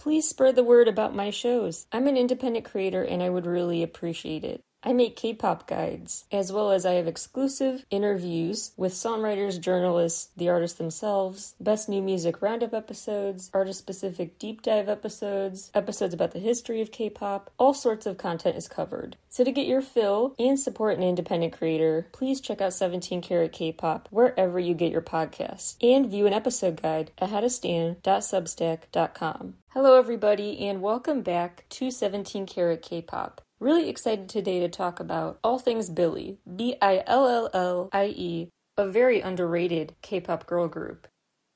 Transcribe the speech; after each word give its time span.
Please 0.00 0.26
spread 0.26 0.56
the 0.56 0.64
word 0.64 0.88
about 0.88 1.14
my 1.14 1.28
shows. 1.28 1.86
I'm 1.92 2.06
an 2.06 2.16
independent 2.16 2.64
creator 2.64 3.04
and 3.04 3.22
I 3.22 3.28
would 3.28 3.44
really 3.44 3.82
appreciate 3.82 4.44
it. 4.44 4.64
I 4.82 4.94
make 4.94 5.14
K 5.14 5.34
pop 5.34 5.66
guides, 5.66 6.24
as 6.32 6.50
well 6.52 6.70
as 6.70 6.86
I 6.86 6.92
have 6.92 7.06
exclusive 7.06 7.84
interviews 7.90 8.72
with 8.78 8.94
songwriters, 8.94 9.60
journalists, 9.60 10.30
the 10.38 10.48
artists 10.48 10.78
themselves, 10.78 11.54
best 11.60 11.90
new 11.90 12.00
music 12.00 12.40
roundup 12.40 12.72
episodes, 12.72 13.50
artist 13.52 13.78
specific 13.78 14.38
deep 14.38 14.62
dive 14.62 14.88
episodes, 14.88 15.70
episodes 15.74 16.14
about 16.14 16.30
the 16.30 16.38
history 16.38 16.80
of 16.80 16.92
K 16.92 17.10
pop. 17.10 17.50
All 17.58 17.74
sorts 17.74 18.06
of 18.06 18.16
content 18.16 18.56
is 18.56 18.68
covered. 18.68 19.18
So, 19.28 19.44
to 19.44 19.52
get 19.52 19.66
your 19.66 19.82
fill 19.82 20.34
and 20.38 20.58
support 20.58 20.96
an 20.96 21.02
independent 21.02 21.52
creator, 21.52 22.08
please 22.12 22.40
check 22.40 22.62
out 22.62 22.72
17 22.72 23.20
Karat 23.20 23.52
K 23.52 23.72
pop 23.72 24.08
wherever 24.10 24.58
you 24.58 24.72
get 24.72 24.92
your 24.92 25.02
podcasts 25.02 25.76
and 25.82 26.10
view 26.10 26.26
an 26.26 26.32
episode 26.32 26.80
guide 26.80 27.10
at 27.18 27.28
howtostand.substack.com. 27.28 29.54
Hello, 29.68 29.98
everybody, 29.98 30.66
and 30.66 30.80
welcome 30.80 31.20
back 31.20 31.66
to 31.68 31.90
17 31.90 32.46
Karat 32.46 32.80
K 32.80 33.02
pop. 33.02 33.42
Really 33.60 33.90
excited 33.90 34.30
today 34.30 34.58
to 34.60 34.70
talk 34.70 35.00
about 35.00 35.38
all 35.44 35.58
things 35.58 35.90
Billlie, 35.90 36.38
B 36.56 36.76
I 36.80 37.04
L 37.06 37.28
L 37.28 37.50
L 37.52 37.90
I 37.92 38.06
E, 38.06 38.48
a 38.78 38.88
very 38.88 39.20
underrated 39.20 39.94
K 40.00 40.18
pop 40.18 40.46
girl 40.46 40.66
group. 40.66 41.06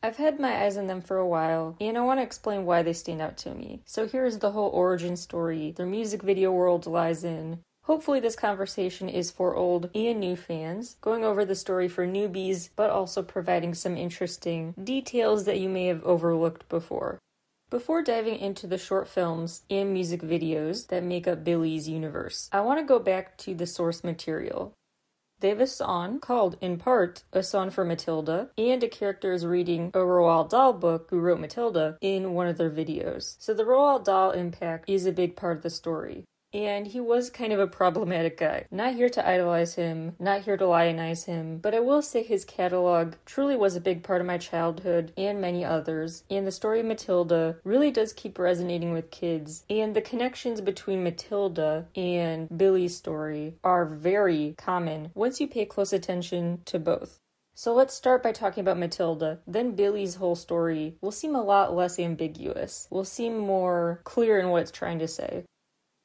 I've 0.02 0.18
had 0.18 0.38
my 0.38 0.64
eyes 0.64 0.76
on 0.76 0.86
them 0.86 1.00
for 1.00 1.16
a 1.16 1.26
while, 1.26 1.78
and 1.80 1.96
I 1.96 2.02
want 2.02 2.18
to 2.18 2.22
explain 2.22 2.66
why 2.66 2.82
they 2.82 2.92
stand 2.92 3.22
out 3.22 3.38
to 3.38 3.54
me. 3.54 3.80
So 3.86 4.06
here's 4.06 4.40
the 4.40 4.50
whole 4.50 4.68
origin 4.68 5.16
story 5.16 5.72
their 5.72 5.86
music 5.86 6.20
video 6.20 6.52
world 6.52 6.86
lies 6.86 7.24
in. 7.24 7.60
Hopefully, 7.84 8.20
this 8.20 8.36
conversation 8.36 9.08
is 9.08 9.30
for 9.30 9.54
old 9.54 9.88
and 9.94 10.20
new 10.20 10.36
fans, 10.36 10.96
going 11.00 11.24
over 11.24 11.46
the 11.46 11.54
story 11.54 11.88
for 11.88 12.06
newbies, 12.06 12.68
but 12.76 12.90
also 12.90 13.22
providing 13.22 13.72
some 13.72 13.96
interesting 13.96 14.74
details 14.84 15.46
that 15.46 15.58
you 15.58 15.70
may 15.70 15.86
have 15.86 16.04
overlooked 16.04 16.68
before. 16.68 17.18
Before 17.74 18.02
diving 18.02 18.38
into 18.38 18.68
the 18.68 18.78
short 18.78 19.08
films 19.08 19.62
and 19.68 19.92
music 19.92 20.22
videos 20.22 20.86
that 20.90 21.02
make 21.02 21.26
up 21.26 21.42
Billlie's 21.42 21.88
universe, 21.88 22.48
I 22.52 22.60
want 22.60 22.78
to 22.78 22.86
go 22.86 23.00
back 23.00 23.36
to 23.38 23.52
the 23.52 23.66
source 23.66 24.04
material. 24.04 24.74
They 25.40 25.48
have 25.48 25.60
a 25.60 25.66
song 25.66 26.20
called, 26.20 26.56
in 26.60 26.78
part, 26.78 27.24
A 27.32 27.42
Song 27.42 27.70
for 27.70 27.84
Matilda, 27.84 28.50
and 28.56 28.80
a 28.84 28.88
character 28.88 29.32
is 29.32 29.44
reading 29.44 29.88
a 29.88 29.98
Roald 29.98 30.50
Dahl 30.50 30.72
book 30.72 31.08
who 31.10 31.18
wrote 31.18 31.40
Matilda 31.40 31.98
in 32.00 32.32
one 32.32 32.46
of 32.46 32.58
their 32.58 32.70
videos. 32.70 33.34
So 33.40 33.52
the 33.52 33.64
Roald 33.64 34.04
Dahl 34.04 34.30
impact 34.30 34.88
is 34.88 35.04
a 35.04 35.10
big 35.10 35.34
part 35.34 35.56
of 35.56 35.64
the 35.64 35.70
story 35.70 36.26
and 36.54 36.86
he 36.86 37.00
was 37.00 37.28
kind 37.28 37.52
of 37.52 37.58
a 37.58 37.66
problematic 37.66 38.38
guy. 38.38 38.64
Not 38.70 38.94
here 38.94 39.10
to 39.10 39.28
idolize 39.28 39.74
him, 39.74 40.14
not 40.20 40.42
here 40.42 40.56
to 40.56 40.64
lionize 40.64 41.24
him, 41.24 41.58
but 41.58 41.74
I 41.74 41.80
will 41.80 42.00
say 42.00 42.22
his 42.22 42.44
catalog 42.44 43.14
truly 43.26 43.56
was 43.56 43.74
a 43.74 43.80
big 43.80 44.04
part 44.04 44.20
of 44.20 44.26
my 44.26 44.38
childhood 44.38 45.12
and 45.16 45.40
many 45.40 45.64
others. 45.64 46.22
And 46.30 46.46
the 46.46 46.52
story 46.52 46.80
of 46.80 46.86
Matilda 46.86 47.56
really 47.64 47.90
does 47.90 48.12
keep 48.12 48.38
resonating 48.38 48.92
with 48.92 49.10
kids, 49.10 49.64
and 49.68 49.94
the 49.94 50.00
connections 50.00 50.60
between 50.60 51.02
Matilda 51.02 51.86
and 51.96 52.48
Billlie's 52.56 52.96
story 52.96 53.56
are 53.64 53.84
very 53.84 54.54
common 54.56 55.10
once 55.14 55.40
you 55.40 55.48
pay 55.48 55.64
close 55.64 55.92
attention 55.92 56.60
to 56.66 56.78
both. 56.78 57.18
So 57.56 57.72
let's 57.72 57.94
start 57.94 58.22
by 58.22 58.32
talking 58.32 58.62
about 58.62 58.78
Matilda. 58.78 59.38
Then 59.46 59.76
Billlie's 59.76 60.16
whole 60.16 60.34
story 60.34 60.96
will 61.00 61.12
seem 61.12 61.36
a 61.36 61.42
lot 61.42 61.74
less 61.74 62.00
ambiguous, 62.00 62.88
will 62.90 63.04
seem 63.04 63.38
more 63.38 64.00
clear 64.04 64.40
in 64.40 64.48
what 64.48 64.62
it's 64.62 64.70
trying 64.72 64.98
to 64.98 65.08
say. 65.08 65.44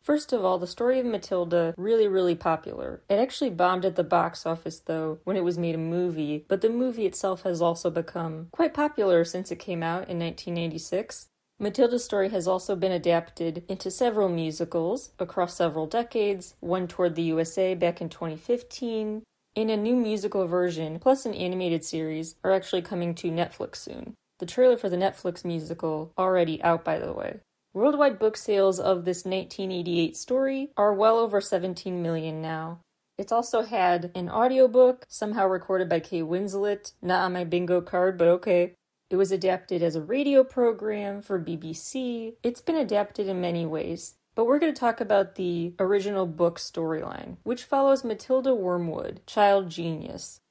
First 0.01 0.33
of 0.33 0.43
all, 0.43 0.57
the 0.57 0.67
story 0.67 0.99
of 0.99 1.05
Matilda 1.05 1.73
really, 1.77 2.07
really 2.07 2.35
popular. 2.35 3.01
It 3.09 3.15
actually 3.15 3.51
bombed 3.51 3.85
at 3.85 3.95
the 3.95 4.03
box 4.03 4.45
office 4.45 4.79
though 4.79 5.19
when 5.23 5.37
it 5.37 5.43
was 5.43 5.57
made 5.57 5.75
a 5.75 5.79
movie, 5.79 6.45
but 6.47 6.61
the 6.61 6.69
movie 6.69 7.05
itself 7.05 7.43
has 7.43 7.61
also 7.61 7.89
become 7.89 8.47
quite 8.51 8.73
popular 8.73 9.23
since 9.23 9.51
it 9.51 9.59
came 9.59 9.83
out 9.83 10.09
in 10.09 10.19
1986. 10.19 11.27
Matilda's 11.59 12.05
story 12.05 12.29
has 12.29 12.47
also 12.47 12.75
been 12.75 12.93
adapted 12.93 13.63
into 13.67 13.91
several 13.91 14.29
musicals 14.29 15.11
across 15.19 15.55
several 15.55 15.87
decades, 15.87 16.55
one 16.61 16.87
toward 16.87 17.15
the 17.15 17.23
USA 17.23 17.75
back 17.75 17.99
in 17.99 18.07
2015, 18.07 19.23
and 19.55 19.71
a 19.71 19.75
new 19.75 19.95
musical 19.95 20.47
version 20.47 20.99
plus 20.99 21.25
an 21.25 21.33
animated 21.33 21.83
series 21.83 22.35
are 22.45 22.53
actually 22.53 22.81
coming 22.81 23.13
to 23.13 23.29
Netflix 23.29 23.77
soon. 23.77 24.13
The 24.39 24.45
trailer 24.45 24.77
for 24.77 24.87
the 24.87 24.95
Netflix 24.95 25.43
musical 25.43 26.13
already 26.17 26.63
out 26.63 26.85
by 26.85 26.97
the 26.97 27.11
way. 27.11 27.41
Worldwide 27.79 28.19
book 28.19 28.35
sales 28.35 28.77
of 28.77 29.05
this 29.05 29.23
1988 29.23 30.17
story 30.17 30.69
are 30.75 30.93
well 30.93 31.17
over 31.17 31.39
17 31.39 32.01
million 32.01 32.41
now. 32.41 32.81
It's 33.17 33.31
also 33.31 33.61
had 33.61 34.11
an 34.13 34.29
audiobook, 34.29 35.05
somehow 35.07 35.47
recorded 35.47 35.87
by 35.87 36.01
Kate 36.01 36.25
Winslet, 36.25 36.91
not 37.01 37.23
on 37.23 37.31
my 37.31 37.45
bingo 37.45 37.79
card, 37.79 38.17
but 38.17 38.27
okay. 38.27 38.73
It 39.09 39.15
was 39.15 39.31
adapted 39.31 39.81
as 39.81 39.95
a 39.95 40.01
radio 40.01 40.43
program 40.43 41.21
for 41.21 41.41
BBC. 41.41 42.33
It's 42.43 42.59
been 42.59 42.75
adapted 42.75 43.29
in 43.29 43.39
many 43.39 43.65
ways. 43.65 44.15
But 44.35 44.43
we're 44.43 44.59
going 44.59 44.73
to 44.73 44.79
talk 44.79 44.99
about 44.99 45.35
the 45.35 45.73
original 45.79 46.25
book 46.25 46.59
storyline, 46.59 47.37
which 47.43 47.63
follows 47.63 48.03
Matilda 48.03 48.53
Wormwood, 48.53 49.21
child 49.25 49.69
genius. 49.69 50.41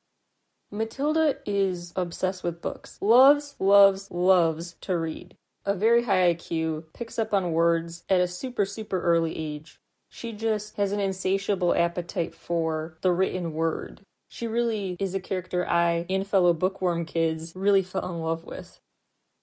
Matilda 0.71 1.37
is 1.45 1.93
obsessed 1.95 2.43
with 2.43 2.63
books, 2.63 2.97
loves, 3.03 3.55
loves, 3.59 4.11
loves 4.11 4.77
to 4.81 4.97
read 4.97 5.37
a 5.69 5.75
very 5.75 6.05
high 6.05 6.35
IQ, 6.35 6.85
picks 6.95 7.19
up 7.19 7.35
on 7.35 7.53
words 7.53 8.03
at 8.09 8.23
a 8.23 8.27
super, 8.27 8.65
super 8.65 9.03
early 9.03 9.37
age. 9.37 9.79
She 10.09 10.33
just 10.33 10.77
has 10.77 10.93
an 10.93 10.99
insatiable 10.99 11.75
appetite 11.75 12.35
for 12.35 12.97
the 13.03 13.13
written 13.13 13.53
word. 13.53 14.01
She 14.29 14.47
really 14.47 14.97
is 14.99 15.15
a 15.15 15.21
character 15.21 15.69
I 15.69 16.07
and 16.09 16.27
fellow 16.27 16.55
bookworm 16.55 17.05
kids 17.05 17.53
really 17.55 17.83
fell 17.83 18.11
in 18.11 18.21
love 18.21 18.45
with. 18.45 18.81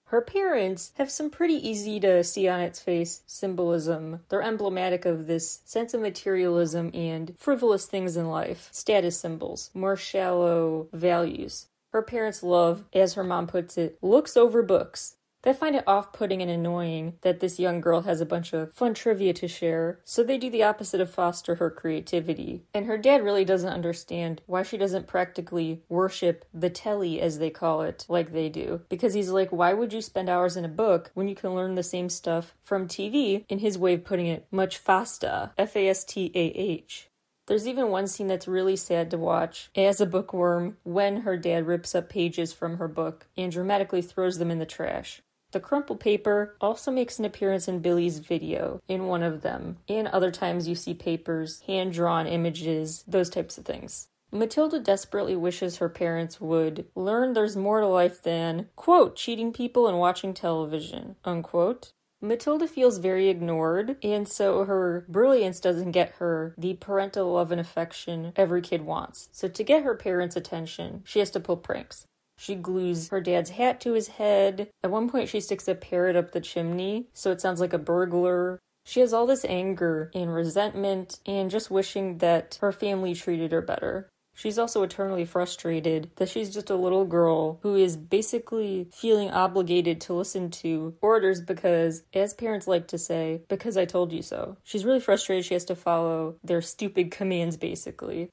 Her 0.06 0.20
parents 0.20 0.90
have 0.96 1.12
some 1.12 1.30
pretty 1.30 1.54
easy 1.54 2.00
to 2.00 2.24
see 2.24 2.48
on 2.48 2.60
its 2.60 2.80
face 2.80 3.22
symbolism. 3.26 4.20
They're 4.28 4.42
emblematic 4.42 5.04
of 5.04 5.28
this 5.28 5.60
sense 5.64 5.94
of 5.94 6.00
materialism 6.00 6.90
and 6.92 7.34
frivolous 7.38 7.86
things 7.86 8.16
in 8.16 8.28
life, 8.28 8.68
status 8.72 9.18
symbols, 9.18 9.70
more 9.74 9.96
shallow 9.96 10.88
values. 10.92 11.66
Her 11.92 12.02
parents' 12.02 12.42
love, 12.42 12.84
as 12.92 13.14
her 13.14 13.24
mom 13.24 13.46
puts 13.46 13.78
it, 13.78 13.98
looks 14.02 14.36
over 14.36 14.62
books. 14.62 15.16
They 15.46 15.52
find 15.52 15.76
it 15.76 15.84
off 15.86 16.12
putting 16.12 16.42
and 16.42 16.50
annoying 16.50 17.18
that 17.20 17.38
this 17.38 17.60
young 17.60 17.80
girl 17.80 18.00
has 18.00 18.20
a 18.20 18.26
bunch 18.26 18.52
of 18.52 18.74
fun 18.74 18.94
trivia 18.94 19.32
to 19.34 19.46
share, 19.46 20.00
so 20.04 20.24
they 20.24 20.38
do 20.38 20.50
the 20.50 20.64
opposite 20.64 21.00
of 21.00 21.08
foster 21.08 21.54
her 21.54 21.70
creativity. 21.70 22.64
And 22.74 22.86
her 22.86 22.98
dad 22.98 23.22
really 23.22 23.44
doesn't 23.44 23.72
understand 23.72 24.42
why 24.46 24.64
she 24.64 24.76
doesn't 24.76 25.06
practically 25.06 25.84
worship 25.88 26.46
the 26.52 26.68
telly, 26.68 27.20
as 27.20 27.38
they 27.38 27.50
call 27.50 27.82
it, 27.82 28.06
like 28.08 28.32
they 28.32 28.48
do. 28.48 28.80
Because 28.88 29.14
he's 29.14 29.30
like, 29.30 29.52
why 29.52 29.72
would 29.72 29.92
you 29.92 30.02
spend 30.02 30.28
hours 30.28 30.56
in 30.56 30.64
a 30.64 30.68
book 30.68 31.12
when 31.14 31.28
you 31.28 31.36
can 31.36 31.54
learn 31.54 31.76
the 31.76 31.84
same 31.84 32.08
stuff 32.08 32.56
from 32.64 32.88
TV? 32.88 33.44
In 33.48 33.60
his 33.60 33.78
way 33.78 33.94
of 33.94 34.04
putting 34.04 34.26
it, 34.26 34.48
much 34.50 34.78
faster. 34.78 35.52
F 35.56 35.76
A 35.76 35.88
S 35.88 36.02
T 36.02 36.32
A 36.34 36.40
H. 36.40 37.08
There's 37.46 37.68
even 37.68 37.90
one 37.90 38.08
scene 38.08 38.26
that's 38.26 38.48
really 38.48 38.74
sad 38.74 39.12
to 39.12 39.18
watch 39.18 39.70
as 39.76 40.00
a 40.00 40.06
bookworm 40.06 40.78
when 40.82 41.18
her 41.18 41.36
dad 41.36 41.68
rips 41.68 41.94
up 41.94 42.08
pages 42.08 42.52
from 42.52 42.78
her 42.78 42.88
book 42.88 43.28
and 43.36 43.52
dramatically 43.52 44.02
throws 44.02 44.38
them 44.38 44.50
in 44.50 44.58
the 44.58 44.66
trash. 44.66 45.22
The 45.56 45.60
crumpled 45.60 46.00
paper 46.00 46.54
also 46.60 46.90
makes 46.90 47.18
an 47.18 47.24
appearance 47.24 47.66
in 47.66 47.78
Billlie's 47.78 48.18
video 48.18 48.82
in 48.88 49.06
one 49.06 49.22
of 49.22 49.40
them, 49.40 49.78
and 49.88 50.06
other 50.06 50.30
times 50.30 50.68
you 50.68 50.74
see 50.74 50.92
papers, 50.92 51.60
hand 51.60 51.94
drawn 51.94 52.26
images, 52.26 53.02
those 53.08 53.30
types 53.30 53.56
of 53.56 53.64
things. 53.64 54.08
Matilda 54.30 54.78
desperately 54.78 55.34
wishes 55.34 55.78
her 55.78 55.88
parents 55.88 56.42
would 56.42 56.84
learn 56.94 57.32
there's 57.32 57.56
more 57.56 57.80
to 57.80 57.86
life 57.86 58.22
than, 58.22 58.68
quote, 58.76 59.16
cheating 59.16 59.50
people 59.50 59.88
and 59.88 59.98
watching 59.98 60.34
television, 60.34 61.16
unquote. 61.24 61.92
Matilda 62.20 62.68
feels 62.68 62.98
very 62.98 63.30
ignored, 63.30 63.96
and 64.02 64.28
so 64.28 64.66
her 64.66 65.06
brilliance 65.08 65.58
doesn't 65.58 65.92
get 65.92 66.16
her 66.18 66.54
the 66.58 66.74
parental 66.74 67.32
love 67.32 67.50
and 67.50 67.62
affection 67.62 68.34
every 68.36 68.60
kid 68.60 68.82
wants. 68.82 69.30
So, 69.32 69.48
to 69.48 69.64
get 69.64 69.84
her 69.84 69.94
parents' 69.94 70.36
attention, 70.36 71.02
she 71.06 71.20
has 71.20 71.30
to 71.30 71.40
pull 71.40 71.56
pranks. 71.56 72.06
She 72.38 72.54
glues 72.54 73.08
her 73.08 73.20
dad's 73.20 73.50
hat 73.50 73.80
to 73.82 73.92
his 73.92 74.08
head. 74.08 74.68
At 74.82 74.90
one 74.90 75.08
point, 75.08 75.28
she 75.28 75.40
sticks 75.40 75.68
a 75.68 75.74
parrot 75.74 76.16
up 76.16 76.32
the 76.32 76.40
chimney, 76.40 77.08
so 77.12 77.30
it 77.30 77.40
sounds 77.40 77.60
like 77.60 77.72
a 77.72 77.78
burglar. 77.78 78.58
She 78.84 79.00
has 79.00 79.12
all 79.12 79.26
this 79.26 79.44
anger 79.44 80.10
and 80.14 80.32
resentment 80.32 81.18
and 81.26 81.50
just 81.50 81.70
wishing 81.70 82.18
that 82.18 82.58
her 82.60 82.72
family 82.72 83.14
treated 83.14 83.52
her 83.52 83.62
better. 83.62 84.08
She's 84.36 84.58
also 84.58 84.82
eternally 84.82 85.24
frustrated 85.24 86.10
that 86.16 86.28
she's 86.28 86.52
just 86.52 86.68
a 86.68 86.76
little 86.76 87.06
girl 87.06 87.58
who 87.62 87.74
is 87.74 87.96
basically 87.96 88.86
feeling 88.92 89.30
obligated 89.30 89.98
to 90.02 90.12
listen 90.12 90.50
to 90.50 90.94
orders 91.00 91.40
because, 91.40 92.04
as 92.12 92.34
parents 92.34 92.68
like 92.68 92.86
to 92.88 92.98
say, 92.98 93.40
because 93.48 93.78
I 93.78 93.86
told 93.86 94.12
you 94.12 94.20
so. 94.20 94.58
She's 94.62 94.84
really 94.84 95.00
frustrated 95.00 95.46
she 95.46 95.54
has 95.54 95.64
to 95.64 95.74
follow 95.74 96.36
their 96.44 96.60
stupid 96.60 97.10
commands, 97.10 97.56
basically. 97.56 98.28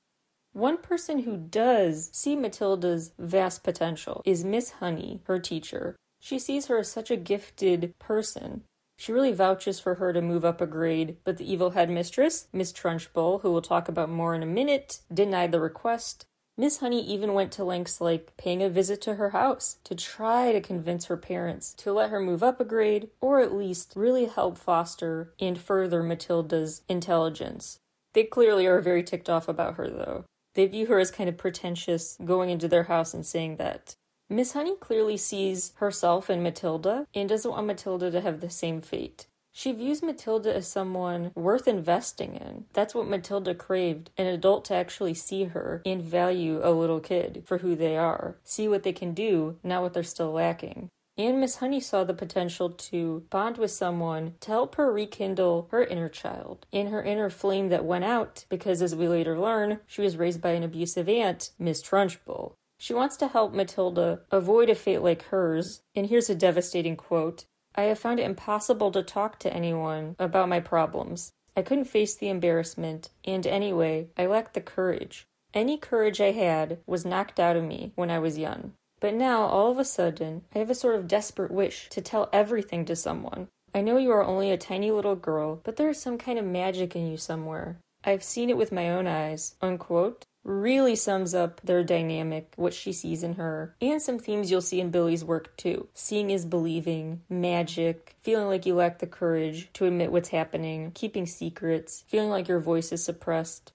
One 0.54 0.78
person 0.78 1.24
who 1.24 1.36
does 1.36 2.12
see 2.14 2.36
Matilda's 2.36 3.12
vast 3.18 3.64
potential 3.64 4.22
is 4.24 4.46
Miss 4.46 4.70
Honey, 4.70 5.22
her 5.26 5.40
teacher. 5.40 5.96
She 6.20 6.38
sees 6.38 6.68
her 6.68 6.78
as 6.78 6.92
such 6.92 7.10
a 7.10 7.18
gifted 7.18 7.92
person. 7.98 8.62
She 9.00 9.12
really 9.12 9.32
vouches 9.32 9.80
for 9.80 9.96
her 9.96 10.14
to 10.14 10.22
move 10.22 10.46
up 10.46 10.62
a 10.62 10.68
grade, 10.68 11.18
but 11.24 11.38
the 11.38 11.52
evil 11.52 11.72
headmistress, 11.72 12.50
Miss 12.54 12.72
Trunchbull, 12.72 13.42
who 13.42 13.52
we'll 13.52 13.64
talk 13.64 13.90
about 13.90 14.12
more 14.12 14.36
in 14.36 14.44
a 14.44 14.46
minute, 14.46 15.00
denied 15.12 15.52
the 15.52 15.60
request. 15.60 16.28
Miss 16.56 16.78
Honey 16.78 17.04
even 17.04 17.34
went 17.34 17.52
to 17.54 17.64
lengths 17.64 18.00
like 18.00 18.38
paying 18.38 18.62
a 18.62 18.70
visit 18.70 19.02
to 19.02 19.16
her 19.16 19.32
house 19.32 19.78
to 19.86 19.96
try 19.96 20.52
to 20.52 20.62
convince 20.62 21.06
her 21.06 21.18
parents 21.18 21.74
to 21.80 21.92
let 21.92 22.12
her 22.12 22.20
move 22.20 22.44
up 22.44 22.62
a 22.62 22.66
grade 22.66 23.10
or 23.20 23.40
at 23.40 23.56
least 23.56 23.94
really 23.96 24.26
help 24.26 24.60
foster 24.60 25.34
and 25.40 25.58
further 25.58 26.04
Matilda's 26.04 26.84
intelligence. 26.88 27.80
They 28.14 28.24
clearly 28.24 28.68
are 28.68 28.82
very 28.82 29.02
ticked 29.02 29.32
off 29.32 29.48
about 29.48 29.78
her, 29.78 29.90
though. 29.90 30.26
They 30.56 30.68
view 30.68 30.88
her 30.88 31.00
as 31.00 31.12
kind 31.12 31.30
of 31.30 31.38
pretentious, 31.38 32.18
going 32.24 32.50
into 32.50 32.68
their 32.68 32.84
house 32.84 33.14
and 33.14 33.26
saying 33.26 33.58
that. 33.58 33.96
Miss 34.30 34.54
Honey 34.54 34.76
clearly 34.80 35.18
sees 35.18 35.74
herself 35.76 36.30
in 36.30 36.42
Matilda 36.42 37.08
and 37.14 37.28
doesn't 37.28 37.52
want 37.52 37.68
Matilda 37.68 38.10
to 38.12 38.22
have 38.22 38.40
the 38.40 38.50
same 38.50 38.82
fate. 38.82 39.28
She 39.56 39.72
views 39.72 40.02
Matilda 40.02 40.56
as 40.56 40.68
someone 40.68 41.32
worth 41.36 41.68
investing 41.68 42.36
in. 42.36 42.66
That's 42.74 42.96
what 42.96 43.08
Matilda 43.08 43.54
craved 43.54 44.10
an 44.18 44.26
adult 44.26 44.66
to 44.66 44.74
actually 44.74 45.14
see 45.14 45.44
her 45.44 45.84
and 45.86 46.02
value 46.02 46.60
a 46.64 46.72
little 46.72 47.00
kid 47.00 47.44
for 47.46 47.60
who 47.60 47.76
they 47.76 47.96
are, 47.96 48.38
see 48.44 48.68
what 48.68 48.82
they 48.82 48.94
can 48.94 49.14
do, 49.14 49.60
not 49.64 49.84
what 49.84 49.94
they're 49.94 50.02
still 50.02 50.32
lacking. 50.32 50.90
And 51.16 51.40
Miss 51.40 51.58
Honey 51.58 51.80
saw 51.80 52.04
the 52.04 52.14
potential 52.14 52.72
to 52.72 53.24
bond 53.30 53.58
with 53.58 53.70
someone 53.70 54.34
to 54.40 54.50
help 54.50 54.76
her 54.76 54.92
rekindle 54.92 55.68
her 55.70 55.84
inner 55.84 56.10
child 56.10 56.66
and 56.74 56.90
her 56.90 57.04
inner 57.04 57.30
flame 57.30 57.70
that 57.70 57.86
went 57.86 58.04
out 58.04 58.46
because, 58.50 58.82
as 58.82 58.96
we 58.96 59.08
later 59.08 59.40
learn, 59.40 59.80
she 59.86 60.02
was 60.02 60.18
raised 60.18 60.42
by 60.42 60.52
an 60.52 60.64
abusive 60.64 61.08
aunt, 61.08 61.52
Miss 61.60 61.84
Trunchbull. 61.84 62.56
She 62.80 62.96
wants 62.96 63.16
to 63.18 63.28
help 63.28 63.54
Matilda 63.54 64.22
avoid 64.32 64.70
a 64.70 64.76
fate 64.76 65.04
like 65.04 65.24
hers, 65.26 65.84
and 65.96 66.08
here's 66.08 66.30
a 66.32 66.36
devastating 66.36 66.96
quote 66.96 67.46
I 67.76 67.84
have 67.84 68.00
found 68.00 68.20
it 68.20 68.26
impossible 68.26 68.92
to 68.92 69.04
talk 69.04 69.40
to 69.40 69.54
anyone 69.54 70.16
about 70.18 70.50
my 70.50 70.60
problems. 70.60 71.32
I 71.56 71.62
couldn't 71.62 71.86
face 71.86 72.16
the 72.16 72.30
embarrassment, 72.30 73.10
and 73.24 73.46
anyway, 73.46 74.10
I 74.18 74.26
lacked 74.26 74.56
the 74.56 74.62
courage. 74.62 75.28
Any 75.54 75.78
courage 75.78 76.20
I 76.20 76.32
had 76.32 76.80
was 76.88 77.06
knocked 77.06 77.40
out 77.40 77.56
of 77.56 77.64
me 77.64 77.92
when 77.96 78.10
I 78.10 78.18
was 78.18 78.40
young. 78.40 78.74
But 79.04 79.16
now, 79.16 79.42
all 79.42 79.70
of 79.70 79.80
a 79.80 79.84
sudden, 79.84 80.44
I 80.56 80.60
have 80.60 80.70
a 80.70 80.76
sort 80.76 80.96
of 80.96 81.10
desperate 81.10 81.52
wish 81.52 81.90
to 81.90 82.00
tell 82.00 82.30
everything 82.32 82.86
to 82.86 82.96
someone. 82.96 83.50
I 83.76 83.82
know 83.82 83.98
you 83.98 84.12
are 84.12 84.24
only 84.24 84.50
a 84.50 84.58
tiny 84.58 84.92
little 84.92 85.18
girl, 85.18 85.60
but 85.66 85.76
there 85.76 85.90
is 85.90 86.02
some 86.02 86.18
kind 86.18 86.40
of 86.40 86.46
magic 86.46 86.96
in 86.96 87.12
you 87.12 87.18
somewhere. 87.18 87.80
I've 88.06 88.24
seen 88.24 88.50
it 88.50 88.56
with 88.56 88.72
my 88.72 88.90
own 88.90 89.06
eyes. 89.06 89.56
Unquote 89.62 90.24
really 90.46 90.96
sums 90.96 91.36
up 91.36 91.60
their 91.60 91.84
dynamic, 91.84 92.54
what 92.56 92.74
she 92.74 92.94
sees 92.94 93.24
in 93.24 93.34
her, 93.34 93.76
and 93.82 94.02
some 94.02 94.20
themes 94.20 94.50
you'll 94.50 94.62
see 94.62 94.80
in 94.80 94.90
Billlie's 94.90 95.26
work 95.26 95.58
too. 95.58 95.90
Seeing 95.94 96.30
is 96.30 96.46
believing, 96.46 97.24
magic, 97.30 98.16
feeling 98.22 98.48
like 98.48 98.66
you 98.66 98.74
lack 98.74 99.00
the 99.00 99.06
courage 99.06 99.70
to 99.74 99.86
admit 99.86 100.14
what's 100.14 100.30
happening, 100.30 100.92
keeping 100.94 101.26
secrets, 101.26 102.06
feeling 102.08 102.30
like 102.30 102.48
your 102.48 102.62
voice 102.62 102.94
is 102.94 103.04
suppressed. 103.04 103.74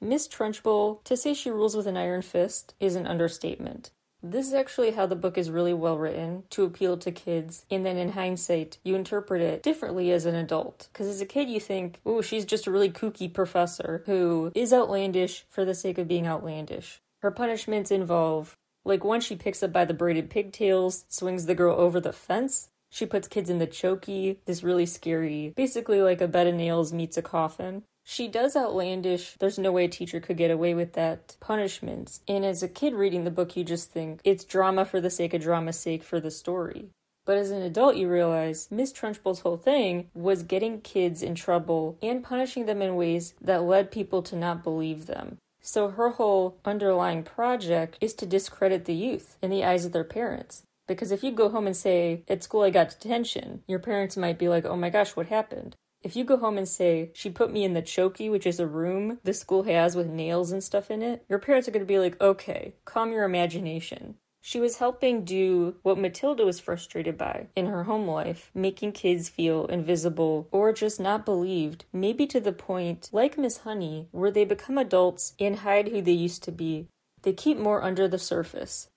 Miss 0.00 0.26
Trunchbull, 0.26 1.04
to 1.04 1.18
say 1.18 1.34
she 1.34 1.50
rules 1.50 1.76
with 1.76 1.86
an 1.86 1.98
iron 1.98 2.22
fist 2.22 2.74
is 2.80 2.96
an 2.96 3.06
understatement. 3.06 3.90
This 4.22 4.48
is 4.48 4.54
actually 4.54 4.90
how 4.90 5.06
the 5.06 5.14
book 5.14 5.38
is 5.38 5.48
really 5.48 5.72
well 5.72 5.96
written 5.96 6.42
to 6.50 6.64
appeal 6.64 6.96
to 6.98 7.12
kids, 7.12 7.64
and 7.70 7.86
then 7.86 7.96
in 7.96 8.12
hindsight, 8.12 8.78
you 8.82 8.96
interpret 8.96 9.40
it 9.40 9.62
differently 9.62 10.10
as 10.10 10.26
an 10.26 10.34
adult. 10.34 10.88
Because 10.92 11.06
as 11.06 11.20
a 11.20 11.26
kid, 11.26 11.48
you 11.48 11.60
think, 11.60 12.00
oh, 12.04 12.20
she's 12.20 12.44
just 12.44 12.66
a 12.66 12.70
really 12.72 12.90
kooky 12.90 13.32
professor 13.32 14.02
who 14.06 14.50
is 14.56 14.72
outlandish 14.72 15.44
for 15.48 15.64
the 15.64 15.74
sake 15.74 15.98
of 15.98 16.08
being 16.08 16.26
outlandish. 16.26 17.00
Her 17.22 17.30
punishments 17.30 17.92
involve, 17.92 18.56
like, 18.84 19.04
one 19.04 19.20
she 19.20 19.36
picks 19.36 19.62
up 19.62 19.72
by 19.72 19.84
the 19.84 19.94
braided 19.94 20.30
pigtails, 20.30 21.04
swings 21.08 21.46
the 21.46 21.54
girl 21.54 21.78
over 21.78 22.00
the 22.00 22.12
fence, 22.12 22.70
she 22.90 23.06
puts 23.06 23.28
kids 23.28 23.50
in 23.50 23.58
the 23.58 23.66
chokey, 23.66 24.38
this 24.46 24.64
really 24.64 24.86
scary, 24.86 25.52
basically 25.56 26.02
like 26.02 26.20
a 26.20 26.28
bed 26.28 26.46
of 26.46 26.54
nails 26.54 26.92
meets 26.92 27.16
a 27.16 27.22
coffin. 27.22 27.84
She 28.10 28.26
does 28.26 28.56
outlandish, 28.56 29.34
there's 29.38 29.58
no 29.58 29.70
way 29.70 29.84
a 29.84 29.88
teacher 29.88 30.18
could 30.18 30.38
get 30.38 30.50
away 30.50 30.72
with 30.72 30.94
that 30.94 31.36
punishments. 31.40 32.22
And 32.26 32.42
as 32.42 32.62
a 32.62 32.68
kid 32.68 32.94
reading 32.94 33.24
the 33.24 33.30
book, 33.30 33.54
you 33.54 33.64
just 33.64 33.90
think 33.90 34.22
it's 34.24 34.44
drama 34.44 34.86
for 34.86 34.98
the 34.98 35.10
sake 35.10 35.34
of 35.34 35.42
drama's 35.42 35.78
sake 35.78 36.02
for 36.02 36.18
the 36.18 36.30
story. 36.30 36.88
But 37.26 37.36
as 37.36 37.50
an 37.50 37.60
adult, 37.60 37.96
you 37.96 38.08
realize 38.08 38.68
Miss 38.70 38.94
Trunchbull's 38.94 39.40
whole 39.40 39.58
thing 39.58 40.08
was 40.14 40.42
getting 40.42 40.80
kids 40.80 41.22
in 41.22 41.34
trouble 41.34 41.98
and 42.02 42.24
punishing 42.24 42.64
them 42.64 42.80
in 42.80 42.96
ways 42.96 43.34
that 43.42 43.64
led 43.64 43.90
people 43.90 44.22
to 44.22 44.36
not 44.36 44.64
believe 44.64 45.04
them. 45.04 45.36
So 45.60 45.90
her 45.90 46.08
whole 46.08 46.56
underlying 46.64 47.24
project 47.24 47.98
is 48.00 48.14
to 48.14 48.26
discredit 48.26 48.86
the 48.86 48.94
youth 48.94 49.36
in 49.42 49.50
the 49.50 49.66
eyes 49.66 49.84
of 49.84 49.92
their 49.92 50.02
parents. 50.02 50.62
Because 50.86 51.12
if 51.12 51.22
you 51.22 51.30
go 51.30 51.50
home 51.50 51.66
and 51.66 51.76
say, 51.76 52.22
at 52.26 52.42
school 52.42 52.62
I 52.62 52.70
got 52.70 52.88
detention, 52.88 53.64
your 53.68 53.80
parents 53.80 54.16
might 54.16 54.38
be 54.38 54.48
like, 54.48 54.64
oh 54.64 54.76
my 54.76 54.88
gosh, 54.88 55.14
what 55.14 55.26
happened? 55.26 55.76
If 56.02 56.14
you 56.14 56.24
go 56.24 56.36
home 56.36 56.58
and 56.58 56.68
say, 56.68 57.10
she 57.12 57.28
put 57.28 57.52
me 57.52 57.64
in 57.64 57.74
the 57.74 57.82
chokey, 57.82 58.30
which 58.30 58.46
is 58.46 58.60
a 58.60 58.66
room 58.66 59.18
the 59.24 59.34
school 59.34 59.64
has 59.64 59.96
with 59.96 60.08
nails 60.08 60.52
and 60.52 60.62
stuff 60.62 60.90
in 60.90 61.02
it, 61.02 61.24
your 61.28 61.40
parents 61.40 61.66
are 61.66 61.72
going 61.72 61.84
to 61.84 61.86
be 61.86 61.98
like, 61.98 62.20
okay, 62.20 62.74
calm 62.84 63.12
your 63.12 63.24
imagination. 63.24 64.14
She 64.40 64.60
was 64.60 64.78
helping 64.78 65.24
do 65.24 65.74
what 65.82 65.98
Matilda 65.98 66.44
was 66.44 66.60
frustrated 66.60 67.18
by 67.18 67.48
in 67.56 67.66
her 67.66 67.84
home 67.84 68.06
life, 68.06 68.50
making 68.54 68.92
kids 68.92 69.28
feel 69.28 69.66
invisible 69.66 70.48
or 70.52 70.72
just 70.72 71.00
not 71.00 71.24
believed, 71.24 71.84
maybe 71.92 72.26
to 72.28 72.40
the 72.40 72.52
point, 72.52 73.10
like 73.12 73.36
Miss 73.36 73.58
Honey, 73.58 74.08
where 74.12 74.30
they 74.30 74.44
become 74.44 74.78
adults 74.78 75.34
and 75.40 75.56
hide 75.56 75.88
who 75.88 76.00
they 76.00 76.12
used 76.12 76.44
to 76.44 76.52
be. 76.52 76.86
They 77.22 77.32
keep 77.32 77.58
more 77.58 77.82
under 77.82 78.06
the 78.06 78.18
surface. 78.18 78.88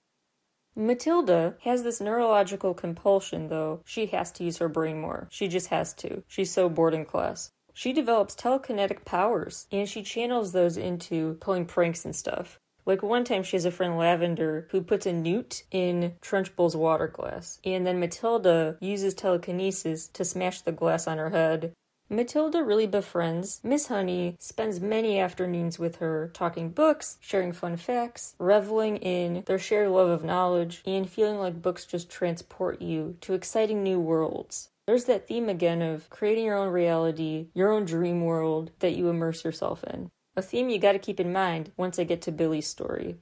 Matilda 0.74 1.54
has 1.62 1.82
this 1.82 2.00
neurological 2.00 2.72
compulsion, 2.72 3.48
though. 3.48 3.82
She 3.84 4.06
has 4.06 4.32
to 4.32 4.44
use 4.44 4.58
her 4.58 4.68
brain 4.68 5.00
more. 5.00 5.28
She 5.30 5.48
just 5.48 5.68
has 5.68 5.92
to. 5.94 6.22
She's 6.28 6.50
so 6.50 6.68
bored 6.68 6.94
in 6.94 7.04
class. 7.04 7.52
She 7.74 7.92
develops 7.92 8.34
telekinetic 8.34 9.04
powers, 9.04 9.66
and 9.70 9.88
she 9.88 10.02
channels 10.02 10.52
those 10.52 10.76
into 10.76 11.34
pulling 11.40 11.66
pranks 11.66 12.04
and 12.04 12.16
stuff. 12.16 12.58
Like 12.84 13.02
one 13.02 13.24
time, 13.24 13.42
she 13.42 13.56
has 13.56 13.64
a 13.64 13.70
friend 13.70 13.96
Lavender 13.96 14.66
who 14.70 14.82
puts 14.82 15.06
a 15.06 15.12
newt 15.12 15.62
in 15.70 16.14
Trunchbull's 16.20 16.76
water 16.76 17.06
glass, 17.06 17.60
and 17.64 17.86
then 17.86 18.00
Matilda 18.00 18.76
uses 18.80 19.14
telekinesis 19.14 20.08
to 20.08 20.24
smash 20.24 20.62
the 20.62 20.72
glass 20.72 21.06
on 21.06 21.18
her 21.18 21.30
head. 21.30 21.72
Matilda 22.12 22.62
really 22.62 22.86
befriends 22.86 23.58
Miss 23.64 23.86
Honey, 23.86 24.36
spends 24.38 24.82
many 24.82 25.18
afternoons 25.18 25.78
with 25.78 25.96
her, 25.96 26.30
talking 26.34 26.68
books, 26.68 27.16
sharing 27.22 27.52
fun 27.52 27.78
facts, 27.78 28.34
reveling 28.38 28.98
in 28.98 29.44
their 29.46 29.58
shared 29.58 29.88
love 29.88 30.10
of 30.10 30.22
knowledge, 30.22 30.82
and 30.84 31.08
feeling 31.08 31.38
like 31.38 31.62
books 31.62 31.86
just 31.86 32.10
transport 32.10 32.82
you 32.82 33.16
to 33.22 33.32
exciting 33.32 33.82
new 33.82 33.98
worlds. 33.98 34.68
There's 34.86 35.06
that 35.06 35.26
theme 35.26 35.48
again 35.48 35.80
of 35.80 36.10
creating 36.10 36.44
your 36.44 36.58
own 36.58 36.70
reality, 36.70 37.48
your 37.54 37.72
own 37.72 37.86
dream 37.86 38.26
world 38.26 38.72
that 38.80 38.94
you 38.94 39.08
immerse 39.08 39.42
yourself 39.42 39.82
in. 39.84 40.10
A 40.36 40.42
theme 40.42 40.68
you 40.68 40.78
gotta 40.78 40.98
keep 40.98 41.18
in 41.18 41.32
mind 41.32 41.72
once 41.78 41.98
I 41.98 42.04
get 42.04 42.20
to 42.22 42.32
Billlie's 42.32 42.66
story. 42.66 43.16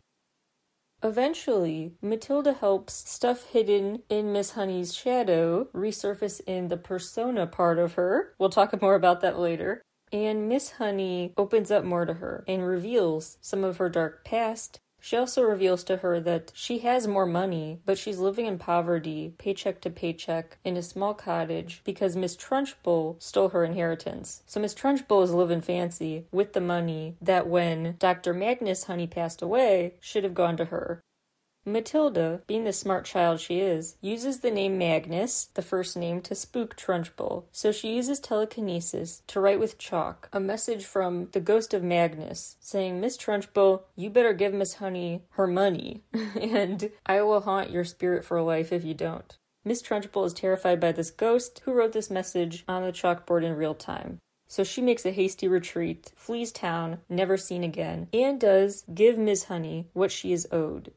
Eventually, 1.03 1.95
Matilda 2.03 2.53
helps 2.53 2.93
stuff 3.11 3.47
hidden 3.47 4.03
in 4.11 4.33
Miss 4.33 4.53
Honey's 4.53 4.95
shadow 4.95 5.69
resurface 5.75 6.41
in 6.47 6.69
the 6.69 6.77
persona 6.77 7.47
part 7.47 7.79
of 7.79 7.95
her. 7.95 8.35
We'll 8.39 8.51
talk 8.51 8.81
more 8.83 8.95
about 8.95 9.21
that 9.23 9.39
later. 9.39 9.83
And 10.13 10.49
Miss 10.49 10.73
Honey 10.73 11.33
opens 11.37 11.71
up 11.71 11.85
more 11.85 12.05
to 12.05 12.15
her 12.15 12.45
and 12.47 12.67
reveals 12.67 13.39
some 13.41 13.65
of 13.65 13.79
her 13.79 13.89
dark 13.89 14.25
past 14.25 14.81
she 15.01 15.17
also 15.17 15.43
reveals 15.43 15.85
to 15.85 15.99
her 15.99 16.21
that 16.21 16.53
she 16.55 16.79
has 16.79 17.07
more 17.07 17.27
money, 17.27 17.81
but 17.85 17.99
she's 17.99 18.19
living 18.19 18.47
in 18.47 18.59
poverty, 18.59 19.35
paycheck 19.39 19.81
to 19.81 19.91
paycheck, 19.91 20.59
in 20.65 20.77
a 20.77 20.83
small 20.83 21.15
cottage 21.15 21.81
because 21.85 22.17
Miss 22.17 22.37
Trunchbull 22.37 23.21
stole 23.23 23.51
her 23.51 23.65
inheritance. 23.65 24.43
So 24.47 24.61
Miss 24.61 24.75
Trunchbull 24.75 25.25
is 25.25 25.33
living 25.33 25.61
fancy 25.61 26.27
with 26.31 26.53
the 26.53 26.61
money 26.61 27.17
that 27.21 27.47
when 27.47 27.97
Dr. 27.99 28.35
Magnus 28.35 28.85
Honey 28.85 29.07
passed 29.07 29.43
away 29.43 29.95
should 30.01 30.25
have 30.25 30.35
gone 30.35 30.57
to 30.57 30.67
her. 30.67 31.01
Matilda, 31.67 32.41
being 32.47 32.65
the 32.65 32.73
smart 32.73 33.05
child 33.05 33.39
she 33.39 33.61
is, 33.61 33.97
uses 34.01 34.41
the 34.41 34.51
name 34.51 34.79
Magnus, 34.79 35.51
the 35.53 35.63
first 35.63 35.95
name, 35.95 36.23
to 36.23 36.35
spook 36.35 36.75
Trunchbull. 36.75 37.45
So 37.53 37.71
she 37.71 37.95
uses 37.95 38.19
telekinesis 38.19 39.23
to 39.27 39.41
write 39.41 39.61
with 39.61 39.77
chalk 39.77 40.29
a 40.33 40.41
message 40.41 40.87
from 40.87 41.29
the 41.33 41.41
ghost 41.41 41.75
of 41.75 41.83
Magnus 41.83 42.57
saying, 42.61 42.99
Miss 42.99 43.19
Trunchbull, 43.19 43.83
you 43.95 44.09
better 44.09 44.33
give 44.33 44.55
Miss 44.55 44.75
Honey 44.75 45.25
her 45.33 45.47
money, 45.47 46.03
and 46.41 46.91
I 47.05 47.21
will 47.21 47.43
haunt 47.43 47.71
your 47.71 47.85
spirit 47.85 48.25
for 48.25 48.41
life 48.41 48.73
if 48.73 48.83
you 48.83 48.95
don't. 48.95 49.37
Miss 49.63 49.83
Trunchbull 49.83 50.25
is 50.25 50.33
terrified 50.33 50.81
by 50.81 50.93
this 50.93 51.11
ghost 51.11 51.61
who 51.65 51.75
wrote 51.75 51.93
this 51.93 52.11
message 52.11 52.65
on 52.67 52.83
the 52.83 52.93
chalkboard 52.93 53.45
in 53.45 53.55
real 53.55 53.75
time. 53.75 54.19
So 54.49 54.65
she 54.65 54.81
makes 54.81 55.05
a 55.05 55.13
hasty 55.13 55.47
retreat, 55.47 56.11
flees 56.17 56.51
town, 56.51 56.99
never 57.09 57.37
seen 57.37 57.63
again, 57.63 58.09
and 58.13 58.41
does 58.41 58.85
give 58.93 59.17
Miss 59.17 59.45
Honey 59.45 59.89
what 59.93 60.11
she 60.11 60.33
is 60.33 60.49
owed. 60.51 60.93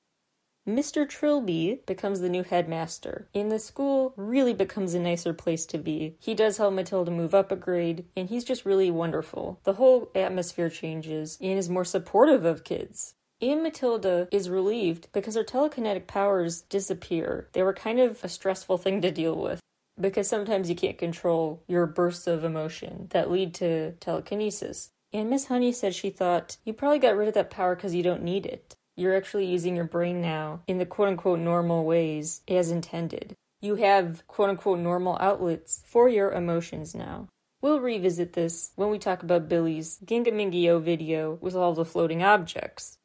Mr. 0.68 1.08
Trilby 1.08 1.82
becomes 1.86 2.22
the 2.22 2.30
new 2.30 2.42
headmaster, 2.42 3.28
and 3.36 3.52
the 3.52 3.60
school 3.60 4.14
really 4.16 4.54
becomes 4.54 4.94
a 4.94 5.00
nicer 5.00 5.34
place 5.34 5.66
to 5.66 5.78
be. 5.78 6.16
He 6.20 6.34
does 6.34 6.56
help 6.56 6.74
Matilda 6.74 7.12
move 7.12 7.36
up 7.36 7.52
a 7.52 7.58
grade, 7.58 8.06
and 8.16 8.30
he's 8.30 8.46
just 8.46 8.66
really 8.66 8.90
wonderful. 8.90 9.60
The 9.66 9.74
whole 9.74 10.10
atmosphere 10.16 10.70
changes 10.70 11.38
and 11.42 11.60
is 11.60 11.70
more 11.70 11.84
supportive 11.84 12.46
of 12.46 12.64
kids. 12.64 13.16
And 13.42 13.62
Matilda 13.62 14.30
is 14.32 14.50
relieved 14.50 15.10
because 15.12 15.36
her 15.36 15.44
telekinetic 15.44 16.08
powers 16.08 16.62
disappear. 16.62 17.50
They 17.52 17.62
were 17.62 17.74
kind 17.74 18.00
of 18.00 18.24
a 18.24 18.30
stressful 18.30 18.78
thing 18.78 19.02
to 19.02 19.12
deal 19.12 19.36
with 19.36 19.60
because 20.00 20.30
sometimes 20.30 20.70
you 20.70 20.76
can't 20.78 20.98
control 20.98 21.62
your 21.68 21.86
bursts 21.86 22.26
of 22.26 22.46
emotion 22.46 23.08
that 23.10 23.30
lead 23.30 23.54
to 23.56 23.92
telekinesis. 23.94 24.92
And 25.12 25.30
Miss 25.30 25.48
Honey 25.48 25.74
said 25.74 25.94
she 25.94 26.10
thought, 26.10 26.56
You 26.64 26.72
probably 26.72 27.00
got 27.00 27.18
rid 27.18 27.28
of 27.28 27.34
that 27.34 27.50
power 27.50 27.76
because 27.76 27.94
you 27.94 28.02
don't 28.02 28.24
need 28.24 28.46
it. 28.46 28.78
You're 28.96 29.16
actually 29.16 29.46
using 29.46 29.76
your 29.76 29.86
brain 29.86 30.22
now 30.22 30.62
in 30.68 30.78
the 30.78 30.86
quote 30.86 31.08
unquote 31.08 31.40
normal 31.40 31.84
ways 31.84 32.42
as 32.48 32.70
intended. 32.70 33.36
You 33.62 33.76
have 33.76 34.26
quote 34.28 34.50
unquote 34.50 34.80
normal 34.80 35.18
outlets 35.20 35.82
for 35.86 36.08
your 36.10 36.32
emotions 36.32 36.94
now. 36.94 37.28
We'll 37.62 37.80
revisit 37.80 38.34
this 38.34 38.72
when 38.76 38.90
we 38.90 39.00
talk 39.00 39.24
about 39.24 39.48
Billlie's 39.48 39.98
Gingamingio 40.06 40.82
video 40.82 41.38
with 41.42 41.56
all 41.56 41.74
the 41.74 41.86
floating 41.86 42.22
objects. 42.22 42.98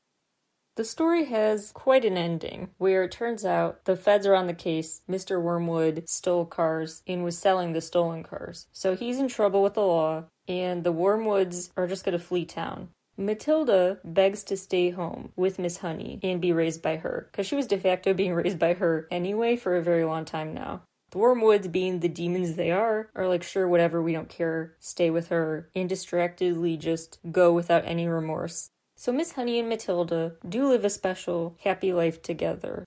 The 0.78 0.84
story 0.84 1.24
has 1.24 1.72
quite 1.72 2.04
an 2.04 2.16
ending, 2.16 2.70
where 2.78 3.02
it 3.02 3.10
turns 3.10 3.44
out 3.44 3.84
the 3.84 3.96
feds 3.96 4.26
are 4.26 4.34
on 4.36 4.46
the 4.46 4.54
case. 4.54 5.02
Mr. 5.10 5.42
Wormwood 5.42 6.08
stole 6.08 6.44
cars 6.44 7.02
and 7.06 7.24
was 7.24 7.36
selling 7.36 7.72
the 7.72 7.80
stolen 7.80 8.22
cars. 8.22 8.68
So 8.72 8.94
he's 8.94 9.18
in 9.18 9.26
trouble 9.26 9.62
with 9.62 9.74
the 9.74 9.80
law, 9.80 10.26
and 10.46 10.84
the 10.84 10.92
Wormwoods 10.92 11.70
are 11.76 11.88
just 11.88 12.04
going 12.04 12.16
to 12.16 12.24
flee 12.24 12.44
town. 12.44 12.90
Matilda 13.20 13.98
begs 14.04 14.44
to 14.44 14.56
stay 14.56 14.90
home 14.90 15.32
with 15.34 15.58
Miss 15.58 15.78
Honey 15.78 16.20
and 16.22 16.40
be 16.40 16.52
raised 16.52 16.80
by 16.80 16.98
her, 16.98 17.28
because 17.32 17.48
she 17.48 17.56
was 17.56 17.66
de 17.66 17.76
facto 17.76 18.14
being 18.14 18.32
raised 18.42 18.60
by 18.60 18.74
her 18.74 19.08
anyway 19.10 19.56
for 19.56 19.76
a 19.76 19.82
very 19.82 20.04
long 20.04 20.24
time 20.24 20.54
now. 20.54 20.82
The 21.10 21.18
Wormwoods, 21.18 21.72
being 21.72 21.98
the 21.98 22.08
demons 22.08 22.54
they 22.54 22.70
are, 22.70 23.10
are 23.16 23.26
like, 23.26 23.42
sure, 23.42 23.66
whatever, 23.66 24.00
we 24.00 24.12
don't 24.12 24.28
care, 24.28 24.76
stay 24.78 25.10
with 25.10 25.28
her, 25.28 25.68
and 25.74 25.88
distractedly 25.88 26.76
just 26.76 27.18
go 27.32 27.52
without 27.52 27.84
any 27.86 28.06
remorse. 28.06 28.70
So 28.94 29.10
Miss 29.10 29.32
Honey 29.32 29.58
and 29.58 29.68
Matilda 29.68 30.34
do 30.48 30.68
live 30.68 30.84
a 30.84 30.90
special, 30.90 31.56
happy 31.64 31.92
life 31.92 32.22
together. 32.22 32.84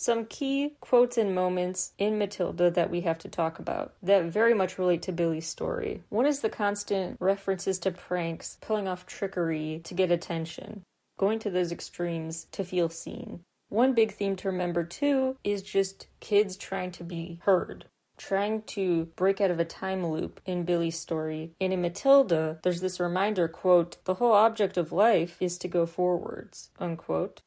Some 0.00 0.24
key 0.24 0.76
quotes 0.80 1.18
and 1.18 1.34
moments 1.34 1.92
in 1.98 2.16
Matilda 2.16 2.70
that 2.70 2.88
we 2.88 3.02
have 3.02 3.18
to 3.18 3.28
talk 3.28 3.58
about 3.58 3.92
that 4.02 4.24
very 4.24 4.54
much 4.54 4.78
relate 4.78 5.02
to 5.02 5.12
Billlie's 5.12 5.46
story. 5.46 6.04
One 6.08 6.24
is 6.24 6.40
the 6.40 6.48
constant 6.48 7.18
references 7.20 7.78
to 7.80 7.90
pranks, 7.90 8.56
pulling 8.62 8.88
off 8.88 9.04
trickery 9.04 9.82
to 9.84 9.92
get 9.92 10.10
attention, 10.10 10.84
going 11.18 11.38
to 11.40 11.50
those 11.50 11.70
extremes 11.70 12.46
to 12.52 12.64
feel 12.64 12.88
seen. 12.88 13.40
One 13.68 13.92
big 13.92 14.12
theme 14.12 14.36
to 14.36 14.48
remember 14.48 14.84
too 14.84 15.36
is 15.44 15.60
just 15.60 16.06
kids 16.20 16.56
trying 16.56 16.92
to 16.92 17.04
be 17.04 17.38
heard, 17.42 17.84
trying 18.16 18.62
to 18.68 19.04
break 19.16 19.38
out 19.38 19.50
of 19.50 19.60
a 19.60 19.66
time 19.66 20.06
loop 20.06 20.40
in 20.46 20.64
Billlie's 20.64 20.98
story. 20.98 21.52
And 21.60 21.74
in 21.74 21.82
Matilda, 21.82 22.58
there's 22.62 22.80
this 22.80 23.00
reminder, 23.00 23.48
quote, 23.48 23.98
the 24.06 24.14
whole 24.14 24.32
object 24.32 24.78
of 24.78 24.92
life 24.92 25.36
is 25.40 25.58
to 25.58 25.68
go 25.68 25.84
forwards, 25.84 26.70
unquote. 26.78 27.42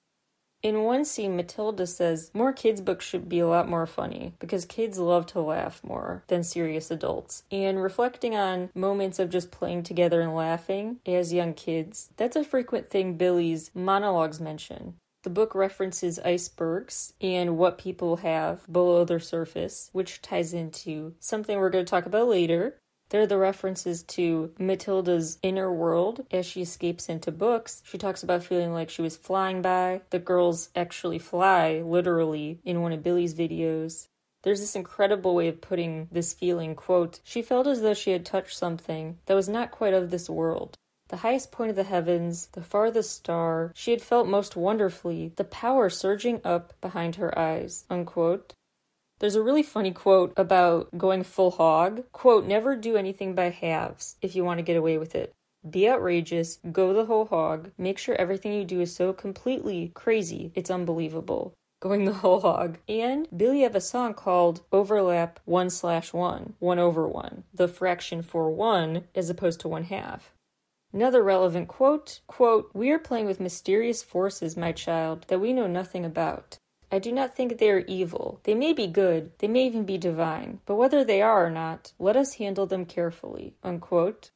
In 0.64 0.84
one 0.84 1.04
scene, 1.04 1.36
Matilda 1.36 1.86
says 1.86 2.32
more 2.34 2.54
kids' 2.54 2.80
books 2.80 3.04
should 3.04 3.28
be 3.28 3.40
a 3.40 3.48
lot 3.48 3.68
more 3.68 3.86
funny 3.86 4.34
because 4.40 4.64
kids 4.64 4.98
love 4.98 5.26
to 5.28 5.42
laugh 5.42 5.84
more 5.84 6.24
than 6.28 6.42
serious 6.42 6.90
adults. 6.90 7.44
And 7.52 7.84
reflecting 7.84 8.34
on 8.34 8.70
moments 8.74 9.20
of 9.20 9.30
just 9.30 9.52
playing 9.52 9.84
together 9.84 10.22
and 10.22 10.34
laughing 10.34 11.00
as 11.06 11.34
young 11.34 11.54
kids, 11.54 12.12
that's 12.16 12.38
a 12.38 12.46
frequent 12.46 12.90
thing 12.90 13.18
Billlie's 13.18 13.72
monologues 13.76 14.40
mention. 14.40 14.96
The 15.24 15.30
book 15.30 15.54
references 15.54 16.20
icebergs 16.20 17.14
and 17.20 17.58
what 17.58 17.78
people 17.78 18.18
have 18.18 18.70
below 18.72 19.04
their 19.04 19.20
surface, 19.20 19.90
which 19.92 20.22
ties 20.22 20.54
into 20.54 21.16
something 21.20 21.58
we're 21.60 21.70
going 21.70 21.86
to 21.86 21.90
talk 21.90 22.06
about 22.06 22.28
later. 22.28 22.78
There 23.14 23.22
are 23.22 23.28
the 23.28 23.38
references 23.38 24.02
to 24.18 24.52
Matilda's 24.58 25.38
inner 25.44 25.72
world 25.72 26.26
as 26.32 26.48
she 26.48 26.64
escapes 26.64 27.10
into 27.10 27.32
books. 27.32 27.84
She 27.86 28.00
talks 28.00 28.24
about 28.24 28.44
feeling 28.44 28.74
like 28.74 28.90
she 28.90 29.04
was 29.04 29.18
flying 29.18 29.62
by. 29.62 30.02
The 30.10 30.18
girls 30.18 30.72
actually 30.76 31.20
fly, 31.20 31.84
literally, 31.86 32.60
in 32.66 32.82
one 32.82 32.92
of 32.92 33.04
Billlie's 33.04 33.36
videos. 33.36 34.08
There's 34.42 34.62
this 34.62 34.76
incredible 34.76 35.36
way 35.36 35.48
of 35.48 35.62
putting 35.62 36.08
this 36.12 36.34
feeling, 36.34 36.74
quote, 36.74 37.20
she 37.24 37.44
felt 37.44 37.68
as 37.68 37.84
though 37.84 37.94
she 37.94 38.14
had 38.14 38.26
touched 38.26 38.58
something 38.58 39.20
that 39.28 39.36
was 39.36 39.48
not 39.48 39.70
quite 39.70 39.94
of 39.94 40.10
this 40.10 40.28
world 40.28 40.80
the 41.10 41.18
highest 41.18 41.52
point 41.52 41.70
of 41.70 41.76
the 41.76 41.84
heavens, 41.84 42.48
the 42.54 42.64
farthest 42.64 43.12
star, 43.12 43.72
she 43.76 43.92
had 43.92 44.02
felt 44.02 44.26
most 44.26 44.56
wonderfully 44.56 45.32
the 45.36 45.44
power 45.44 45.88
surging 45.88 46.42
up 46.44 46.74
behind 46.82 47.18
her 47.18 47.38
eyes. 47.38 47.86
Unquote. 47.88 48.56
There's 49.24 49.36
a 49.36 49.42
really 49.42 49.64
funny 49.64 49.92
quote 49.92 50.34
about 50.36 50.98
going 50.98 51.24
full 51.24 51.52
hog. 51.52 52.04
Quote, 52.12 52.44
never 52.46 52.76
do 52.76 52.98
anything 52.98 53.36
by 53.36 53.52
halves 53.52 54.18
if 54.22 54.36
you 54.36 54.44
want 54.44 54.58
to 54.58 54.64
get 54.64 54.76
away 54.76 54.98
with 54.98 55.16
it. 55.16 55.32
Be 55.70 55.88
outrageous, 55.88 56.60
go 56.74 56.92
the 56.92 57.06
whole 57.06 57.28
hog, 57.28 57.72
make 57.78 57.98
sure 57.98 58.16
everything 58.16 58.52
you 58.52 58.66
do 58.66 58.82
is 58.82 58.94
so 58.94 59.14
completely 59.14 59.94
crazy, 59.94 60.52
it's 60.56 60.70
unbelievable. 60.70 61.54
Going 61.82 62.04
the 62.04 62.16
whole 62.16 62.42
hog. 62.42 62.80
And 62.90 63.30
Billlie 63.32 63.64
have 63.64 63.76
a 63.76 63.80
song 63.80 64.14
called 64.14 64.64
Overlap 64.74 65.40
1 65.46 65.70
slash 65.70 66.12
1, 66.12 66.56
1 66.60 66.80
over 66.80 67.08
1, 67.08 67.46
the 67.54 67.70
fraction 67.70 68.24
for 68.24 68.52
1 68.52 69.06
as 69.16 69.30
opposed 69.30 69.62
to 69.62 69.70
1 69.70 69.86
half. 69.86 70.34
Another 70.92 71.24
relevant 71.24 71.70
quote, 71.70 72.20
quote, 72.28 72.72
We 72.74 72.92
are 72.92 73.00
playing 73.00 73.28
with 73.28 73.40
mysterious 73.40 74.04
forces, 74.04 74.58
my 74.58 74.74
child, 74.74 75.28
that 75.30 75.40
we 75.40 75.54
know 75.54 75.68
nothing 75.68 76.04
about. 76.04 76.58
I 76.94 77.00
do 77.00 77.12
not 77.12 77.36
think 77.36 77.58
they 77.58 77.72
are 77.72 77.84
evil. 77.88 78.40
They 78.44 78.54
may 78.54 78.72
be 78.72 78.86
good, 78.86 79.32
they 79.40 79.48
may 79.48 79.66
even 79.66 79.84
be 79.84 79.98
divine, 79.98 80.60
but 80.68 80.76
whether 80.76 81.04
they 81.04 81.24
are 81.24 81.48
or 81.48 81.50
not, 81.50 81.92
let 81.98 82.16
us 82.16 82.36
handle 82.36 82.68
them 82.68 82.86
carefully. 82.86 83.56
Unquote. 83.64 84.30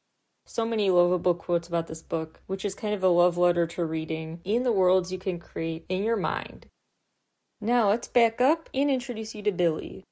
So 0.44 0.66
many 0.66 0.90
lovable 0.90 1.36
quotes 1.36 1.68
about 1.68 1.86
this 1.86 2.02
book, 2.02 2.40
which 2.48 2.64
is 2.64 2.74
kind 2.74 2.94
of 2.94 3.04
a 3.04 3.08
love 3.08 3.38
letter 3.38 3.64
to 3.68 3.84
reading 3.84 4.40
in 4.42 4.64
the 4.64 4.72
worlds 4.72 5.12
you 5.12 5.20
can 5.20 5.38
create 5.38 5.84
in 5.88 6.02
your 6.02 6.16
mind. 6.16 6.66
Now 7.60 7.90
let's 7.90 8.08
back 8.08 8.40
up 8.40 8.68
and 8.74 8.90
introduce 8.90 9.36
you 9.36 9.42
to 9.42 9.52
Billlie. 9.52 10.02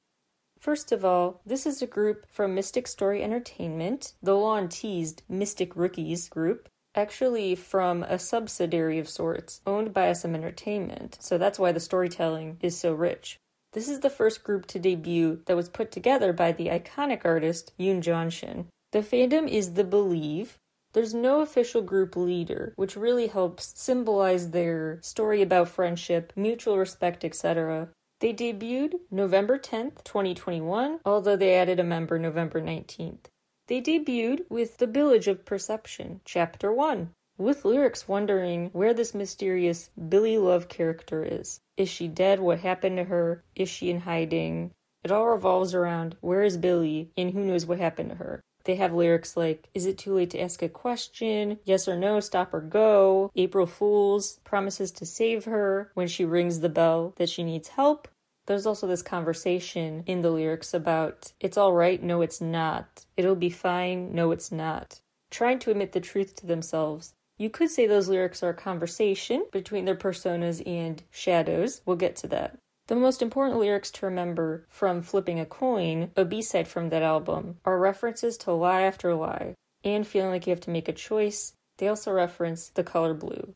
First 0.57 0.93
of 0.93 1.03
all, 1.03 1.41
this 1.45 1.65
is 1.65 1.81
a 1.81 1.85
group 1.85 2.27
from 2.31 2.55
Mystic 2.55 2.87
Story 2.87 3.21
Entertainment, 3.23 4.13
the 4.23 4.35
long 4.37 4.69
teased 4.69 5.21
Mystic 5.27 5.75
Rookies 5.75 6.29
group, 6.29 6.69
actually 6.97 7.53
from 7.55 8.03
a 8.03 8.17
subsidiary 8.17 8.97
of 8.97 9.07
sorts 9.07 9.61
owned 9.67 9.93
by 9.93 10.11
SM 10.11 10.33
Entertainment, 10.33 11.17
so 11.21 11.37
that's 11.37 11.59
why 11.59 11.71
the 11.71 11.79
storytelling 11.79 12.57
is 12.59 12.77
so 12.77 12.93
rich. 12.93 13.39
This 13.73 13.87
is 13.87 13.99
the 13.99 14.09
first 14.09 14.43
group 14.43 14.65
to 14.67 14.79
debut 14.79 15.41
that 15.45 15.55
was 15.55 15.69
put 15.69 15.91
together 15.91 16.33
by 16.33 16.51
the 16.51 16.67
iconic 16.67 17.21
artist 17.23 17.71
Yoon 17.79 18.01
Jong-shin. 18.01 18.65
The 18.91 18.99
fandom 18.99 19.47
is 19.47 19.73
the 19.73 19.83
Belllieve. 19.83 20.57
There's 20.93 21.13
no 21.13 21.41
official 21.41 21.83
group 21.83 22.15
leader, 22.15 22.73
which 22.75 22.95
really 22.95 23.27
helps 23.27 23.79
symbolize 23.79 24.49
their 24.49 24.99
story 25.03 25.43
about 25.43 25.69
friendship, 25.69 26.33
mutual 26.35 26.79
respect, 26.79 27.23
etc. 27.23 27.89
They 28.19 28.33
debuted 28.33 28.95
November 29.11 29.59
10th, 29.59 30.03
2021, 30.03 31.01
although 31.05 31.35
they 31.35 31.53
added 31.53 31.79
a 31.79 31.83
member 31.83 32.17
November 32.17 32.59
19th. 32.59 33.25
They 33.67 33.81
debuted 33.81 34.49
with 34.49 34.77
The 34.77 34.87
Village 34.87 35.27
of 35.27 35.43
Perception, 35.43 36.21
Chapter 36.23 36.71
1, 36.71 37.09
with 37.37 37.65
lyrics 37.65 38.07
wondering 38.07 38.69
where 38.71 38.93
this 38.93 39.13
mysterious 39.13 39.89
Billy 40.07 40.37
Love 40.37 40.69
character 40.69 41.25
is. 41.25 41.59
Is 41.75 41.89
she 41.89 42.07
dead? 42.07 42.39
What 42.39 42.59
happened 42.61 42.95
to 42.95 43.03
her? 43.03 43.43
Is 43.57 43.67
she 43.67 43.89
in 43.89 43.99
hiding? 43.99 44.71
It 45.03 45.11
all 45.11 45.27
revolves 45.27 45.73
around 45.73 46.15
where 46.21 46.43
is 46.43 46.55
Billy 46.55 47.11
and 47.17 47.31
who 47.31 47.43
knows 47.43 47.65
what 47.65 47.77
happened 47.77 48.11
to 48.11 48.15
her. 48.15 48.41
They 48.63 48.75
have 48.75 48.93
lyrics 48.93 49.35
like, 49.35 49.67
Is 49.73 49.85
it 49.85 49.97
too 49.97 50.13
late 50.13 50.29
to 50.29 50.41
ask 50.41 50.61
a 50.61 50.69
question? 50.69 51.59
Yes 51.65 51.89
or 51.89 51.97
no, 51.97 52.21
stop 52.21 52.53
or 52.53 52.61
go. 52.61 53.31
April 53.35 53.65
Fools 53.65 54.39
promises 54.45 54.91
to 54.93 55.05
save 55.05 55.43
her 55.43 55.91
when 55.93 56.07
she 56.07 56.23
rings 56.23 56.61
the 56.61 56.69
bell 56.69 57.13
that 57.17 57.29
she 57.29 57.43
needs 57.43 57.67
help. 57.67 58.07
There's 58.47 58.65
also 58.65 58.87
this 58.87 59.01
conversation 59.01 60.03
in 60.07 60.21
the 60.21 60.31
lyrics 60.31 60.73
about, 60.73 61.33
It's 61.39 61.57
alright, 61.57 62.01
no, 62.01 62.21
it's 62.21 62.41
not. 62.41 63.05
It'll 63.17 63.35
be 63.35 63.49
fine, 63.49 64.15
no, 64.15 64.31
it's 64.31 64.51
not. 64.51 65.01
Trying 65.29 65.59
to 65.59 65.71
admit 65.71 65.91
the 65.91 65.99
truth 65.99 66.35
to 66.37 66.47
themselves. 66.47 67.13
You 67.37 67.49
could 67.49 67.69
say 67.69 67.85
those 67.85 68.09
lyrics 68.09 68.41
are 68.41 68.49
a 68.49 68.55
conversation 68.55 69.45
between 69.51 69.85
their 69.85 69.95
personas 69.95 70.65
and 70.65 71.03
shadows. 71.11 71.81
We'll 71.85 71.97
get 71.97 72.15
to 72.17 72.27
that. 72.27 72.57
The 72.87 72.95
most 72.95 73.21
important 73.21 73.59
lyrics 73.59 73.91
to 73.91 74.05
remember 74.05 74.65
from 74.69 75.01
Flipping 75.01 75.41
a 75.41 75.45
Coin, 75.45 76.11
a 76.15 76.23
B 76.23 76.41
side 76.41 76.69
from 76.69 76.89
that 76.89 77.03
album, 77.03 77.57
are 77.65 77.77
references 77.77 78.37
to 78.39 78.53
Lie 78.53 78.83
After 78.83 79.13
Lie 79.13 79.55
and 79.83 80.07
feeling 80.07 80.31
like 80.31 80.47
you 80.47 80.51
have 80.51 80.61
to 80.61 80.69
make 80.69 80.87
a 80.87 80.93
choice. 80.93 81.53
They 81.77 81.89
also 81.89 82.13
reference 82.13 82.69
the 82.69 82.83
color 82.83 83.13
blue. 83.13 83.53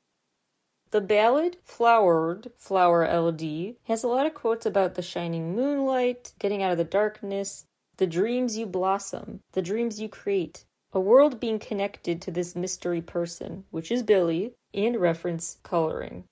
The 0.91 0.99
ballad, 0.99 1.55
Flowered, 1.63 2.51
Flower 2.57 3.07
LD, 3.07 3.75
has 3.85 4.03
a 4.03 4.09
lot 4.09 4.25
of 4.25 4.33
quotes 4.33 4.65
about 4.65 4.95
the 4.95 5.01
shining 5.01 5.55
moonlight, 5.55 6.33
getting 6.37 6.61
out 6.61 6.73
of 6.73 6.77
the 6.77 6.83
darkness, 6.83 7.65
the 7.95 8.05
dreams 8.05 8.57
you 8.57 8.65
blossom, 8.65 9.39
the 9.53 9.61
dreams 9.61 10.01
you 10.01 10.09
create, 10.09 10.65
a 10.91 10.99
world 10.99 11.39
being 11.39 11.59
connected 11.59 12.21
to 12.21 12.31
this 12.31 12.57
mystery 12.57 13.01
person, 13.01 13.63
which 13.71 13.89
is 13.89 14.03
Billy, 14.03 14.51
and 14.73 14.97
reference 14.97 15.59
coloring. 15.63 16.25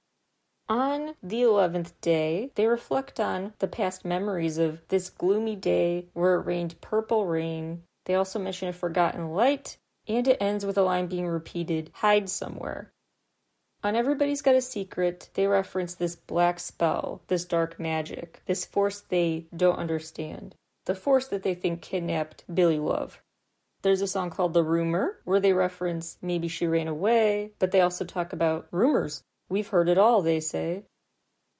On 0.68 1.16
the 1.24 1.42
11th 1.42 1.94
day, 2.02 2.52
they 2.56 2.68
reflect 2.68 3.18
on 3.18 3.54
the 3.60 3.68
past 3.68 4.04
memories 4.04 4.58
of 4.58 4.86
this 4.90 5.10
gloomy 5.10 5.56
day 5.56 6.08
where 6.12 6.36
it 6.36 6.46
rained 6.46 6.82
purple 6.82 7.26
rain. 7.26 7.84
They 8.06 8.16
also 8.16 8.40
mention 8.40 8.68
a 8.68 8.74
forgotten 8.74 9.30
light, 9.30 9.78
and 10.06 10.28
it 10.28 10.38
ends 10.42 10.66
with 10.66 10.78
a 10.78 10.84
line 10.84 11.08
being 11.08 11.28
repeated 11.28 11.92
hide 11.94 12.30
somewhere. 12.30 12.92
On 13.82 13.96
Everybody's 13.96 14.42
Got 14.42 14.56
a 14.56 14.62
Secret, 14.62 15.30
they 15.36 15.48
reference 15.48 15.96
this 15.96 16.18
black 16.18 16.60
spell, 16.60 17.22
this 17.28 17.46
dark 17.46 17.80
magic, 17.80 18.42
this 18.46 18.66
force 18.66 19.00
they 19.00 19.46
don't 19.56 19.80
understand, 19.80 20.54
the 20.86 20.96
force 20.96 21.28
that 21.28 21.44
they 21.44 21.56
think 21.56 21.82
kidnapped 21.82 22.44
Billy 22.54 22.78
Love. 22.78 23.22
There's 23.82 24.02
a 24.02 24.08
song 24.08 24.32
called 24.32 24.54
The 24.54 24.66
Rumor, 24.66 25.22
where 25.24 25.40
they 25.40 25.54
reference 25.54 26.18
maybe 26.22 26.50
she 26.50 26.68
ran 26.68 26.90
away, 26.90 27.52
but 27.58 27.72
they 27.72 27.80
also 27.80 28.04
talk 28.04 28.34
about 28.34 28.68
rumors. 28.72 29.24
We've 29.48 29.70
heard 29.70 29.88
it 29.88 29.98
all, 29.98 30.22
they 30.22 30.42
say. 30.42 30.84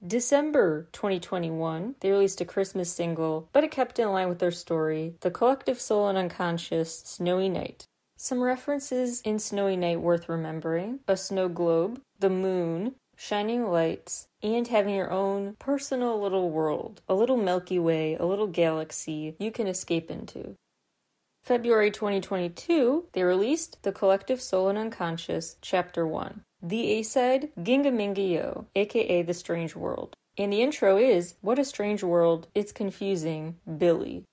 December 0.06 0.90
2021, 0.92 1.96
they 2.02 2.12
released 2.12 2.42
a 2.42 2.46
Christmas 2.46 2.92
single, 2.92 3.48
but 3.54 3.64
it 3.64 3.72
kept 3.72 3.98
in 3.98 4.12
line 4.12 4.28
with 4.28 4.40
their 4.40 4.52
story 4.52 5.16
The 5.22 5.32
Collective 5.32 5.80
Soul 5.80 6.10
and 6.10 6.18
Unconscious 6.18 7.00
Snowy 7.00 7.48
Night. 7.48 7.88
Some 8.22 8.42
references 8.42 9.22
in 9.22 9.40
Snowy 9.40 9.78
Night 9.78 10.02
worth 10.02 10.28
remembering 10.28 11.00
a 11.08 11.16
snow 11.16 11.48
globe, 11.48 12.02
the 12.20 12.30
moon, 12.30 12.96
shining 13.16 13.72
lights, 13.72 14.28
and 14.44 14.68
having 14.68 14.94
your 14.94 15.10
own 15.10 15.56
personal 15.58 16.22
little 16.22 16.50
world, 16.50 17.02
a 17.08 17.14
little 17.14 17.38
Milky 17.38 17.80
Way, 17.80 18.18
a 18.20 18.26
little 18.26 18.48
galaxy 18.48 19.38
you 19.40 19.52
can 19.52 19.68
escape 19.68 20.12
into. 20.12 20.56
February 21.46 21.92
2022, 21.92 23.06
they 23.14 23.24
released 23.24 23.82
The 23.84 23.94
Collective 23.94 24.42
Soul 24.42 24.68
and 24.68 24.78
Unconscious, 24.78 25.56
Chapter 25.62 26.06
1. 26.06 26.42
The 26.62 26.88
A 26.96 27.04
side, 27.04 27.52
Ginga 27.58 27.94
Minga 27.94 28.30
Yo, 28.30 28.68
aka 28.76 29.22
The 29.22 29.34
Strange 29.34 29.78
World. 29.78 30.14
And 30.38 30.52
the 30.52 30.62
intro 30.62 30.98
is 30.98 31.36
What 31.40 31.58
a 31.58 31.64
Strange 31.64 32.04
World, 32.04 32.50
It's 32.54 32.74
Confusing, 32.74 33.60
Billy. 33.78 34.26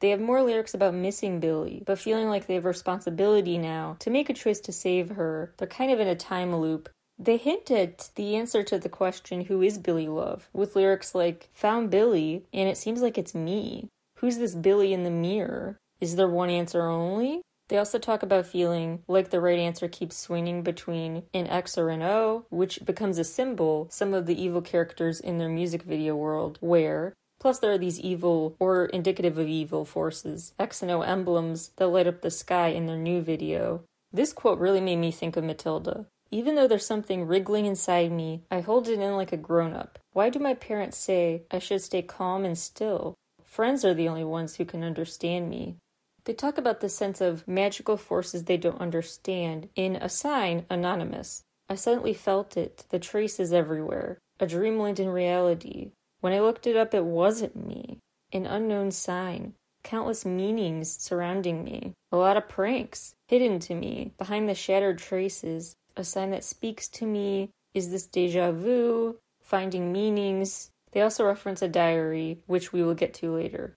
They 0.00 0.10
have 0.10 0.20
more 0.20 0.42
lyrics 0.42 0.74
about 0.74 0.94
missing 0.94 1.40
Billy, 1.40 1.82
but 1.84 1.98
feeling 1.98 2.28
like 2.28 2.46
they 2.46 2.54
have 2.54 2.64
responsibility 2.64 3.58
now 3.58 3.96
to 4.00 4.10
make 4.10 4.30
a 4.30 4.34
choice 4.34 4.60
to 4.60 4.72
save 4.72 5.10
her. 5.10 5.52
They're 5.56 5.66
kind 5.66 5.90
of 5.90 6.00
in 6.00 6.08
a 6.08 6.14
time 6.14 6.54
loop 6.54 6.88
they 7.18 7.36
hint 7.36 7.70
at 7.70 8.10
the 8.14 8.36
answer 8.36 8.62
to 8.62 8.78
the 8.78 8.88
question, 8.88 9.46
Who 9.46 9.60
is 9.60 9.78
Billy 9.78 10.06
Love? 10.06 10.48
with 10.52 10.76
lyrics 10.76 11.14
like, 11.16 11.48
Found 11.54 11.90
Billy, 11.90 12.44
and 12.52 12.68
it 12.68 12.76
seems 12.76 13.02
like 13.02 13.18
it's 13.18 13.34
me. 13.34 13.88
Who's 14.18 14.38
this 14.38 14.54
Billy 14.54 14.92
in 14.92 15.02
the 15.02 15.10
mirror? 15.10 15.78
Is 16.00 16.14
there 16.14 16.28
one 16.28 16.48
answer 16.48 16.82
only? 16.82 17.42
They 17.68 17.76
also 17.76 17.98
talk 17.98 18.22
about 18.22 18.46
feeling 18.46 19.02
like 19.08 19.30
the 19.30 19.40
right 19.40 19.58
answer 19.58 19.88
keeps 19.88 20.16
swinging 20.16 20.62
between 20.62 21.24
an 21.34 21.48
X 21.48 21.76
or 21.76 21.90
an 21.90 22.02
O, 22.02 22.46
which 22.50 22.84
becomes 22.84 23.18
a 23.18 23.24
symbol, 23.24 23.88
some 23.90 24.14
of 24.14 24.26
the 24.26 24.40
evil 24.40 24.62
characters 24.62 25.18
in 25.20 25.38
their 25.38 25.50
music 25.50 25.82
video 25.82 26.14
world 26.14 26.58
wear. 26.60 27.14
Plus, 27.40 27.58
there 27.58 27.72
are 27.72 27.78
these 27.78 28.00
evil 28.00 28.56
or 28.58 28.86
indicative 28.86 29.38
of 29.38 29.46
evil 29.46 29.84
forces, 29.84 30.52
X 30.58 30.82
and 30.82 30.90
O 30.90 31.02
emblems 31.02 31.70
that 31.76 31.88
light 31.88 32.06
up 32.06 32.22
the 32.22 32.30
sky 32.30 32.68
in 32.68 32.86
their 32.86 32.96
new 32.96 33.20
video. 33.20 33.84
This 34.12 34.32
quote 34.32 34.58
really 34.58 34.80
made 34.80 34.96
me 34.96 35.10
think 35.10 35.36
of 35.36 35.44
Matilda. 35.44 36.06
Even 36.30 36.56
though 36.56 36.68
there's 36.68 36.86
something 36.86 37.24
wriggling 37.24 37.64
inside 37.64 38.12
me, 38.12 38.42
I 38.50 38.60
hold 38.60 38.88
it 38.88 38.98
in 38.98 39.16
like 39.16 39.32
a 39.32 39.36
grown 39.36 39.72
up. 39.72 39.98
Why 40.12 40.30
do 40.30 40.38
my 40.38 40.54
parents 40.54 40.98
say 40.98 41.44
I 41.50 41.58
should 41.58 41.80
stay 41.80 42.02
calm 42.02 42.44
and 42.44 42.58
still? 42.58 43.14
Friends 43.44 43.84
are 43.84 43.94
the 43.94 44.08
only 44.08 44.24
ones 44.24 44.56
who 44.56 44.64
can 44.64 44.82
understand 44.82 45.48
me. 45.48 45.76
They 46.24 46.34
talk 46.34 46.58
about 46.58 46.80
the 46.80 46.90
sense 46.90 47.22
of 47.22 47.48
magical 47.48 47.96
forces 47.96 48.44
they 48.44 48.58
don't 48.58 48.80
understand 48.80 49.70
in 49.74 49.96
a 49.96 50.10
sign, 50.10 50.66
Anonymous. 50.68 51.42
I 51.70 51.74
suddenly 51.74 52.12
felt 52.12 52.56
it, 52.56 52.84
the 52.90 52.98
traces 52.98 53.52
everywhere, 53.52 54.18
a 54.38 54.46
dreamland 54.46 55.00
in 55.00 55.08
reality. 55.08 55.92
When 56.20 56.32
I 56.32 56.40
looked 56.40 56.66
it 56.66 56.76
up, 56.76 56.94
it 56.94 57.04
wasn't 57.04 57.54
me. 57.54 57.98
An 58.32 58.44
unknown 58.44 58.90
sign, 58.90 59.54
countless 59.82 60.26
meanings 60.26 60.90
surrounding 61.00 61.64
me, 61.64 61.94
a 62.10 62.16
lot 62.16 62.36
of 62.36 62.48
pranks 62.48 63.14
hidden 63.28 63.58
to 63.60 63.74
me 63.74 64.12
behind 64.18 64.48
the 64.48 64.54
shattered 64.54 64.98
traces, 64.98 65.76
a 65.96 66.04
sign 66.04 66.30
that 66.30 66.44
speaks 66.44 66.88
to 66.88 67.06
me? 67.06 67.50
Is 67.74 67.90
this 67.90 68.06
deja 68.06 68.50
vu? 68.50 69.18
Finding 69.42 69.92
meanings? 69.92 70.70
They 70.92 71.02
also 71.02 71.24
reference 71.24 71.62
a 71.62 71.68
diary, 71.68 72.40
which 72.46 72.72
we 72.72 72.82
will 72.82 72.94
get 72.94 73.14
to 73.14 73.34
later. 73.34 73.74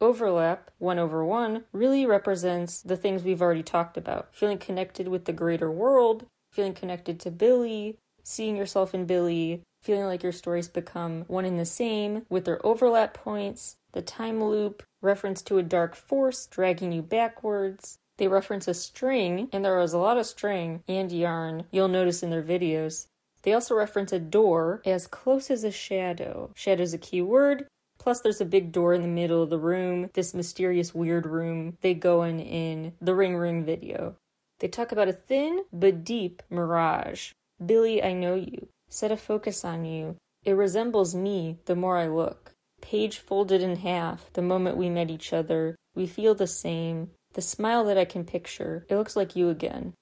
Overlap, 0.00 0.70
1 0.78 0.98
over 0.98 1.24
1, 1.24 1.64
really 1.72 2.06
represents 2.06 2.80
the 2.82 2.96
things 2.96 3.22
we've 3.22 3.42
already 3.42 3.62
talked 3.62 3.96
about 3.96 4.28
feeling 4.32 4.58
connected 4.58 5.08
with 5.08 5.24
the 5.24 5.32
greater 5.32 5.70
world, 5.70 6.26
feeling 6.52 6.74
connected 6.74 7.18
to 7.20 7.30
Billy, 7.30 7.98
seeing 8.22 8.56
yourself 8.56 8.94
in 8.94 9.06
Billy, 9.06 9.62
feeling 9.82 10.06
like 10.06 10.22
your 10.22 10.32
stories 10.32 10.68
become 10.68 11.24
one 11.28 11.44
and 11.44 11.58
the 11.58 11.64
same 11.64 12.26
with 12.28 12.44
their 12.44 12.64
overlap 12.66 13.14
points, 13.14 13.76
the 13.92 14.02
time 14.02 14.42
loop, 14.42 14.82
reference 15.00 15.42
to 15.42 15.58
a 15.58 15.62
dark 15.62 15.94
force 15.94 16.46
dragging 16.46 16.92
you 16.92 17.02
backwards, 17.02 17.98
they 18.18 18.28
reference 18.28 18.66
a 18.66 18.74
string, 18.74 19.48
and 19.52 19.64
there 19.64 19.78
was 19.78 19.92
a 19.92 19.98
lot 19.98 20.18
of 20.18 20.26
string 20.26 20.82
and 20.88 21.10
yarn 21.10 21.64
you'll 21.70 21.88
notice 21.88 22.22
in 22.22 22.30
their 22.30 22.42
videos. 22.42 23.06
They 23.42 23.52
also 23.52 23.74
reference 23.76 24.12
a 24.12 24.18
door 24.18 24.82
as 24.84 25.06
close 25.06 25.50
as 25.50 25.62
a 25.62 25.70
shadow. 25.70 26.50
Shadow 26.54 26.82
is 26.82 26.92
a 26.92 26.98
key 26.98 27.22
word. 27.22 27.66
Plus, 27.98 28.20
there's 28.20 28.40
a 28.40 28.44
big 28.44 28.72
door 28.72 28.92
in 28.92 29.02
the 29.02 29.08
middle 29.08 29.42
of 29.42 29.50
the 29.50 29.58
room, 29.58 30.10
this 30.14 30.34
mysterious, 30.34 30.94
weird 30.94 31.26
room 31.26 31.78
they 31.80 31.94
go 31.94 32.22
in 32.22 32.40
in 32.40 32.92
the 33.00 33.14
Ring 33.14 33.36
Ring 33.36 33.64
video. 33.64 34.16
They 34.58 34.68
talk 34.68 34.90
about 34.90 35.08
a 35.08 35.12
thin 35.12 35.64
but 35.72 36.04
deep 36.04 36.42
mirage. 36.50 37.32
Billy, 37.64 38.02
I 38.02 38.12
know 38.12 38.34
you. 38.34 38.68
Set 38.88 39.12
a 39.12 39.16
focus 39.16 39.64
on 39.64 39.84
you. 39.84 40.16
It 40.44 40.52
resembles 40.52 41.14
me 41.14 41.58
the 41.66 41.76
more 41.76 41.98
I 41.98 42.08
look. 42.08 42.52
Page 42.80 43.18
folded 43.18 43.62
in 43.62 43.76
half 43.76 44.32
the 44.32 44.42
moment 44.42 44.76
we 44.76 44.88
met 44.88 45.10
each 45.10 45.32
other. 45.32 45.76
We 45.94 46.06
feel 46.06 46.34
the 46.34 46.46
same. 46.46 47.10
The 47.34 47.42
smile 47.42 47.84
that 47.84 47.98
I 47.98 48.04
can 48.04 48.24
picture, 48.24 48.86
it 48.88 48.96
looks 48.96 49.16
like 49.16 49.36
you 49.36 49.48
again. 49.48 49.94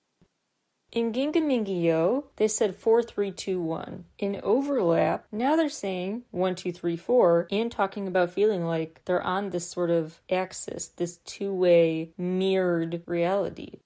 In 0.92 1.12
Ginga 1.12 2.24
they 2.36 2.48
said 2.48 2.76
4321. 2.76 4.04
In 4.18 4.40
overlap, 4.42 5.26
now 5.32 5.56
they're 5.56 5.68
saying 5.68 6.22
1234 6.30 7.48
and 7.50 7.72
talking 7.72 8.06
about 8.06 8.30
feeling 8.30 8.64
like 8.64 9.02
they're 9.04 9.22
on 9.22 9.50
this 9.50 9.68
sort 9.68 9.90
of 9.90 10.20
axis, 10.30 10.88
this 10.88 11.18
two 11.24 11.52
way 11.52 12.12
mirrored 12.16 13.02
reality. 13.06 13.80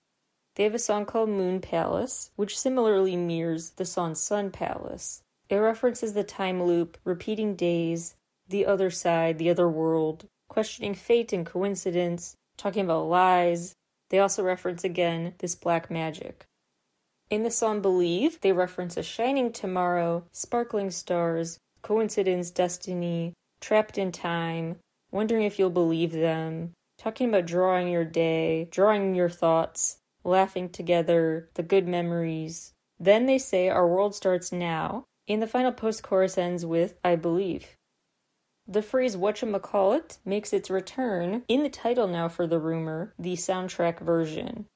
They 0.61 0.64
have 0.64 0.75
a 0.75 0.79
song 0.79 1.07
called 1.07 1.31
Moon 1.31 1.62
Palace, 1.62 2.33
which 2.37 2.59
similarly 2.59 3.16
mirrors 3.16 3.70
the 3.70 3.87
song 3.87 4.14
Sun 4.14 4.51
Palace. 4.51 5.23
It 5.49 5.57
references 5.57 6.12
the 6.12 6.23
time 6.23 6.62
loop, 6.62 6.99
repeating 7.03 7.57
days, 7.57 8.14
the 8.46 8.66
other 8.66 8.90
side, 8.90 9.38
the 9.38 9.49
other 9.49 9.70
world, 9.70 10.29
questioning 10.51 10.94
fate 10.94 11.33
and 11.33 11.46
coincidence, 11.46 12.37
talking 12.59 12.85
about 12.85 13.09
lies. 13.09 13.75
They 14.11 14.18
also 14.18 14.42
reference 14.42 14.85
again 14.85 15.33
this 15.38 15.55
black 15.55 15.90
magic. 15.90 16.44
In 17.31 17.42
the 17.42 17.51
song 17.51 17.81
Believe, 17.81 18.38
they 18.42 18.53
reference 18.53 18.99
a 18.99 19.03
shining 19.03 19.53
tomorrow, 19.53 20.25
sparkling 20.31 20.90
stars, 20.90 21.59
coincidence, 21.81 22.51
destiny, 22.51 23.33
trapped 23.62 23.96
in 23.96 24.12
time, 24.12 24.77
wondering 25.11 25.44
if 25.44 25.59
you'll 25.59 25.70
believe 25.70 26.12
them, 26.12 26.73
talking 26.99 27.31
about 27.31 27.46
drawing 27.46 27.88
your 27.88 28.05
day, 28.05 28.68
drawing 28.70 29.14
your 29.14 29.31
thoughts, 29.31 29.96
laughing 30.24 30.68
together, 30.68 31.48
the 31.54 31.62
good 31.62 31.87
memories. 31.87 32.72
Then 32.98 33.26
they 33.26 33.38
say 33.38 33.68
our 33.68 33.88
world 33.88 34.14
starts 34.14 34.52
now, 34.52 35.04
and 35.28 35.42
the 35.42 35.46
final 35.46 35.72
post 35.72 36.02
chorus 36.02 36.37
ends 36.37 36.66
with 36.66 36.94
I 37.04 37.16
believe. 37.16 37.76
The 38.66 38.83
phrase 38.83 39.16
whatchamacallit 39.16 40.18
makes 40.24 40.52
its 40.52 40.70
return 40.70 41.42
in 41.48 41.62
the 41.62 41.68
title 41.68 42.06
now 42.06 42.28
for 42.28 42.46
the 42.46 42.61
rumor, 42.61 43.14
the 43.18 43.35
soundtrack 43.35 44.00
version. 44.00 44.66